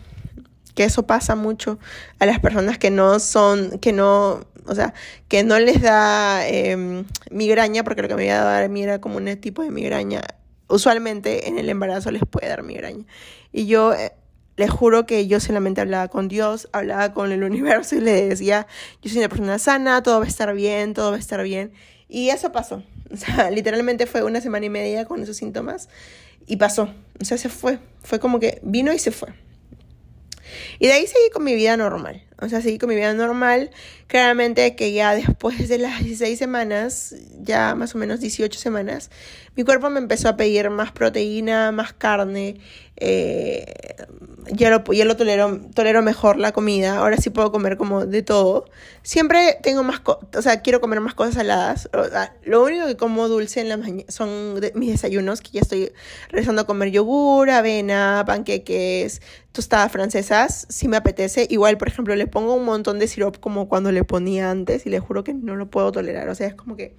que 0.75 0.83
eso 0.83 1.07
pasa 1.07 1.35
mucho 1.35 1.79
a 2.19 2.25
las 2.25 2.39
personas 2.39 2.77
que 2.77 2.91
no 2.91 3.19
son, 3.19 3.79
que 3.79 3.91
no 3.91 4.45
o 4.69 4.75
sea, 4.75 4.93
que 5.27 5.43
no 5.43 5.59
les 5.59 5.81
da 5.81 6.47
em, 6.47 7.05
migraña, 7.31 7.83
porque 7.83 8.01
lo 8.01 8.07
que 8.07 8.15
me 8.15 8.25
iba 8.25 8.39
a 8.39 8.43
dar 8.43 8.63
a 8.63 8.67
mí 8.67 8.83
era 8.83 9.01
como 9.01 9.17
un 9.17 9.35
tipo 9.37 9.63
de 9.63 9.71
migraña. 9.71 10.21
Usualmente 10.67 11.47
en 11.47 11.57
el 11.57 11.69
embarazo 11.69 12.11
les 12.11 12.21
puede 12.29 12.47
dar 12.47 12.63
migraña. 12.63 13.05
Y 13.51 13.65
yo, 13.65 13.93
eh, 13.93 14.13
les 14.55 14.69
juro 14.69 15.05
que 15.05 15.25
yo 15.27 15.39
solamente 15.39 15.81
hablaba 15.81 16.09
con 16.09 16.27
Dios, 16.27 16.69
hablaba 16.71 17.13
con 17.13 17.31
el 17.31 17.43
universo 17.43 17.95
y 17.95 18.01
le 18.01 18.27
decía, 18.27 18.67
yo 19.01 19.09
soy 19.09 19.19
una 19.19 19.29
persona 19.29 19.57
sana, 19.57 20.03
todo 20.03 20.19
va 20.19 20.25
a 20.25 20.27
estar 20.27 20.53
bien, 20.53 20.93
todo 20.93 21.11
va 21.11 21.17
a 21.17 21.19
estar 21.19 21.41
bien. 21.43 21.71
Y 22.07 22.29
eso 22.29 22.51
pasó. 22.51 22.83
O 23.11 23.17
sea, 23.17 23.49
literalmente 23.51 24.05
fue 24.05 24.23
una 24.23 24.41
semana 24.41 24.65
y 24.65 24.69
media 24.69 25.05
con 25.05 25.21
esos 25.23 25.37
síntomas 25.37 25.89
y 26.45 26.57
pasó. 26.57 26.93
O 27.21 27.25
sea, 27.25 27.37
se 27.37 27.49
fue. 27.49 27.79
Fue 28.03 28.19
como 28.19 28.39
que 28.39 28.59
vino 28.63 28.93
y 28.93 28.99
se 28.99 29.11
fue. 29.11 29.29
Y 30.79 30.87
de 30.87 30.93
ahí 30.93 31.07
seguí 31.07 31.29
con 31.31 31.43
mi 31.43 31.55
vida 31.55 31.77
normal. 31.77 32.23
O 32.41 32.47
sea, 32.47 32.61
seguí 32.61 32.77
con 32.77 32.89
mi 32.89 32.95
vida 32.95 33.13
normal. 33.13 33.71
Claramente 34.07 34.75
que 34.75 34.93
ya 34.93 35.13
después 35.13 35.67
de 35.67 35.77
las 35.77 36.03
16 36.03 36.37
semanas, 36.37 37.15
ya 37.39 37.75
más 37.75 37.95
o 37.95 37.97
menos 37.97 38.19
18 38.19 38.59
semanas, 38.59 39.11
mi 39.55 39.63
cuerpo 39.63 39.89
me 39.89 39.99
empezó 39.99 40.29
a 40.29 40.37
pedir 40.37 40.69
más 40.69 40.91
proteína, 40.91 41.71
más 41.71 41.93
carne. 41.93 42.59
Eh, 42.95 43.95
ya 44.51 44.69
lo, 44.69 44.83
ya 44.91 45.05
lo 45.05 45.15
tolero, 45.15 45.59
tolero 45.73 46.01
mejor 46.01 46.37
la 46.37 46.51
comida. 46.51 46.97
Ahora 46.97 47.17
sí 47.17 47.29
puedo 47.29 47.51
comer 47.51 47.77
como 47.77 48.05
de 48.05 48.23
todo. 48.23 48.65
Siempre 49.01 49.57
tengo 49.63 49.83
más, 49.83 50.01
o 50.05 50.41
sea, 50.41 50.61
quiero 50.61 50.81
comer 50.81 50.99
más 51.01 51.13
cosas 51.13 51.35
saladas. 51.35 51.89
lo 52.43 52.63
único 52.63 52.85
que 52.87 52.97
como 52.97 53.27
dulce 53.27 53.61
en 53.61 53.69
la 53.69 53.77
mañana 53.77 54.09
son 54.09 54.59
mis 54.75 54.91
desayunos, 54.91 55.41
que 55.41 55.51
ya 55.51 55.61
estoy 55.61 55.91
regresando 56.29 56.63
a 56.63 56.65
comer 56.65 56.91
yogur, 56.91 57.49
avena, 57.49 58.23
panqueques, 58.25 59.21
tostadas 59.51 59.91
francesas, 59.91 60.65
si 60.69 60.87
me 60.87 60.97
apetece. 60.97 61.47
Igual, 61.49 61.77
por 61.77 61.87
ejemplo, 61.87 62.15
le 62.15 62.27
pongo 62.27 62.55
un 62.55 62.65
montón 62.65 62.99
de 62.99 63.07
sirope 63.07 63.39
como 63.39 63.69
cuando 63.69 63.91
le 63.91 64.03
ponía 64.03 64.51
antes 64.51 64.85
y 64.85 64.89
le 64.89 64.99
juro 64.99 65.23
que 65.23 65.33
no 65.33 65.55
lo 65.55 65.69
puedo 65.69 65.91
tolerar. 65.91 66.29
O 66.29 66.35
sea, 66.35 66.47
es 66.47 66.55
como 66.55 66.75
que, 66.75 66.95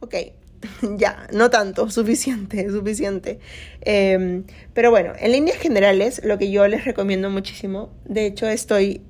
ok, 0.00 0.14
ya, 0.96 1.26
no 1.32 1.50
tanto, 1.50 1.90
suficiente, 1.90 2.70
suficiente. 2.70 3.38
Em, 3.80 4.44
pero 4.74 4.90
bueno, 4.90 5.12
en 5.18 5.32
líneas 5.32 5.58
generales, 5.58 6.20
lo 6.24 6.38
que 6.38 6.50
yo 6.50 6.66
les 6.68 6.84
recomiendo 6.84 7.30
muchísimo, 7.30 7.90
de 8.04 8.26
hecho 8.26 8.46
estoy 8.48 9.02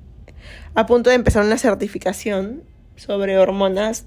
a 0.75 0.85
punto 0.85 1.09
de 1.09 1.15
empezar 1.15 1.43
una 1.43 1.57
certificación 1.57 2.63
sobre 2.95 3.37
hormonas 3.37 4.05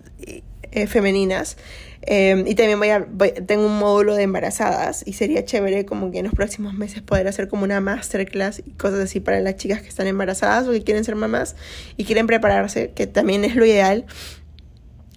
eh, 0.72 0.86
femeninas. 0.86 1.56
Em, 2.02 2.46
y 2.46 2.54
también 2.54 2.78
voy 2.78 2.88
a, 2.90 3.06
tengo 3.46 3.66
un 3.66 3.78
módulo 3.78 4.14
de 4.14 4.22
embarazadas 4.22 5.02
y 5.06 5.12
sería 5.12 5.44
chévere 5.44 5.84
como 5.84 6.10
que 6.10 6.18
en 6.18 6.24
los 6.24 6.34
próximos 6.34 6.72
meses 6.72 7.02
poder 7.02 7.28
hacer 7.28 7.48
como 7.48 7.64
una 7.64 7.80
masterclass 7.80 8.62
y 8.64 8.70
cosas 8.70 9.00
así 9.00 9.20
para 9.20 9.40
las 9.40 9.56
chicas 9.56 9.82
que 9.82 9.88
están 9.88 10.06
embarazadas 10.06 10.66
o 10.66 10.70
que 10.70 10.82
quieren 10.82 11.04
ser 11.04 11.16
mamás 11.16 11.56
y 11.96 12.04
quieren 12.04 12.26
prepararse, 12.26 12.92
que 12.94 13.06
también 13.06 13.44
es 13.44 13.54
lo 13.54 13.66
ideal. 13.66 14.06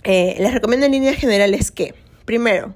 Eh, 0.03 0.35
les 0.39 0.53
recomiendo 0.53 0.85
en 0.85 0.91
líneas 0.91 1.15
generales 1.15 1.71
que 1.71 1.93
Primero, 2.25 2.73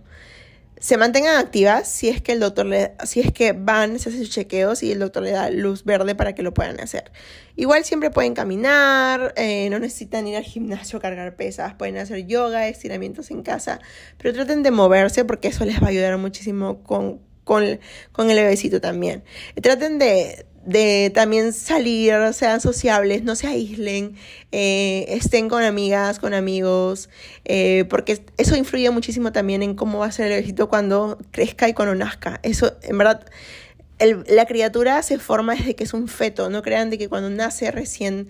se 0.79 0.97
mantengan 0.97 1.37
activas 1.37 1.89
si 1.89 2.09
es 2.09 2.21
que 2.21 2.33
el 2.33 2.39
doctor 2.39 2.65
le, 2.65 2.93
si 3.03 3.19
es 3.19 3.31
que 3.31 3.53
van, 3.53 3.97
se 3.97 4.09
hacen 4.09 4.21
sus 4.21 4.29
chequeos 4.29 4.83
y 4.83 4.91
el 4.91 4.99
doctor 4.99 5.23
le 5.23 5.31
da 5.31 5.49
luz 5.49 5.83
verde 5.83 6.13
para 6.13 6.35
que 6.35 6.43
lo 6.43 6.53
puedan 6.53 6.79
hacer. 6.79 7.11
Igual 7.55 7.83
siempre 7.83 8.11
pueden 8.11 8.35
caminar, 8.35 9.33
eh, 9.37 9.69
no 9.71 9.79
necesitan 9.79 10.27
ir 10.27 10.37
al 10.37 10.43
gimnasio 10.43 10.99
a 10.99 11.01
cargar 11.01 11.35
pesas, 11.35 11.73
pueden 11.73 11.97
hacer 11.97 12.27
yoga, 12.27 12.67
estiramientos 12.67 13.31
en 13.31 13.41
casa, 13.41 13.79
pero 14.17 14.33
traten 14.33 14.61
de 14.61 14.71
moverse 14.71 15.25
porque 15.25 15.47
eso 15.47 15.65
les 15.65 15.81
va 15.81 15.87
a 15.87 15.89
ayudar 15.89 16.17
muchísimo 16.17 16.83
con, 16.83 17.21
con, 17.43 17.79
con 18.11 18.29
el 18.29 18.37
bebecito 18.37 18.79
también. 18.79 19.23
Traten 19.59 19.97
de, 19.97 20.45
de 20.68 21.11
también 21.15 21.53
salir, 21.53 22.13
sean 22.34 22.59
sociables, 22.59 23.24
no 23.24 23.36
se 23.38 23.47
aíslen, 23.47 24.15
eh, 24.51 25.05
estén 25.07 25.47
con 25.47 25.63
amigas, 25.63 26.20
con 26.20 26.34
amigos, 26.34 27.09
eh, 27.45 27.86
porque 27.89 28.22
eso 28.38 28.57
influye 28.57 28.91
muchísimo 28.91 29.32
también 29.32 29.63
en 29.63 29.76
cómo 29.76 29.99
va 29.99 30.07
a 30.07 30.11
ser 30.11 30.26
el 30.26 30.34
bebecito 30.34 30.68
cuando 30.68 31.18
crezca 31.32 31.70
y 31.70 31.74
cuando 31.74 31.95
nazca. 31.95 32.41
Eso, 32.43 32.76
en 32.84 32.97
verdad, 32.97 33.26
la 33.99 34.45
criatura 34.45 35.01
se 35.01 35.17
forma 35.17 35.55
desde 35.55 35.75
que 35.75 35.83
es 35.83 35.93
un 35.93 36.07
feto, 36.07 36.49
no 36.49 36.61
crean 36.61 36.89
de 36.89 36.97
que 36.97 37.09
cuando 37.09 37.29
nace 37.29 37.71
recién, 37.71 38.29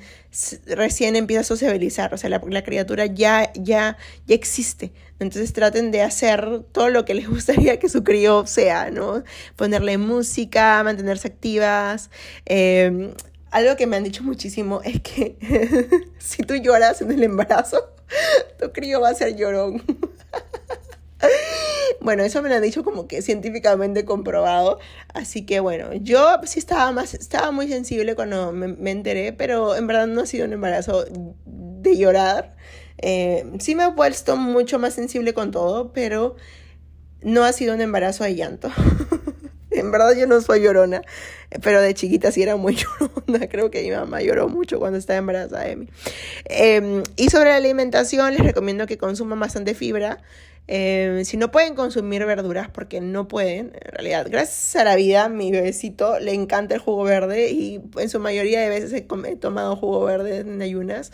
recién 0.66 1.16
empieza 1.16 1.42
a 1.42 1.44
sociabilizar, 1.44 2.14
o 2.14 2.18
sea, 2.18 2.30
la, 2.30 2.64
criatura 2.64 3.06
ya, 3.06 3.52
ya, 3.54 3.98
ya 4.26 4.36
existe. 4.36 4.94
Entonces 5.20 5.52
traten 5.52 5.92
de 5.92 6.04
hacer 6.04 6.62
todo 6.72 6.90
lo 6.90 7.04
que 7.04 7.14
les 7.14 7.28
gustaría 7.30 7.80
que 7.80 7.90
su 7.90 8.04
crío 8.04 8.46
sea, 8.48 8.92
¿no? 8.92 9.24
Ponerle 9.56 9.98
música, 9.98 10.82
mantenerse 10.84 11.28
activas. 11.28 12.10
Em, 12.46 13.12
algo 13.52 13.76
que 13.76 13.88
me 13.88 13.98
han 13.98 14.04
dicho 14.04 14.24
muchísimo 14.24 14.82
es 14.86 15.02
que 15.02 15.36
si 16.18 16.44
tú 16.44 16.56
lloras 16.56 17.02
en 17.02 17.12
el 17.12 17.24
embarazo, 17.24 17.94
tu 18.58 18.72
crío 18.72 19.02
va 19.02 19.10
a 19.10 19.16
ser 19.16 19.36
llorón. 19.36 19.84
Bueno, 22.00 22.24
eso 22.24 22.42
me 22.42 22.50
lo 22.50 22.56
han 22.56 22.62
dicho 22.62 22.84
como 22.84 23.08
que 23.08 23.22
científicamente 23.22 24.06
comprobado. 24.06 24.80
Así 25.14 25.46
que 25.46 25.60
bueno, 25.60 25.94
yo 25.94 26.40
sí 26.44 26.60
estaba 26.60 26.92
más, 26.92 27.14
estaba 27.14 27.52
muy 27.52 27.68
sensible 27.68 28.16
cuando 28.16 28.52
me, 28.52 28.92
enteré, 28.92 29.34
pero 29.34 29.76
en 29.76 29.88
verdad 29.88 30.08
no 30.08 30.22
ha 30.22 30.26
sido 30.26 30.46
un 30.46 30.54
embarazo 30.54 31.06
de 31.46 31.98
llorar. 31.98 32.56
Eh, 33.00 33.52
sí 33.60 33.76
me 33.76 33.86
he 33.86 33.92
puesto 33.92 34.38
mucho 34.38 34.80
más 34.80 34.94
sensible 34.94 35.34
con 35.34 35.52
todo, 35.52 35.92
pero 35.92 36.36
no 37.22 37.44
ha 37.44 37.52
sido 37.52 37.74
un 37.74 37.82
embarazo 37.82 38.24
de 38.24 38.36
llanto. 38.36 38.70
en 39.72 39.92
verdad 39.92 40.14
yo 40.16 40.28
no 40.28 40.42
soy 40.42 40.62
llorona, 40.62 41.02
pero 41.62 41.82
de 41.82 41.94
chiquita 41.94 42.32
sí 42.32 42.42
era 42.42 42.56
muy 42.56 42.76
llorona. 43.00 43.48
Creo 43.48 43.72
que 43.72 43.84
mi 43.84 43.92
mamá 43.92 44.22
lloró 44.22 44.50
mucho 44.50 44.80
cuando 44.80 44.98
estaba 44.98 45.20
embarazada 45.20 45.64
de 45.64 45.76
mí. 45.76 45.90
Em, 46.46 47.04
y 47.16 47.30
sobre 47.30 47.50
la 47.50 47.56
alimentación, 47.58 48.34
les 48.34 48.44
recomiendo 48.44 48.88
que 48.88 48.98
consuman 48.98 49.40
bastante 49.40 49.74
fibra. 49.74 50.20
Em, 50.68 51.24
si 51.24 51.38
no 51.38 51.50
pueden 51.50 51.76
consumir 51.76 52.26
verduras, 52.26 52.70
porque 52.70 53.00
no 53.00 53.28
pueden, 53.28 53.72
en 53.74 53.92
realidad, 53.92 54.28
gracias 54.30 54.76
a 54.76 54.84
la 54.84 54.98
vida, 54.98 55.30
mi 55.30 55.50
bebecito 55.52 56.20
le 56.20 56.34
encanta 56.34 56.76
el 56.76 56.82
jugo 56.82 57.04
verde 57.04 57.52
y 57.52 57.82
en 57.98 58.10
su 58.10 58.20
mayoría 58.20 58.60
de 58.60 58.70
veces 58.70 58.92
he, 58.92 59.36
tomado 59.38 59.78
jugo 59.78 60.04
verde 60.04 60.40
en 60.40 60.62
ayunas. 60.62 61.14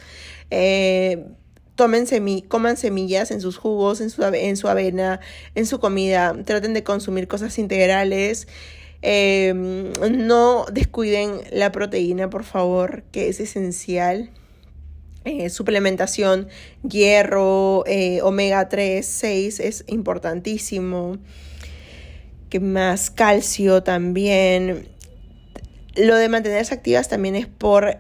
Eh, 0.50 1.26
tomen 1.76 2.06
coman 2.48 2.78
semillas 2.78 3.32
en 3.32 3.42
sus 3.42 3.58
jugos, 3.58 4.02
en 4.02 4.10
su, 4.10 4.24
en 4.24 4.58
su 4.58 4.68
avena, 4.68 5.20
en 5.54 5.66
su 5.68 5.80
comida. 5.80 6.36
Traten 6.46 6.74
de 6.74 6.84
consumir 6.84 7.28
cosas 7.28 7.58
integrales. 7.60 8.48
Em, 9.04 9.92
no 10.12 10.66
descuiden 10.72 11.42
la 11.52 11.72
proteína, 11.72 12.30
por 12.30 12.44
favor, 12.44 13.04
que 13.12 13.30
es 13.30 13.40
esencial. 13.40 14.32
Eh, 15.26 15.50
suplementación, 15.50 16.50
hierro, 16.88 17.86
eh, 17.88 18.22
omega 18.22 18.68
3, 18.68 19.06
6 19.06 19.60
es 19.62 19.86
importantísimo. 19.88 21.18
Que 22.50 22.60
más 22.60 23.10
calcio 23.10 23.84
también. 23.84 24.88
Lo 25.96 26.16
de 26.16 26.28
mantenerse 26.30 26.74
activas 26.74 27.08
también 27.08 27.36
es 27.36 27.48
por 27.48 27.98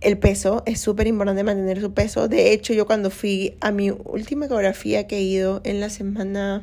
el 0.00 0.18
peso. 0.18 0.62
Es 0.66 0.80
súper 0.80 1.06
importante 1.06 1.44
mantener 1.44 1.80
su 1.80 1.92
peso. 1.92 2.28
De 2.28 2.52
hecho, 2.52 2.72
yo 2.72 2.86
cuando 2.86 3.10
fui 3.10 3.56
a 3.60 3.70
mi 3.70 3.90
última 3.90 4.46
ecografía 4.46 5.06
que 5.06 5.18
he 5.18 5.22
ido 5.22 5.60
en 5.64 5.80
la 5.80 5.88
semana 5.88 6.62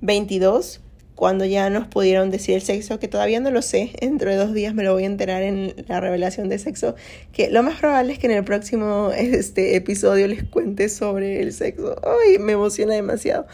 22, 0.00 0.80
cuando 1.14 1.44
ya 1.44 1.70
nos 1.70 1.86
pudieron 1.86 2.30
decir 2.30 2.54
el 2.54 2.62
sexo, 2.62 2.98
que 2.98 3.08
todavía 3.08 3.40
no 3.40 3.50
lo 3.50 3.62
sé, 3.62 3.92
dentro 4.00 4.30
de 4.30 4.36
dos 4.36 4.52
días 4.52 4.74
me 4.74 4.82
lo 4.82 4.92
voy 4.92 5.04
a 5.04 5.06
enterar 5.06 5.42
en 5.42 5.74
la 5.88 6.00
revelación 6.00 6.48
de 6.48 6.58
sexo, 6.58 6.94
que 7.32 7.50
lo 7.50 7.62
más 7.62 7.78
probable 7.78 8.12
es 8.12 8.18
que 8.18 8.26
en 8.26 8.32
el 8.32 8.44
próximo 8.44 9.10
este, 9.16 9.76
episodio 9.76 10.26
les 10.28 10.44
cuente 10.44 10.88
sobre 10.88 11.40
el 11.40 11.52
sexo. 11.52 11.96
Ay, 12.02 12.38
me 12.38 12.52
emociona 12.52 12.94
demasiado. 12.94 13.46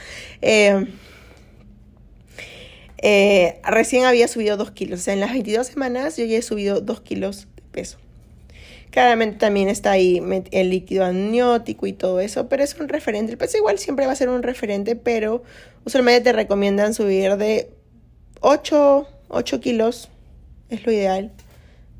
Eh, 0.43 0.87
eh, 3.01 3.61
recién 3.65 4.05
había 4.05 4.27
subido 4.27 4.57
dos 4.57 4.73
kilos, 4.73 5.01
o 5.01 5.03
sea, 5.03 5.15
en 5.15 5.21
las 5.21 5.31
22 5.31 5.67
semanas 5.67 6.17
yo 6.17 6.25
ya 6.25 6.39
he 6.39 6.43
subido 6.43 6.81
dos 6.81 7.01
kilos 7.01 7.47
de 7.55 7.63
peso. 7.71 7.99
Claramente 8.91 9.39
también 9.39 9.68
está 9.68 9.93
ahí 9.93 10.22
el 10.51 10.70
líquido 10.70 11.05
amniótico 11.05 11.86
y 11.86 11.93
todo 11.93 12.20
eso, 12.20 12.49
pero 12.49 12.64
es 12.64 12.74
un 12.78 12.89
referente. 12.89 13.32
El 13.32 13.39
peso 13.39 13.59
igual 13.59 13.78
siempre 13.78 14.07
va 14.07 14.12
a 14.12 14.16
ser 14.16 14.28
un 14.28 14.43
referente, 14.43 14.97
pero 14.97 15.43
usualmente 15.84 16.22
te 16.22 16.32
recomiendan 16.32 16.95
subir 16.95 17.36
de 17.36 17.70
8, 18.41 19.07
8 19.28 19.61
kilos, 19.61 20.09
es 20.70 20.86
lo 20.86 20.93
ideal. 20.93 21.32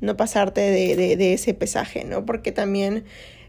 No 0.01 0.15
pasarte 0.15 0.61
de, 0.61 1.17
de, 1.17 1.33
ese 1.33 1.53
pesaje, 1.53 2.05
¿no? 2.05 2.25
Porque 2.25 2.53
también 2.53 3.03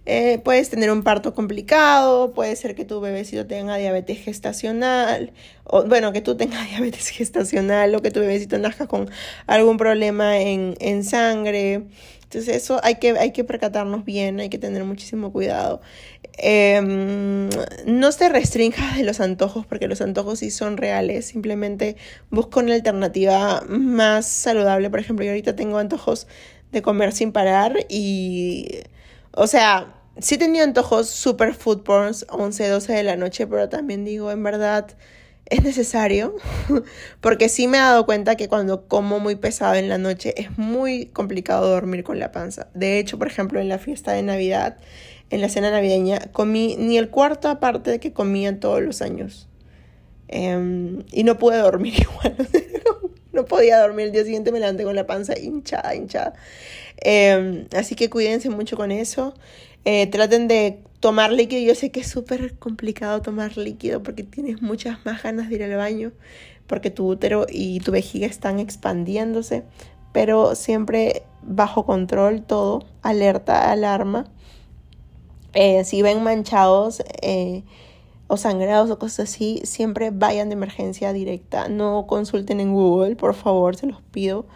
eh, 0.04 0.40
puedes 0.42 0.68
tener 0.68 0.90
un 0.90 1.04
parto 1.04 1.34
complicado, 1.34 2.32
puede 2.32 2.56
ser 2.56 2.74
que 2.74 2.84
tu 2.84 3.00
bebecito 3.00 3.46
tenga 3.46 3.76
diabetes 3.76 4.18
gestacional, 4.18 5.32
o 5.64 5.84
bueno, 5.84 6.12
que 6.12 6.20
tú 6.20 6.36
tengas 6.36 6.68
diabetes 6.70 7.08
gestacional, 7.08 7.94
o 7.94 8.02
que 8.02 8.10
tu 8.10 8.20
bebecito 8.20 8.58
nazca 8.58 8.86
con 8.86 9.08
algún 9.46 9.76
problema 9.76 10.40
en, 10.40 10.74
en 10.80 11.04
sangre. 11.04 11.84
Entonces 12.30 12.54
eso 12.54 12.78
hay 12.84 12.94
que, 13.00 13.18
hay 13.18 13.32
que 13.32 13.42
percatarnos 13.42 14.04
bien, 14.04 14.38
hay 14.38 14.48
que 14.50 14.58
tener 14.58 14.84
muchísimo 14.84 15.32
cuidado. 15.32 15.80
Em, 16.38 17.48
no 17.86 18.12
te 18.12 18.28
restringas 18.28 18.96
de 18.96 19.02
los 19.02 19.18
antojos 19.18 19.66
porque 19.66 19.88
los 19.88 20.00
antojos 20.00 20.38
sí 20.38 20.52
son 20.52 20.76
reales. 20.76 21.26
Simplemente 21.26 21.96
busca 22.30 22.60
una 22.60 22.74
alternativa 22.74 23.64
más 23.68 24.28
saludable. 24.28 24.90
Por 24.90 25.00
ejemplo, 25.00 25.24
yo 25.24 25.32
ahorita 25.32 25.56
tengo 25.56 25.78
antojos 25.78 26.28
de 26.70 26.82
comer 26.82 27.10
sin 27.10 27.32
parar 27.32 27.74
y, 27.88 28.78
o 29.32 29.48
sea, 29.48 29.92
sí 30.20 30.38
tenía 30.38 30.62
antojos 30.62 31.08
super 31.08 31.52
food 31.52 31.82
porns 31.82 32.26
11, 32.28 32.68
12 32.68 32.92
de 32.92 33.02
la 33.02 33.16
noche, 33.16 33.48
pero 33.48 33.68
también 33.68 34.04
digo, 34.04 34.30
en 34.30 34.44
verdad 34.44 34.86
es 35.50 35.62
necesario, 35.64 36.36
porque 37.20 37.48
sí 37.48 37.66
me 37.66 37.78
he 37.78 37.80
dado 37.80 38.06
cuenta 38.06 38.36
que 38.36 38.48
cuando 38.48 38.86
como 38.86 39.18
muy 39.18 39.34
pesado 39.34 39.74
en 39.74 39.88
la 39.88 39.98
noche 39.98 40.34
es 40.36 40.56
muy 40.56 41.06
complicado 41.06 41.68
dormir 41.68 42.04
con 42.04 42.18
la 42.18 42.32
panza. 42.32 42.68
De 42.74 42.98
hecho, 42.98 43.18
por 43.18 43.26
ejemplo, 43.26 43.60
en 43.60 43.68
la 43.68 43.78
fiesta 43.78 44.12
de 44.12 44.22
Navidad, 44.22 44.78
en 45.30 45.40
la 45.40 45.48
cena 45.48 45.70
navideña, 45.70 46.20
comí 46.32 46.76
ni 46.78 46.98
el 46.98 47.10
cuarto 47.10 47.48
aparte 47.48 47.90
de 47.90 48.00
que 48.00 48.12
comía 48.12 48.58
todos 48.60 48.80
los 48.80 49.02
años. 49.02 49.48
Em, 50.28 51.02
y 51.10 51.24
no 51.24 51.38
pude 51.38 51.58
dormir 51.58 51.94
igual. 52.00 52.36
no 53.32 53.44
podía 53.44 53.80
dormir. 53.80 54.06
El 54.06 54.12
día 54.12 54.24
siguiente 54.24 54.52
me 54.52 54.60
levanté 54.60 54.84
con 54.84 54.94
la 54.94 55.06
panza 55.06 55.36
hinchada, 55.38 55.94
hinchada. 55.94 56.34
Em, 56.98 57.66
así 57.76 57.96
que 57.96 58.08
cuídense 58.08 58.50
mucho 58.50 58.76
con 58.76 58.92
eso. 58.92 59.34
Eh, 59.84 60.06
traten 60.08 60.46
de 60.46 60.78
tomar 61.00 61.32
líquido. 61.32 61.62
Yo 61.62 61.74
sé 61.74 61.90
que 61.90 62.00
es 62.00 62.08
súper 62.08 62.58
complicado 62.58 63.20
tomar 63.22 63.56
líquido 63.56 64.02
porque 64.02 64.22
tienes 64.22 64.62
muchas 64.62 65.04
más 65.04 65.22
ganas 65.22 65.48
de 65.48 65.56
ir 65.56 65.64
al 65.64 65.76
baño, 65.76 66.12
porque 66.66 66.90
tu 66.90 67.08
útero 67.08 67.46
y 67.50 67.80
tu 67.80 67.90
vejiga 67.90 68.26
están 68.26 68.60
expandiéndose, 68.60 69.64
pero 70.12 70.54
siempre 70.54 71.24
bajo 71.42 71.84
control 71.84 72.42
todo, 72.42 72.84
alerta, 73.02 73.70
alarma. 73.70 74.26
Eh, 75.54 75.84
si 75.84 76.02
ven 76.02 76.22
manchados 76.22 77.02
eh, 77.22 77.64
o 78.28 78.36
sangrados 78.36 78.90
o 78.90 78.98
cosas 78.98 79.30
así, 79.30 79.60
siempre 79.64 80.10
vayan 80.10 80.48
de 80.48 80.52
emergencia 80.52 81.12
directa. 81.12 81.68
No 81.68 82.06
consulten 82.06 82.60
en 82.60 82.72
Google, 82.72 83.16
por 83.16 83.34
favor, 83.34 83.74
se 83.74 83.86
los 83.86 84.00
pido. 84.02 84.46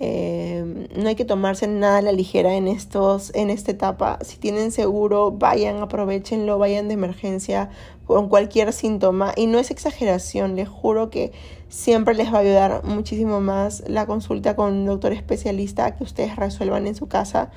Eh, 0.00 0.88
no 0.94 1.08
hay 1.08 1.16
que 1.16 1.24
tomarse 1.24 1.66
nada 1.66 1.98
a 1.98 2.02
la 2.02 2.12
ligera 2.12 2.54
en, 2.54 2.68
estos, 2.68 3.32
en 3.34 3.50
esta 3.50 3.72
etapa. 3.72 4.18
Si 4.22 4.36
tienen 4.36 4.70
seguro, 4.70 5.32
vayan, 5.32 5.82
aprovechenlo, 5.82 6.58
vayan 6.58 6.88
de 6.88 6.94
emergencia 6.94 7.70
con 8.06 8.28
cualquier 8.28 8.72
síntoma. 8.72 9.32
Y 9.36 9.46
no 9.46 9.58
es 9.58 9.70
exageración, 9.70 10.54
les 10.54 10.68
juro 10.68 11.10
que 11.10 11.32
siempre 11.68 12.14
les 12.14 12.32
va 12.32 12.38
a 12.38 12.40
ayudar 12.40 12.84
muchísimo 12.84 13.40
más 13.40 13.82
la 13.88 14.06
consulta 14.06 14.54
con 14.56 14.72
un 14.72 14.86
doctor 14.86 15.12
especialista 15.12 15.96
que 15.96 16.04
ustedes 16.04 16.36
resuelvan 16.36 16.86
en 16.86 16.94
su 16.94 17.08
casa. 17.08 17.50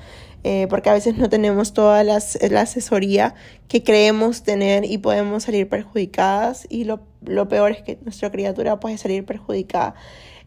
Eh, 0.44 0.66
porque 0.72 0.90
a 0.90 0.94
veces 0.94 1.18
no 1.18 1.30
tenemos 1.30 1.74
toda 1.74 2.04
la 2.04 2.16
asesoría 2.16 3.36
que 3.68 3.84
creemos 3.84 4.42
tener 4.42 4.86
y 4.86 4.98
podemos 4.98 5.44
salir 5.44 5.70
perjudicadas. 5.70 6.66
Y 6.70 6.86
lo 6.86 7.48
peor 7.48 7.72
es 7.72 7.84
que 7.84 8.00
nuestra 8.02 8.32
criatura 8.32 8.80
puede 8.80 8.98
salir 8.98 9.24
perjudicada. 9.24 9.94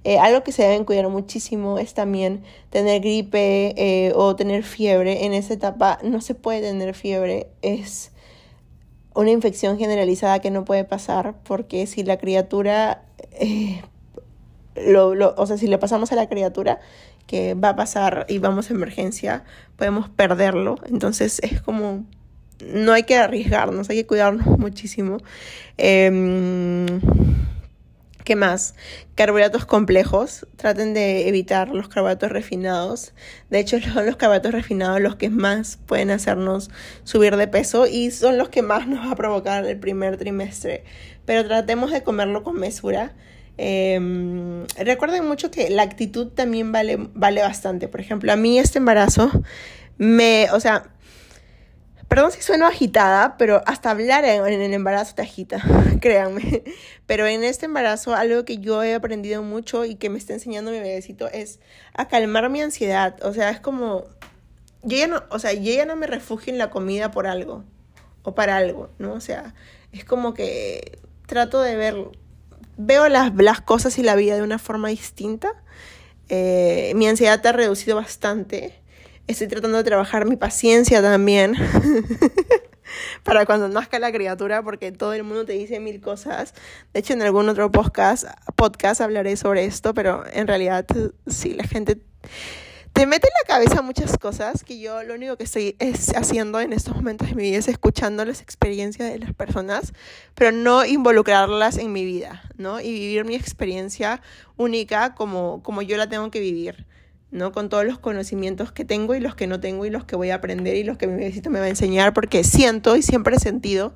Eh, 0.04 0.18
algo 0.18 0.42
que 0.42 0.52
se 0.52 0.62
deben 0.62 0.84
cuidar 0.84 1.08
muchísimo 1.08 1.78
es 1.78 1.94
también 1.94 2.44
tener 2.68 3.00
gripe 3.00 3.74
eh, 3.76 4.12
o 4.14 4.36
tener 4.36 4.62
fiebre. 4.62 5.24
En 5.24 5.32
esa 5.32 5.54
etapa 5.54 5.98
no 6.02 6.20
se 6.20 6.34
puede 6.34 6.60
tener 6.60 6.94
fiebre. 6.94 7.48
Es 7.62 8.12
una 9.14 9.30
infección 9.30 9.78
generalizada 9.78 10.40
que 10.40 10.50
no 10.50 10.66
puede 10.66 10.84
pasar 10.84 11.34
porque 11.44 11.86
si 11.86 12.02
la 12.02 12.18
criatura, 12.18 13.04
eh, 13.32 13.80
lo, 14.76 15.14
lo, 15.14 15.34
o 15.38 15.46
sea, 15.46 15.56
si 15.56 15.68
le 15.68 15.78
pasamos 15.78 16.12
a 16.12 16.16
la 16.16 16.28
criatura 16.28 16.80
que 17.26 17.54
va 17.54 17.70
a 17.70 17.76
pasar 17.76 18.26
y 18.28 18.38
vamos 18.38 18.70
a 18.70 18.74
emergencia, 18.74 19.44
podemos 19.76 20.10
perderlo. 20.10 20.76
Entonces 20.86 21.40
es 21.42 21.62
como 21.62 22.04
no 22.62 22.92
hay 22.92 23.04
que 23.04 23.16
arriesgarnos, 23.16 23.88
hay 23.88 23.96
que 23.96 24.06
cuidarnos 24.06 24.46
muchísimo. 24.58 25.16
Eh, 25.78 27.00
¿Qué 28.24 28.36
más? 28.36 28.74
Carbohidratos 29.16 29.66
complejos. 29.66 30.46
Traten 30.56 30.94
de 30.94 31.28
evitar 31.28 31.68
los 31.68 31.88
carbohidratos 31.88 32.32
refinados. 32.32 33.12
De 33.50 33.60
hecho, 33.60 33.78
son 33.92 34.06
los 34.06 34.16
carbohidratos 34.16 34.52
refinados 34.52 35.00
los 35.02 35.16
que 35.16 35.28
más 35.28 35.78
pueden 35.84 36.10
hacernos 36.10 36.70
subir 37.04 37.36
de 37.36 37.48
peso 37.48 37.86
y 37.86 38.10
son 38.10 38.38
los 38.38 38.48
que 38.48 38.62
más 38.62 38.88
nos 38.88 39.06
va 39.06 39.12
a 39.12 39.16
provocar 39.16 39.66
el 39.66 39.78
primer 39.78 40.16
trimestre. 40.16 40.84
Pero 41.26 41.44
tratemos 41.44 41.90
de 41.90 42.02
comerlo 42.02 42.42
con 42.42 42.58
mesura. 42.58 43.12
Em, 43.58 44.66
recuerden 44.78 45.28
mucho 45.28 45.50
que 45.50 45.68
la 45.68 45.82
actitud 45.82 46.28
también 46.28 46.72
vale, 46.72 46.96
vale 47.12 47.42
bastante. 47.42 47.88
Por 47.88 48.00
ejemplo, 48.00 48.32
a 48.32 48.36
mí 48.36 48.58
este 48.58 48.78
embarazo 48.78 49.30
me, 49.98 50.48
o 50.52 50.60
sea, 50.60 50.94
Perdón 52.08 52.32
si 52.32 52.42
sueno 52.42 52.66
agitada, 52.66 53.36
pero 53.38 53.62
hasta 53.66 53.90
hablar 53.90 54.24
en, 54.24 54.44
el 54.46 54.74
embarazo 54.74 55.14
te 55.14 55.22
agita, 55.22 55.62
créanme. 56.00 56.62
Pero 57.06 57.26
en 57.26 57.44
este 57.44 57.66
embarazo, 57.66 58.14
algo 58.14 58.44
que 58.44 58.58
yo 58.58 58.82
he 58.82 58.94
aprendido 58.94 59.42
mucho 59.42 59.84
y 59.84 59.96
que 59.96 60.10
me 60.10 60.18
está 60.18 60.34
enseñando 60.34 60.70
mi 60.70 60.78
bebecito 60.78 61.28
es 61.28 61.60
a 61.94 62.08
calmar 62.08 62.50
mi 62.50 62.60
ansiedad. 62.60 63.16
O 63.22 63.32
sea, 63.32 63.50
es 63.50 63.60
como. 63.60 64.04
Yo 64.82 64.98
ya 64.98 65.06
no, 65.06 65.22
o 65.30 65.38
sea, 65.38 65.54
yo 65.54 65.72
ya 65.72 65.86
no 65.86 65.96
me 65.96 66.06
refugio 66.06 66.52
en 66.52 66.58
la 66.58 66.70
comida 66.70 67.10
por 67.10 67.26
algo 67.26 67.64
o 68.22 68.34
para 68.34 68.56
algo, 68.58 68.90
¿no? 68.98 69.14
O 69.14 69.20
sea, 69.20 69.54
es 69.92 70.04
como 70.04 70.34
que 70.34 70.98
trato 71.26 71.60
de 71.60 71.76
ver. 71.76 71.96
Veo 72.76 73.08
las, 73.08 73.32
las 73.34 73.60
cosas 73.60 73.98
y 73.98 74.02
la 74.02 74.16
vida 74.16 74.34
de 74.36 74.42
una 74.42 74.58
forma 74.58 74.88
distinta. 74.88 75.52
Eh, 76.28 76.92
mi 76.96 77.06
ansiedad 77.06 77.44
ha 77.46 77.52
reducido 77.52 77.96
bastante 77.96 78.83
Estoy 79.26 79.48
tratando 79.48 79.78
de 79.78 79.84
trabajar 79.84 80.26
mi 80.26 80.36
paciencia 80.36 81.00
también 81.00 81.54
para 83.22 83.46
cuando 83.46 83.68
nazca 83.68 83.98
la 83.98 84.12
criatura, 84.12 84.62
porque 84.62 84.92
todo 84.92 85.14
el 85.14 85.22
mundo 85.22 85.46
te 85.46 85.54
dice 85.54 85.80
mil 85.80 86.02
cosas. 86.02 86.52
De 86.92 87.00
hecho, 87.00 87.14
en 87.14 87.22
algún 87.22 87.48
otro 87.48 87.72
podcast, 87.72 88.26
hablaré 89.00 89.36
sobre 89.36 89.64
esto, 89.64 89.94
pero 89.94 90.24
en 90.30 90.46
realidad 90.46 90.84
sí, 91.26 91.54
la 91.54 91.64
gente 91.64 92.02
te 92.92 93.06
mete 93.06 93.26
en 93.26 93.32
la 93.42 93.54
cabeza 93.54 93.80
muchas 93.80 94.18
cosas 94.18 94.62
que 94.62 94.78
yo 94.78 95.02
lo 95.02 95.14
único 95.14 95.38
que 95.38 95.44
estoy 95.44 95.74
es 95.78 96.14
haciendo 96.14 96.60
en 96.60 96.74
estos 96.74 96.94
momentos 96.94 97.28
de 97.28 97.34
mi 97.34 97.44
vida 97.44 97.58
es 97.58 97.68
escuchando 97.68 98.26
las 98.26 98.42
experiencias 98.42 99.10
de 99.10 99.18
las 99.18 99.32
personas, 99.32 99.94
pero 100.34 100.52
no 100.52 100.84
involucrarlas 100.84 101.78
en 101.78 101.92
mi 101.92 102.04
vida, 102.04 102.42
¿no? 102.58 102.78
Y 102.78 102.92
vivir 102.92 103.24
mi 103.24 103.36
experiencia 103.36 104.20
única 104.58 105.14
como, 105.14 105.62
como 105.62 105.80
yo 105.80 105.96
la 105.96 106.10
tengo 106.10 106.30
que 106.30 106.40
vivir. 106.40 106.86
¿No? 107.34 107.52
Con 107.52 107.68
todos 107.68 107.84
los 107.84 107.98
conocimientos 107.98 108.72
que 108.72 108.84
tengo 108.84 109.14
y 109.14 109.20
los 109.20 109.34
que 109.34 109.46
no 109.46 109.60
tengo 109.60 109.84
y 109.84 109.90
los 109.90 110.04
que 110.04 110.16
voy 110.16 110.30
a 110.30 110.36
aprender 110.36 110.76
y 110.76 110.84
los 110.84 110.96
que 110.96 111.08
mi 111.08 111.22
visita 111.24 111.50
me 111.50 111.58
va 111.58 111.66
a 111.66 111.68
enseñar, 111.68 112.14
porque 112.14 112.44
siento 112.44 112.96
y 112.96 113.02
siempre 113.02 113.36
he 113.36 113.40
sentido 113.40 113.92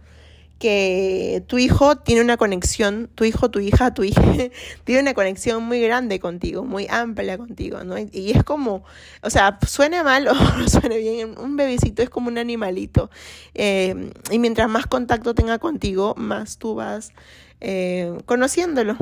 que 0.59 1.45
tu 1.47 1.59
hijo 1.59 1.97
tiene 1.97 2.21
una 2.21 2.37
conexión, 2.37 3.09
tu 3.15 3.23
hijo, 3.23 3.49
tu 3.49 3.61
hija, 3.61 3.95
tu 3.95 4.03
hija, 4.03 4.21
tiene 4.85 5.03
una 5.03 5.15
conexión 5.15 5.63
muy 5.63 5.81
grande 5.81 6.19
contigo, 6.19 6.65
muy 6.65 6.89
amplia 6.91 7.39
contigo, 7.39 7.85
¿no? 7.85 7.97
Y 7.97 8.33
es 8.33 8.43
como, 8.43 8.83
o 9.23 9.31
sea, 9.31 9.59
suene 9.67 10.03
mal 10.03 10.27
o 10.27 10.35
suene 10.69 10.99
bien, 10.99 11.39
un 11.39 11.57
bebecito 11.57 12.03
es 12.03 12.11
como 12.11 12.29
un 12.29 12.39
animalito. 12.39 13.09
Eh, 13.55 14.11
y 14.33 14.39
mientras 14.41 14.69
más 14.69 14.87
contacto 14.87 15.33
tenga 15.33 15.61
contigo, 15.61 16.15
más 16.17 16.59
tú 16.59 16.75
vas 16.75 17.13
eh, 17.61 18.19
conociéndolo 18.27 18.97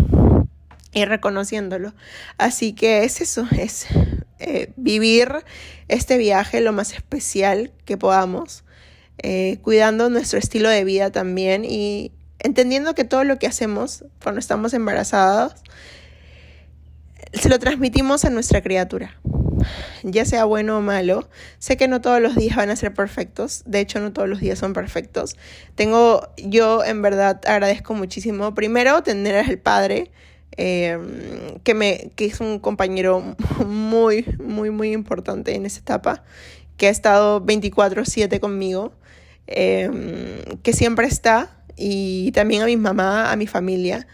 y 0.93 1.07
reconociéndolo. 1.07 1.95
Así 2.37 2.75
que 2.75 3.05
es 3.05 3.23
eso, 3.23 3.47
es 3.59 3.87
eh, 4.39 4.73
vivir 4.77 5.33
este 5.89 6.19
viaje 6.19 6.61
lo 6.61 6.73
más 6.73 6.93
especial 6.93 7.73
que 7.85 7.97
podamos, 7.97 8.65
eh, 9.19 9.59
cuidando 9.63 10.11
nuestro 10.11 10.39
estilo 10.39 10.69
de 10.69 10.85
vida 10.85 11.11
también 11.11 11.65
y 11.65 12.13
entendiendo 12.39 12.95
que 12.95 13.05
todo 13.05 13.25
lo 13.25 13.39
que 13.39 13.47
hacemos 13.47 14.05
cuando 14.23 14.39
estamos 14.39 14.75
embarazados 14.75 15.55
se 17.33 17.49
lo 17.49 17.59
transmitimos 17.59 18.25
a 18.25 18.31
nuestra 18.31 18.63
criatura, 18.63 19.19
ya 20.03 20.25
sea 20.25 20.45
bueno 20.45 20.79
o 20.79 20.81
malo. 20.81 21.29
Sé 21.59 21.77
que 21.77 21.89
no 21.89 22.01
todos 22.01 22.21
los 22.21 22.35
días 22.35 22.57
van 22.57 22.71
a 22.71 22.77
ser 22.77 22.95
perfectos, 22.95 23.63
de 23.67 23.81
hecho 23.81 24.01
no 24.01 24.13
todos 24.13 24.29
los 24.29 24.41
días 24.41 24.59
son 24.59 24.73
perfectos. 24.73 25.37
Tengo, 25.75 26.29
yo 26.37 26.85
en 26.85 27.03
verdad 27.03 27.41
agradezco 27.47 27.95
muchísimo, 27.95 28.55
primero, 28.55 29.03
tener 29.03 29.37
al 29.37 29.59
padre 29.59 30.11
Em, 30.59 31.59
que, 31.65 31.75
me, 31.75 32.11
que 32.17 32.25
es 32.25 32.41
un 32.41 32.59
compañero 32.59 33.37
muy, 33.67 34.25
muy, 34.43 34.71
muy 34.71 34.93
importante 34.93 35.55
en 35.55 35.67
esa 35.67 35.81
etapa, 35.81 36.25
que 36.79 36.87
ha 36.87 36.91
estado 36.91 37.41
24/7 37.45 38.41
conmigo, 38.41 38.93
em, 39.47 40.41
que 40.63 40.73
siempre 40.73 41.07
está, 41.07 41.63
y 41.77 42.33
también 42.33 42.63
a 42.63 42.67
mi 42.67 42.77
mamá, 42.77 43.31
a 43.31 43.37
mi 43.37 43.47
familia, 43.47 44.07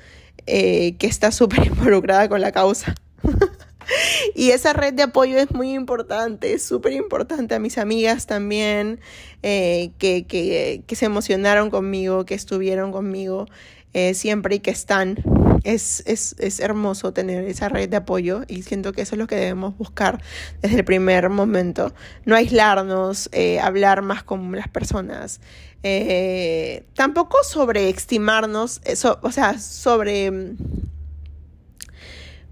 eh, 0.47 0.97
que 0.99 1.07
está 1.07 1.31
súper 1.31 1.67
involucrada 1.67 2.29
con 2.29 2.41
la 2.41 2.51
causa. 2.53 2.95
y 4.35 4.51
esa 4.51 4.73
red 4.73 4.95
de 4.95 5.05
apoyo 5.05 5.39
es 5.39 5.53
muy 5.53 5.73
importante, 5.75 6.55
es 6.55 6.65
súper 6.65 6.93
importante 6.93 7.55
a 7.55 7.61
mis 7.61 7.79
amigas 7.79 8.27
también, 8.27 9.01
eh, 9.45 9.93
que, 9.99 10.27
que, 10.27 10.83
que, 10.87 10.97
se 10.97 11.07
emocionaron 11.07 11.71
conmigo, 11.71 12.25
que 12.25 12.35
estuvieron 12.35 12.91
conmigo 12.93 13.47
eh, 13.95 14.15
siempre 14.15 14.57
y 14.57 14.61
que 14.61 14.71
están 14.71 15.17
es, 15.65 16.03
es, 16.07 16.35
es, 16.39 16.61
hermoso 16.61 17.13
tener 17.13 17.45
esa 17.45 17.69
red 17.69 17.89
de 17.89 17.97
apoyo 17.97 18.43
y 18.49 18.63
siento 18.63 18.93
que 18.93 19.03
eso 19.03 19.15
es 19.15 19.19
lo 19.19 19.27
que 19.27 19.37
debemos 19.37 19.77
buscar 19.77 20.21
desde 20.61 20.79
el 20.79 20.85
primer 20.85 21.29
momento. 21.29 21.93
No 22.25 22.35
aislarnos, 22.35 23.29
eh, 23.33 23.61
hablar 23.61 24.03
más 24.03 24.23
con 24.23 24.53
las 24.53 24.69
personas. 24.69 25.41
Eh, 25.83 26.85
tampoco 26.95 27.39
sobreestimarnos, 27.45 28.81
eso, 28.85 29.19
o 29.23 29.33
sea, 29.33 29.59
sobre 29.59 30.33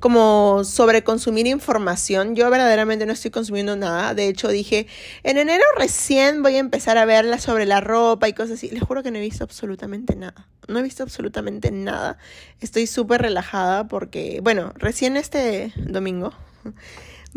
como 0.01 0.65
sobre 0.65 1.05
consumir 1.05 1.47
información. 1.47 2.35
Yo 2.35 2.51
verdaderamente 2.51 3.07
no 3.07 3.13
estoy 3.13 3.31
consumiendo 3.31 3.77
nada. 3.77 4.15
De 4.15 4.27
hecho, 4.27 4.49
dije, 4.49 4.87
en 5.23 5.39
enero 5.39 5.63
recién 5.77 6.43
voy 6.43 6.57
a 6.57 6.59
empezar 6.59 6.99
a 6.99 7.05
verla 7.05 7.39
sobre 7.39 7.67
la 7.67 7.81
ropa 7.81 8.29
y 8.29 8.33
cosas 8.33 8.53
así. 8.53 8.71
Les 8.71 8.83
juro 8.83 9.03
que 9.03 9.11
no 9.11 9.19
he 9.19 9.23
visto 9.23 9.45
absolutamente 9.45 10.17
nada. 10.17 10.49
No 10.67 10.79
he 10.79 10.83
visto 10.83 11.03
absolutamente 11.03 11.71
nada. 11.71 12.19
Estoy 12.61 12.87
súper 12.87 13.23
relajada 13.23 13.87
porque, 13.89 14.41
bueno, 14.43 14.73
recién 14.77 15.17
este 15.17 15.73
domingo 15.77 16.33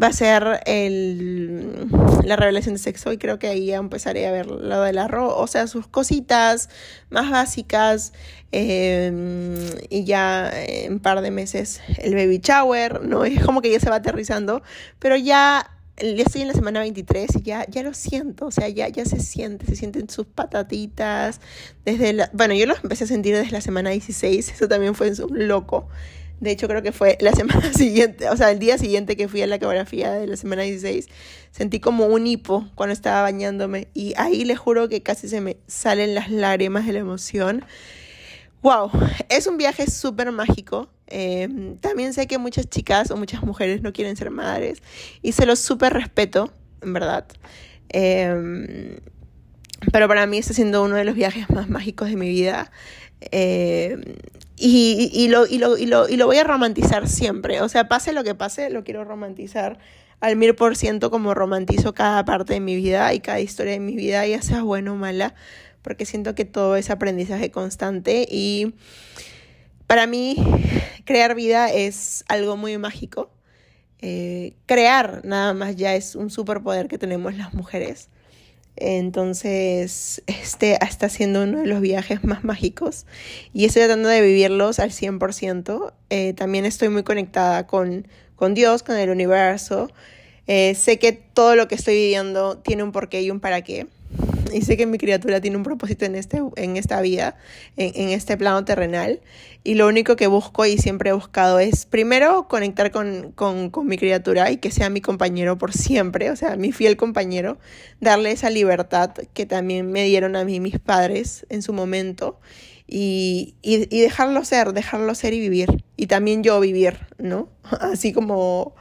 va 0.02 0.08
a 0.08 0.14
ser 0.14 0.62
el, 0.66 1.88
la 2.24 2.36
revelación 2.36 2.76
de 2.76 2.80
sexo 2.80 3.12
y 3.12 3.18
creo 3.18 3.38
que 3.38 3.48
ahí 3.48 3.68
ya 3.68 3.78
empezaré 3.78 4.26
a 4.26 4.32
ver 4.32 4.48
lo 4.48 4.82
del 4.82 4.98
arroz, 4.98 5.34
o 5.38 5.48
sea, 5.48 5.68
sus 5.68 5.88
cositas 5.88 6.70
más 7.10 7.30
básicas 7.30 8.14
em, 8.52 9.56
y 9.90 10.04
ya 10.04 10.52
en 10.66 10.94
un 10.94 11.00
par 11.00 11.22
de 11.22 11.32
meses 11.32 11.82
el 12.00 12.16
baby 12.16 12.40
shower, 12.40 13.04
¿no? 13.04 13.26
Es 13.34 13.44
como 13.44 13.62
que 13.62 13.72
ya 13.72 13.80
se 13.80 13.90
va 13.90 13.98
aterrizando, 13.98 14.64
pero 15.00 15.16
ya, 15.16 15.70
estoy 15.98 16.42
en 16.42 16.48
la 16.48 16.54
semana 16.54 16.80
23 16.80 17.36
y 17.36 17.42
ya, 17.44 17.66
ya 17.70 17.84
lo 17.84 17.94
siento, 17.94 18.48
o 18.48 18.52
sea, 18.52 18.68
ya, 18.70 18.88
ya 18.90 19.06
se 19.06 19.20
siente, 19.20 19.68
se 19.68 19.76
sienten 19.76 20.10
sus 20.10 20.26
patatitas 20.26 21.40
desde 21.86 22.14
la, 22.14 22.32
bueno, 22.34 22.56
yo 22.56 22.66
los 22.66 22.84
empecé 22.84 23.04
a 23.04 23.08
sentir 23.08 23.36
desde 23.36 23.52
la 23.52 23.62
semana 23.62 23.92
16, 23.92 24.50
eso 24.50 24.68
también 24.68 24.96
fue 24.96 25.12
un 25.22 25.48
loco. 25.48 25.88
De 26.44 26.52
hecho, 26.52 26.68
creo 26.68 26.82
que 26.82 26.92
fue 26.92 27.18
la 27.22 27.32
semana 27.32 27.72
siguiente, 27.74 28.30
o 28.30 28.36
sea, 28.36 28.52
el 28.52 28.60
día 28.60 28.78
siguiente 28.78 29.16
que 29.16 29.30
fui 29.30 29.42
a 29.42 29.48
la 29.48 29.56
ecografía 29.56 30.12
de 30.12 30.28
la 30.28 30.36
semana 30.36 30.64
16, 30.64 31.08
sentí 31.52 31.80
como 31.80 32.06
un 32.08 32.28
hipo 32.28 32.68
cuando 32.76 32.92
estaba 32.92 33.22
bañándome 33.22 33.88
y 33.94 34.14
ahí 34.18 34.44
le 34.44 34.58
juro 34.58 34.90
que 34.90 35.02
casi 35.02 35.30
se 35.30 35.40
me 35.40 35.56
salen 35.68 36.14
las 36.14 36.30
lágrimas 36.30 36.86
de 36.86 36.92
la 36.92 37.00
emoción. 37.00 37.64
Wow, 38.62 38.92
es 39.30 39.48
un 39.48 39.56
viaje 39.58 39.90
súper 39.90 40.34
mágico. 40.34 40.90
Em, 41.08 41.78
también 41.78 42.14
sé 42.14 42.28
que 42.28 42.38
muchas 42.38 42.70
chicas 42.70 43.10
o 43.12 43.16
muchas 43.16 43.42
mujeres 43.44 43.82
no 43.82 43.94
quieren 43.94 44.18
ser 44.18 44.30
madres 44.30 44.84
y 45.22 45.32
se 45.32 45.46
lo 45.46 45.56
súper 45.56 45.94
respeto, 45.94 46.52
en 46.82 46.92
verdad. 46.92 47.26
Em, 47.88 48.98
pero 49.94 50.10
para 50.10 50.28
mí 50.28 50.40
está 50.40 50.54
siendo 50.54 50.84
uno 50.84 50.96
de 50.96 51.06
los 51.06 51.16
viajes 51.16 51.50
más 51.50 51.70
mágicos 51.70 52.10
de 52.10 52.18
mi 52.18 52.28
vida. 52.28 52.70
Eh, 53.32 54.18
y, 54.66 55.10
y, 55.12 55.28
lo, 55.28 55.46
y, 55.46 55.58
lo, 55.58 55.78
y, 55.78 55.86
lo, 55.86 56.08
y 56.08 56.16
lo 56.16 56.26
voy 56.26 56.38
a 56.38 56.46
romantizar 56.46 57.08
siempre. 57.10 57.62
O 57.62 57.68
sea, 57.68 57.90
pase 57.90 58.14
lo 58.14 58.24
que 58.24 58.34
pase, 58.34 58.70
lo 58.70 58.84
quiero 58.84 59.04
romantizar 59.04 59.78
al 60.22 60.38
mil 60.38 60.56
por 60.56 60.78
ciento 60.78 61.12
como 61.12 61.34
romantizo 61.34 61.94
cada 61.94 62.24
parte 62.24 62.54
de 62.54 62.60
mi 62.62 62.78
vida 62.78 63.14
y 63.14 63.20
cada 63.20 63.42
historia 63.42 63.74
de 63.74 63.82
mi 63.82 63.94
vida, 63.94 64.26
ya 64.26 64.42
sea 64.42 64.64
buena 64.64 64.94
o 64.94 64.96
mala, 64.96 65.36
porque 65.82 66.06
siento 66.06 66.34
que 66.34 66.46
todo 66.46 66.78
es 66.78 66.90
aprendizaje 66.90 67.52
constante 67.52 68.26
y 68.32 68.74
para 69.86 70.08
mí 70.08 70.38
crear 71.04 71.36
vida 71.36 71.70
es 71.70 72.24
algo 72.30 72.56
muy 72.56 72.78
mágico. 72.78 73.32
Eh, 74.00 74.54
crear 74.66 75.26
nada 75.26 75.54
más 75.54 75.76
ya 75.76 75.94
es 75.96 76.16
un 76.16 76.30
superpoder 76.30 76.88
que 76.88 76.98
tenemos 76.98 77.36
las 77.36 77.54
mujeres. 77.54 78.10
Entonces, 78.76 80.24
este 80.28 80.78
está 80.84 81.10
siendo 81.10 81.44
uno 81.44 81.60
de 81.60 81.68
los 81.68 81.82
viajes 81.82 82.24
más 82.24 82.44
mágicos 82.44 83.06
y 83.54 83.66
estoy 83.66 83.84
tratando 83.84 84.10
de 84.10 84.22
vivirlos 84.22 84.80
al 84.80 84.92
100%. 84.92 85.94
Eh, 86.10 86.34
también 86.34 86.66
estoy 86.66 86.90
muy 86.90 87.04
conectada 87.04 87.68
con, 87.68 88.08
con 88.36 88.54
Dios, 88.54 88.84
con 88.84 88.98
el 88.98 89.10
universo. 89.10 89.90
Eh, 90.48 90.76
sé 90.76 91.00
que 91.00 91.14
todo 91.14 91.56
lo 91.56 91.68
que 91.68 91.76
estoy 91.76 91.96
viviendo 91.96 92.58
tiene 92.58 92.84
un 92.84 92.92
porqué 92.92 93.22
y 93.22 93.32
un 93.32 93.40
para 93.40 93.62
qué 93.62 93.88
y 94.54 94.62
sé 94.62 94.78
que 94.78 94.86
mi 94.86 94.98
criatura 94.98 95.42
tiene 95.42 95.58
un 95.58 95.64
propósito 95.64 96.06
en, 96.06 96.16
este, 96.16 96.42
en 96.56 96.78
esta 96.78 97.02
vida, 97.02 97.36
en, 97.78 98.10
este 98.10 98.38
plano 98.38 98.64
terrenal. 98.66 99.22
Y 99.64 99.76
lo 99.76 99.88
único 99.88 100.16
que 100.16 100.28
busco 100.28 100.66
y 100.66 100.78
siempre 100.78 101.10
he 101.10 101.14
buscado 101.14 101.60
es, 101.60 101.86
primero, 101.86 102.48
conectar 102.48 102.92
con, 102.92 103.32
con, 103.32 103.70
con 103.70 103.88
mi 103.88 103.98
criatura 103.98 104.52
y 104.52 104.58
que 104.58 104.72
sea 104.72 104.90
mi 104.90 105.02
compañero 105.02 105.58
por 105.58 105.74
siempre, 105.74 106.32
o 106.32 106.36
sea, 106.36 106.56
mi 106.56 106.72
fiel 106.72 106.98
compañero, 106.98 107.58
darle 108.02 108.32
esa 108.32 108.50
libertad 108.50 109.12
que 109.34 109.46
también 109.46 109.92
me 109.92 110.04
dieron 110.04 110.36
a 110.36 110.44
mí 110.44 110.60
mis 110.60 110.80
padres 110.80 111.46
en 111.50 111.62
su 111.62 111.74
momento. 111.74 112.40
Y, 112.86 113.56
y, 113.62 113.88
y, 113.96 114.02
dejarlo 114.02 114.44
ser, 114.44 114.74
dejarlo 114.74 115.16
ser 115.16 115.34
y 115.34 115.40
vivir. 115.40 115.84
Y 115.96 116.08
también 116.08 116.44
yo 116.44 116.60
vivir, 116.60 117.00
¿no? 117.18 117.50
Así 117.64 118.12
como, 118.12 118.76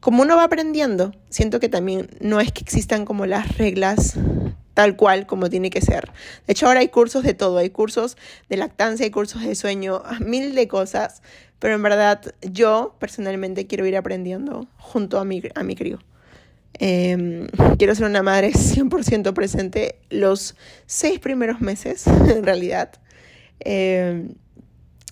como 0.00 0.22
uno 0.22 0.36
va 0.36 0.44
aprendiendo. 0.44 1.12
Siento 1.28 1.60
que 1.60 1.68
también 1.68 2.08
no 2.20 2.40
es 2.40 2.52
que 2.52 2.62
existan 2.62 3.04
como 3.04 3.26
las 3.26 3.58
reglas 3.58 4.18
tal 4.74 4.96
cual 4.96 5.26
como 5.26 5.48
tiene 5.48 5.70
que 5.70 5.80
ser. 5.80 6.10
De 6.46 6.52
hecho, 6.52 6.66
ahora 6.66 6.80
hay 6.80 6.88
cursos 6.88 7.22
de 7.22 7.34
todo, 7.34 7.58
hay 7.58 7.70
cursos 7.70 8.16
de 8.48 8.56
lactancia, 8.56 9.04
hay 9.04 9.10
cursos 9.10 9.42
de 9.42 9.54
sueño, 9.54 10.02
mil 10.20 10.54
de 10.54 10.68
cosas, 10.68 11.22
pero 11.58 11.74
en 11.74 11.82
verdad 11.82 12.20
yo 12.42 12.94
personalmente 12.98 13.66
quiero 13.66 13.86
ir 13.86 13.96
aprendiendo 13.96 14.66
junto 14.76 15.18
a 15.18 15.24
mi, 15.24 15.42
a 15.54 15.62
mi 15.62 15.76
crío. 15.76 16.00
Em, 16.74 17.46
quiero 17.78 17.94
ser 17.94 18.06
una 18.06 18.22
madre 18.22 18.52
100% 18.52 19.32
presente 19.32 20.00
los 20.10 20.56
seis 20.86 21.20
primeros 21.20 21.60
meses, 21.60 22.06
en 22.06 22.44
realidad. 22.44 22.90
Eh, 23.60 24.28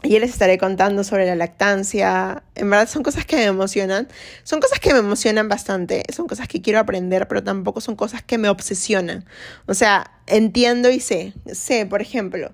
y 0.03 0.19
les 0.19 0.31
estaré 0.31 0.59
contando 0.59 1.05
sobre 1.05 1.27
la 1.27 1.37
lactancia. 1.37 2.43
En 2.55 2.71
verdad 2.71 2.89
son 2.89 3.03
cosas 3.03 3.25
que 3.25 3.37
me 3.37 3.45
emocionan. 3.45 4.09
Son 4.43 4.61
cosas 4.61 4.81
que 4.81 4.93
me 4.93 4.99
emocionan 4.99 5.49
bastante. 5.49 6.03
Son 6.13 6.27
cosas 6.27 6.49
que 6.49 6.61
quiero 6.61 6.81
aprender, 6.81 7.29
pero 7.29 7.43
tampoco 7.43 7.81
son 7.81 7.97
cosas 7.97 8.23
que 8.23 8.39
me 8.39 8.49
obsesionan. 8.49 9.25
O 9.67 9.75
sea, 9.75 10.11
entiendo 10.27 10.91
y 10.91 11.01
sé. 11.01 11.35
Sé, 11.53 11.87
por 11.87 12.03
ejemplo, 12.03 12.53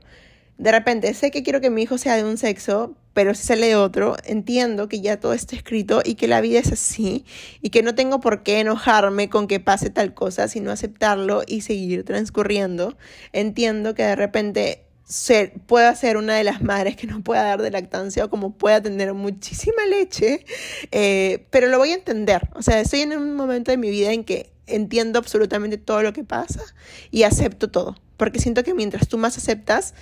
de 0.59 0.72
repente 0.72 1.14
sé 1.14 1.30
que 1.30 1.42
quiero 1.42 1.61
que 1.61 1.70
mi 1.70 1.82
hijo 1.82 1.99
sea 1.99 2.16
de 2.16 2.24
un 2.24 2.36
sexo, 2.36 2.96
pero 3.14 3.34
si 3.34 3.44
sale 3.46 3.68
de 3.68 3.76
otro, 3.76 4.16
entiendo 4.24 4.88
que 4.88 5.01
ya 5.01 5.18
todo 5.18 5.32
está 5.32 5.57
escrito 5.57 6.03
y 6.05 6.14
que 6.14 6.28
la 6.28 6.40
vida 6.40 6.59
es 6.59 6.72
así 6.72 7.24
y 7.62 7.70
que 7.70 7.82
no 7.82 7.94
tengo 7.94 8.20
por 8.20 8.42
qué 8.42 8.61
enojarme 8.61 9.28
con 9.28 9.49
que 9.49 9.61
pase 9.61 9.90
tal 9.90 10.14
cosa, 10.14 10.49
sino 10.49 10.70
aceptarlo 10.70 11.42
y 11.46 11.62
seguir 11.62 12.05
transcurriendo. 12.05 12.96
Entiendo 13.32 13.94
que 13.94 14.03
de 14.05 14.16
repente 14.16 14.88
ser, 15.09 15.54
pueda 15.66 15.94
ser 15.96 16.18
una 16.18 16.36
de 16.36 16.44
las 16.44 16.62
madres 16.62 16.94
que 16.94 17.06
no 17.06 17.22
pueda 17.22 17.42
dar 17.42 17.62
de 17.62 17.70
lactancia 17.70 18.26
o 18.26 18.30
como 18.30 18.52
pueda 18.52 18.82
tener 18.82 19.14
muchísima 19.14 19.86
leche, 19.86 20.44
eh, 20.92 21.46
pero 21.50 21.68
lo 21.68 21.78
voy 21.78 21.90
a 21.90 21.94
entender. 21.94 22.48
O 22.54 22.62
sea, 22.62 22.80
estoy 22.80 23.00
en 23.00 23.16
un 23.16 23.34
momento 23.34 23.70
de 23.70 23.78
mi 23.78 23.90
vida 23.90 24.12
en 24.12 24.24
que 24.24 24.52
entiendo 24.66 25.18
absolutamente 25.18 25.78
todo 25.78 26.02
lo 26.02 26.12
que 26.12 26.24
pasa 26.24 26.62
y 27.11 27.22
acepto 27.22 27.70
todo, 27.70 27.96
porque 28.18 28.38
siento 28.38 28.62
que 28.62 28.74
mientras 28.74 29.09
tú 29.09 29.16
más 29.16 29.38
aceptas, 29.38 29.94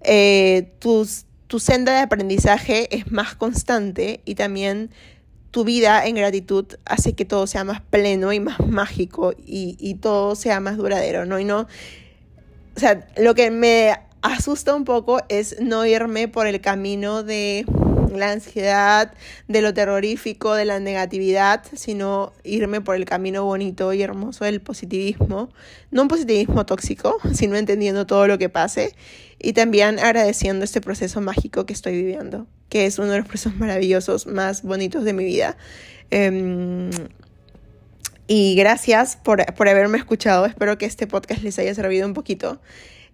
eh, 0.00 0.72
tu 0.78 1.58
senda 1.58 1.92
de 1.92 1.98
aprendizaje 1.98 2.94
es 2.96 3.12
más 3.12 3.34
constante 3.34 4.22
y 4.24 4.36
también 4.36 4.90
tu 5.50 5.64
vida 5.64 6.06
en 6.06 6.14
gratitud 6.14 6.64
hace 6.86 7.12
que 7.14 7.26
todo 7.26 7.46
sea 7.46 7.64
más 7.64 7.82
pleno 7.82 8.32
y 8.32 8.40
más 8.40 8.60
mágico 8.60 9.34
y, 9.36 9.76
y 9.78 9.96
todo 9.96 10.34
sea 10.34 10.60
más 10.60 10.78
duradero, 10.78 11.26
¿no? 11.26 11.38
Y 11.38 11.44
no, 11.44 11.66
o 12.76 12.80
sea, 12.80 13.06
lo 13.16 13.34
que 13.34 13.50
me 13.50 13.98
asusta 14.22 14.74
un 14.74 14.84
poco 14.84 15.20
es 15.28 15.60
no 15.60 15.84
irme 15.86 16.28
por 16.28 16.46
el 16.46 16.60
camino 16.60 17.22
de 17.22 17.64
la 18.16 18.32
ansiedad, 18.32 19.12
de 19.48 19.62
lo 19.62 19.72
terrorífico, 19.72 20.54
de 20.54 20.64
la 20.64 20.80
negatividad, 20.80 21.62
sino 21.74 22.32
irme 22.44 22.80
por 22.80 22.96
el 22.96 23.04
camino 23.04 23.44
bonito 23.44 23.92
y 23.92 24.02
hermoso 24.02 24.44
del 24.44 24.60
positivismo. 24.60 25.50
No 25.90 26.02
un 26.02 26.08
positivismo 26.08 26.66
tóxico, 26.66 27.18
sino 27.32 27.56
entendiendo 27.56 28.06
todo 28.06 28.26
lo 28.26 28.38
que 28.38 28.48
pase 28.48 28.94
y 29.38 29.52
también 29.52 29.98
agradeciendo 29.98 30.64
este 30.64 30.80
proceso 30.80 31.20
mágico 31.20 31.66
que 31.66 31.72
estoy 31.72 31.92
viviendo, 31.92 32.46
que 32.68 32.86
es 32.86 32.98
uno 32.98 33.08
de 33.08 33.18
los 33.18 33.26
procesos 33.26 33.56
maravillosos 33.56 34.26
más 34.26 34.62
bonitos 34.62 35.04
de 35.04 35.12
mi 35.12 35.24
vida. 35.24 35.56
Em, 36.10 36.90
y 38.26 38.54
gracias 38.54 39.16
por, 39.16 39.44
por 39.54 39.68
haberme 39.68 39.98
escuchado. 39.98 40.46
Espero 40.46 40.78
que 40.78 40.86
este 40.86 41.06
podcast 41.06 41.42
les 41.42 41.58
haya 41.58 41.74
servido 41.74 42.06
un 42.06 42.14
poquito. 42.14 42.60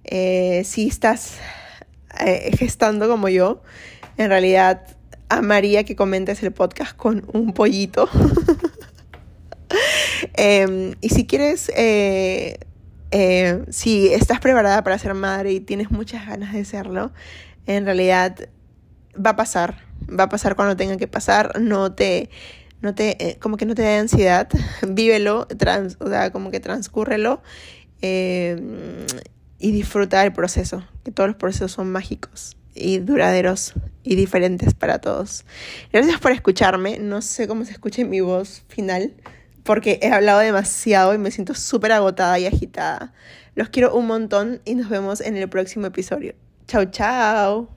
Eh, 0.09 0.63
si 0.65 0.87
estás 0.87 1.39
eh, 2.21 2.57
gestando 2.57 3.09
como 3.09 3.29
yo, 3.29 3.63
en 4.17 4.29
realidad 4.29 4.87
amaría 5.29 5.83
que 5.83 5.97
comentes 5.97 6.43
el 6.45 6.53
podcast 6.53 6.97
con 6.97 7.29
un 7.33 7.53
pollito. 7.53 8.09
Em, 10.35 10.95
y 11.01 11.09
si 11.09 11.27
quieres, 11.27 11.71
eh, 11.75 12.59
si 13.69 14.09
estás 14.09 14.39
preparada 14.39 14.85
para 14.85 14.99
ser 14.99 15.15
madre 15.15 15.53
y 15.53 15.61
tienes 15.61 15.91
muchas 15.91 16.27
ganas 16.27 16.53
de 16.53 16.65
serlo, 16.65 17.11
en 17.67 17.85
realidad 17.85 18.49
va 19.15 19.31
a 19.31 19.37
pasar, 19.37 19.83
va 20.09 20.25
a 20.25 20.29
pasar 20.29 20.55
cuando 20.55 20.77
tenga 20.77 20.97
que 20.97 21.09
pasar, 21.09 21.61
no 21.61 21.93
te, 21.93 22.31
no 22.81 22.95
te, 22.95 23.39
como 23.41 23.57
que 23.57 23.67
no 23.67 23.75
te 23.75 23.83
dé 23.83 23.97
ansiedad, 23.97 24.49
vívelo, 24.89 25.47
trans, 25.47 25.97
o 26.01 26.09
sea, 26.09 26.31
como 26.31 26.51
que 26.51 26.61
transcúrrelo. 26.61 27.43
Em, 28.03 29.07
y 29.59 29.73
disfrutar 29.73 30.27
el 30.27 30.33
proceso, 30.33 30.85
que 31.05 31.13
todos 31.13 31.29
los 31.29 31.37
procesos 31.37 31.73
son 31.73 31.91
mágicos 31.91 32.57
y 32.75 32.99
duraderos 32.99 33.73
y 34.03 34.15
diferentes 34.15 34.75
para 34.75 35.01
todos. 35.01 35.45
Gracias 35.93 36.21
por 36.21 36.33
escucharme, 36.33 36.99
no 36.99 37.23
sé 37.23 37.49
cómo 37.49 37.65
se 37.65 37.73
escucha 37.73 38.05
mi 38.05 38.21
voz 38.21 38.65
final, 38.69 39.15
porque 39.65 39.99
he 40.03 40.13
hablado 40.13 40.41
demasiado 40.41 41.15
y 41.15 41.19
me 41.19 41.31
siento 41.31 41.55
súper 41.55 41.93
agotada 41.93 42.39
y 42.39 42.47
agitada. 42.47 43.13
Los 43.55 43.71
quiero 43.71 43.95
un 43.95 44.07
montón 44.07 44.61
y 44.65 44.75
nos 44.75 44.89
vemos 44.89 45.21
en 45.21 45.37
el 45.37 45.49
próximo 45.49 45.87
episodio. 45.87 46.35
Chao, 46.69 46.85
chao. 46.85 47.76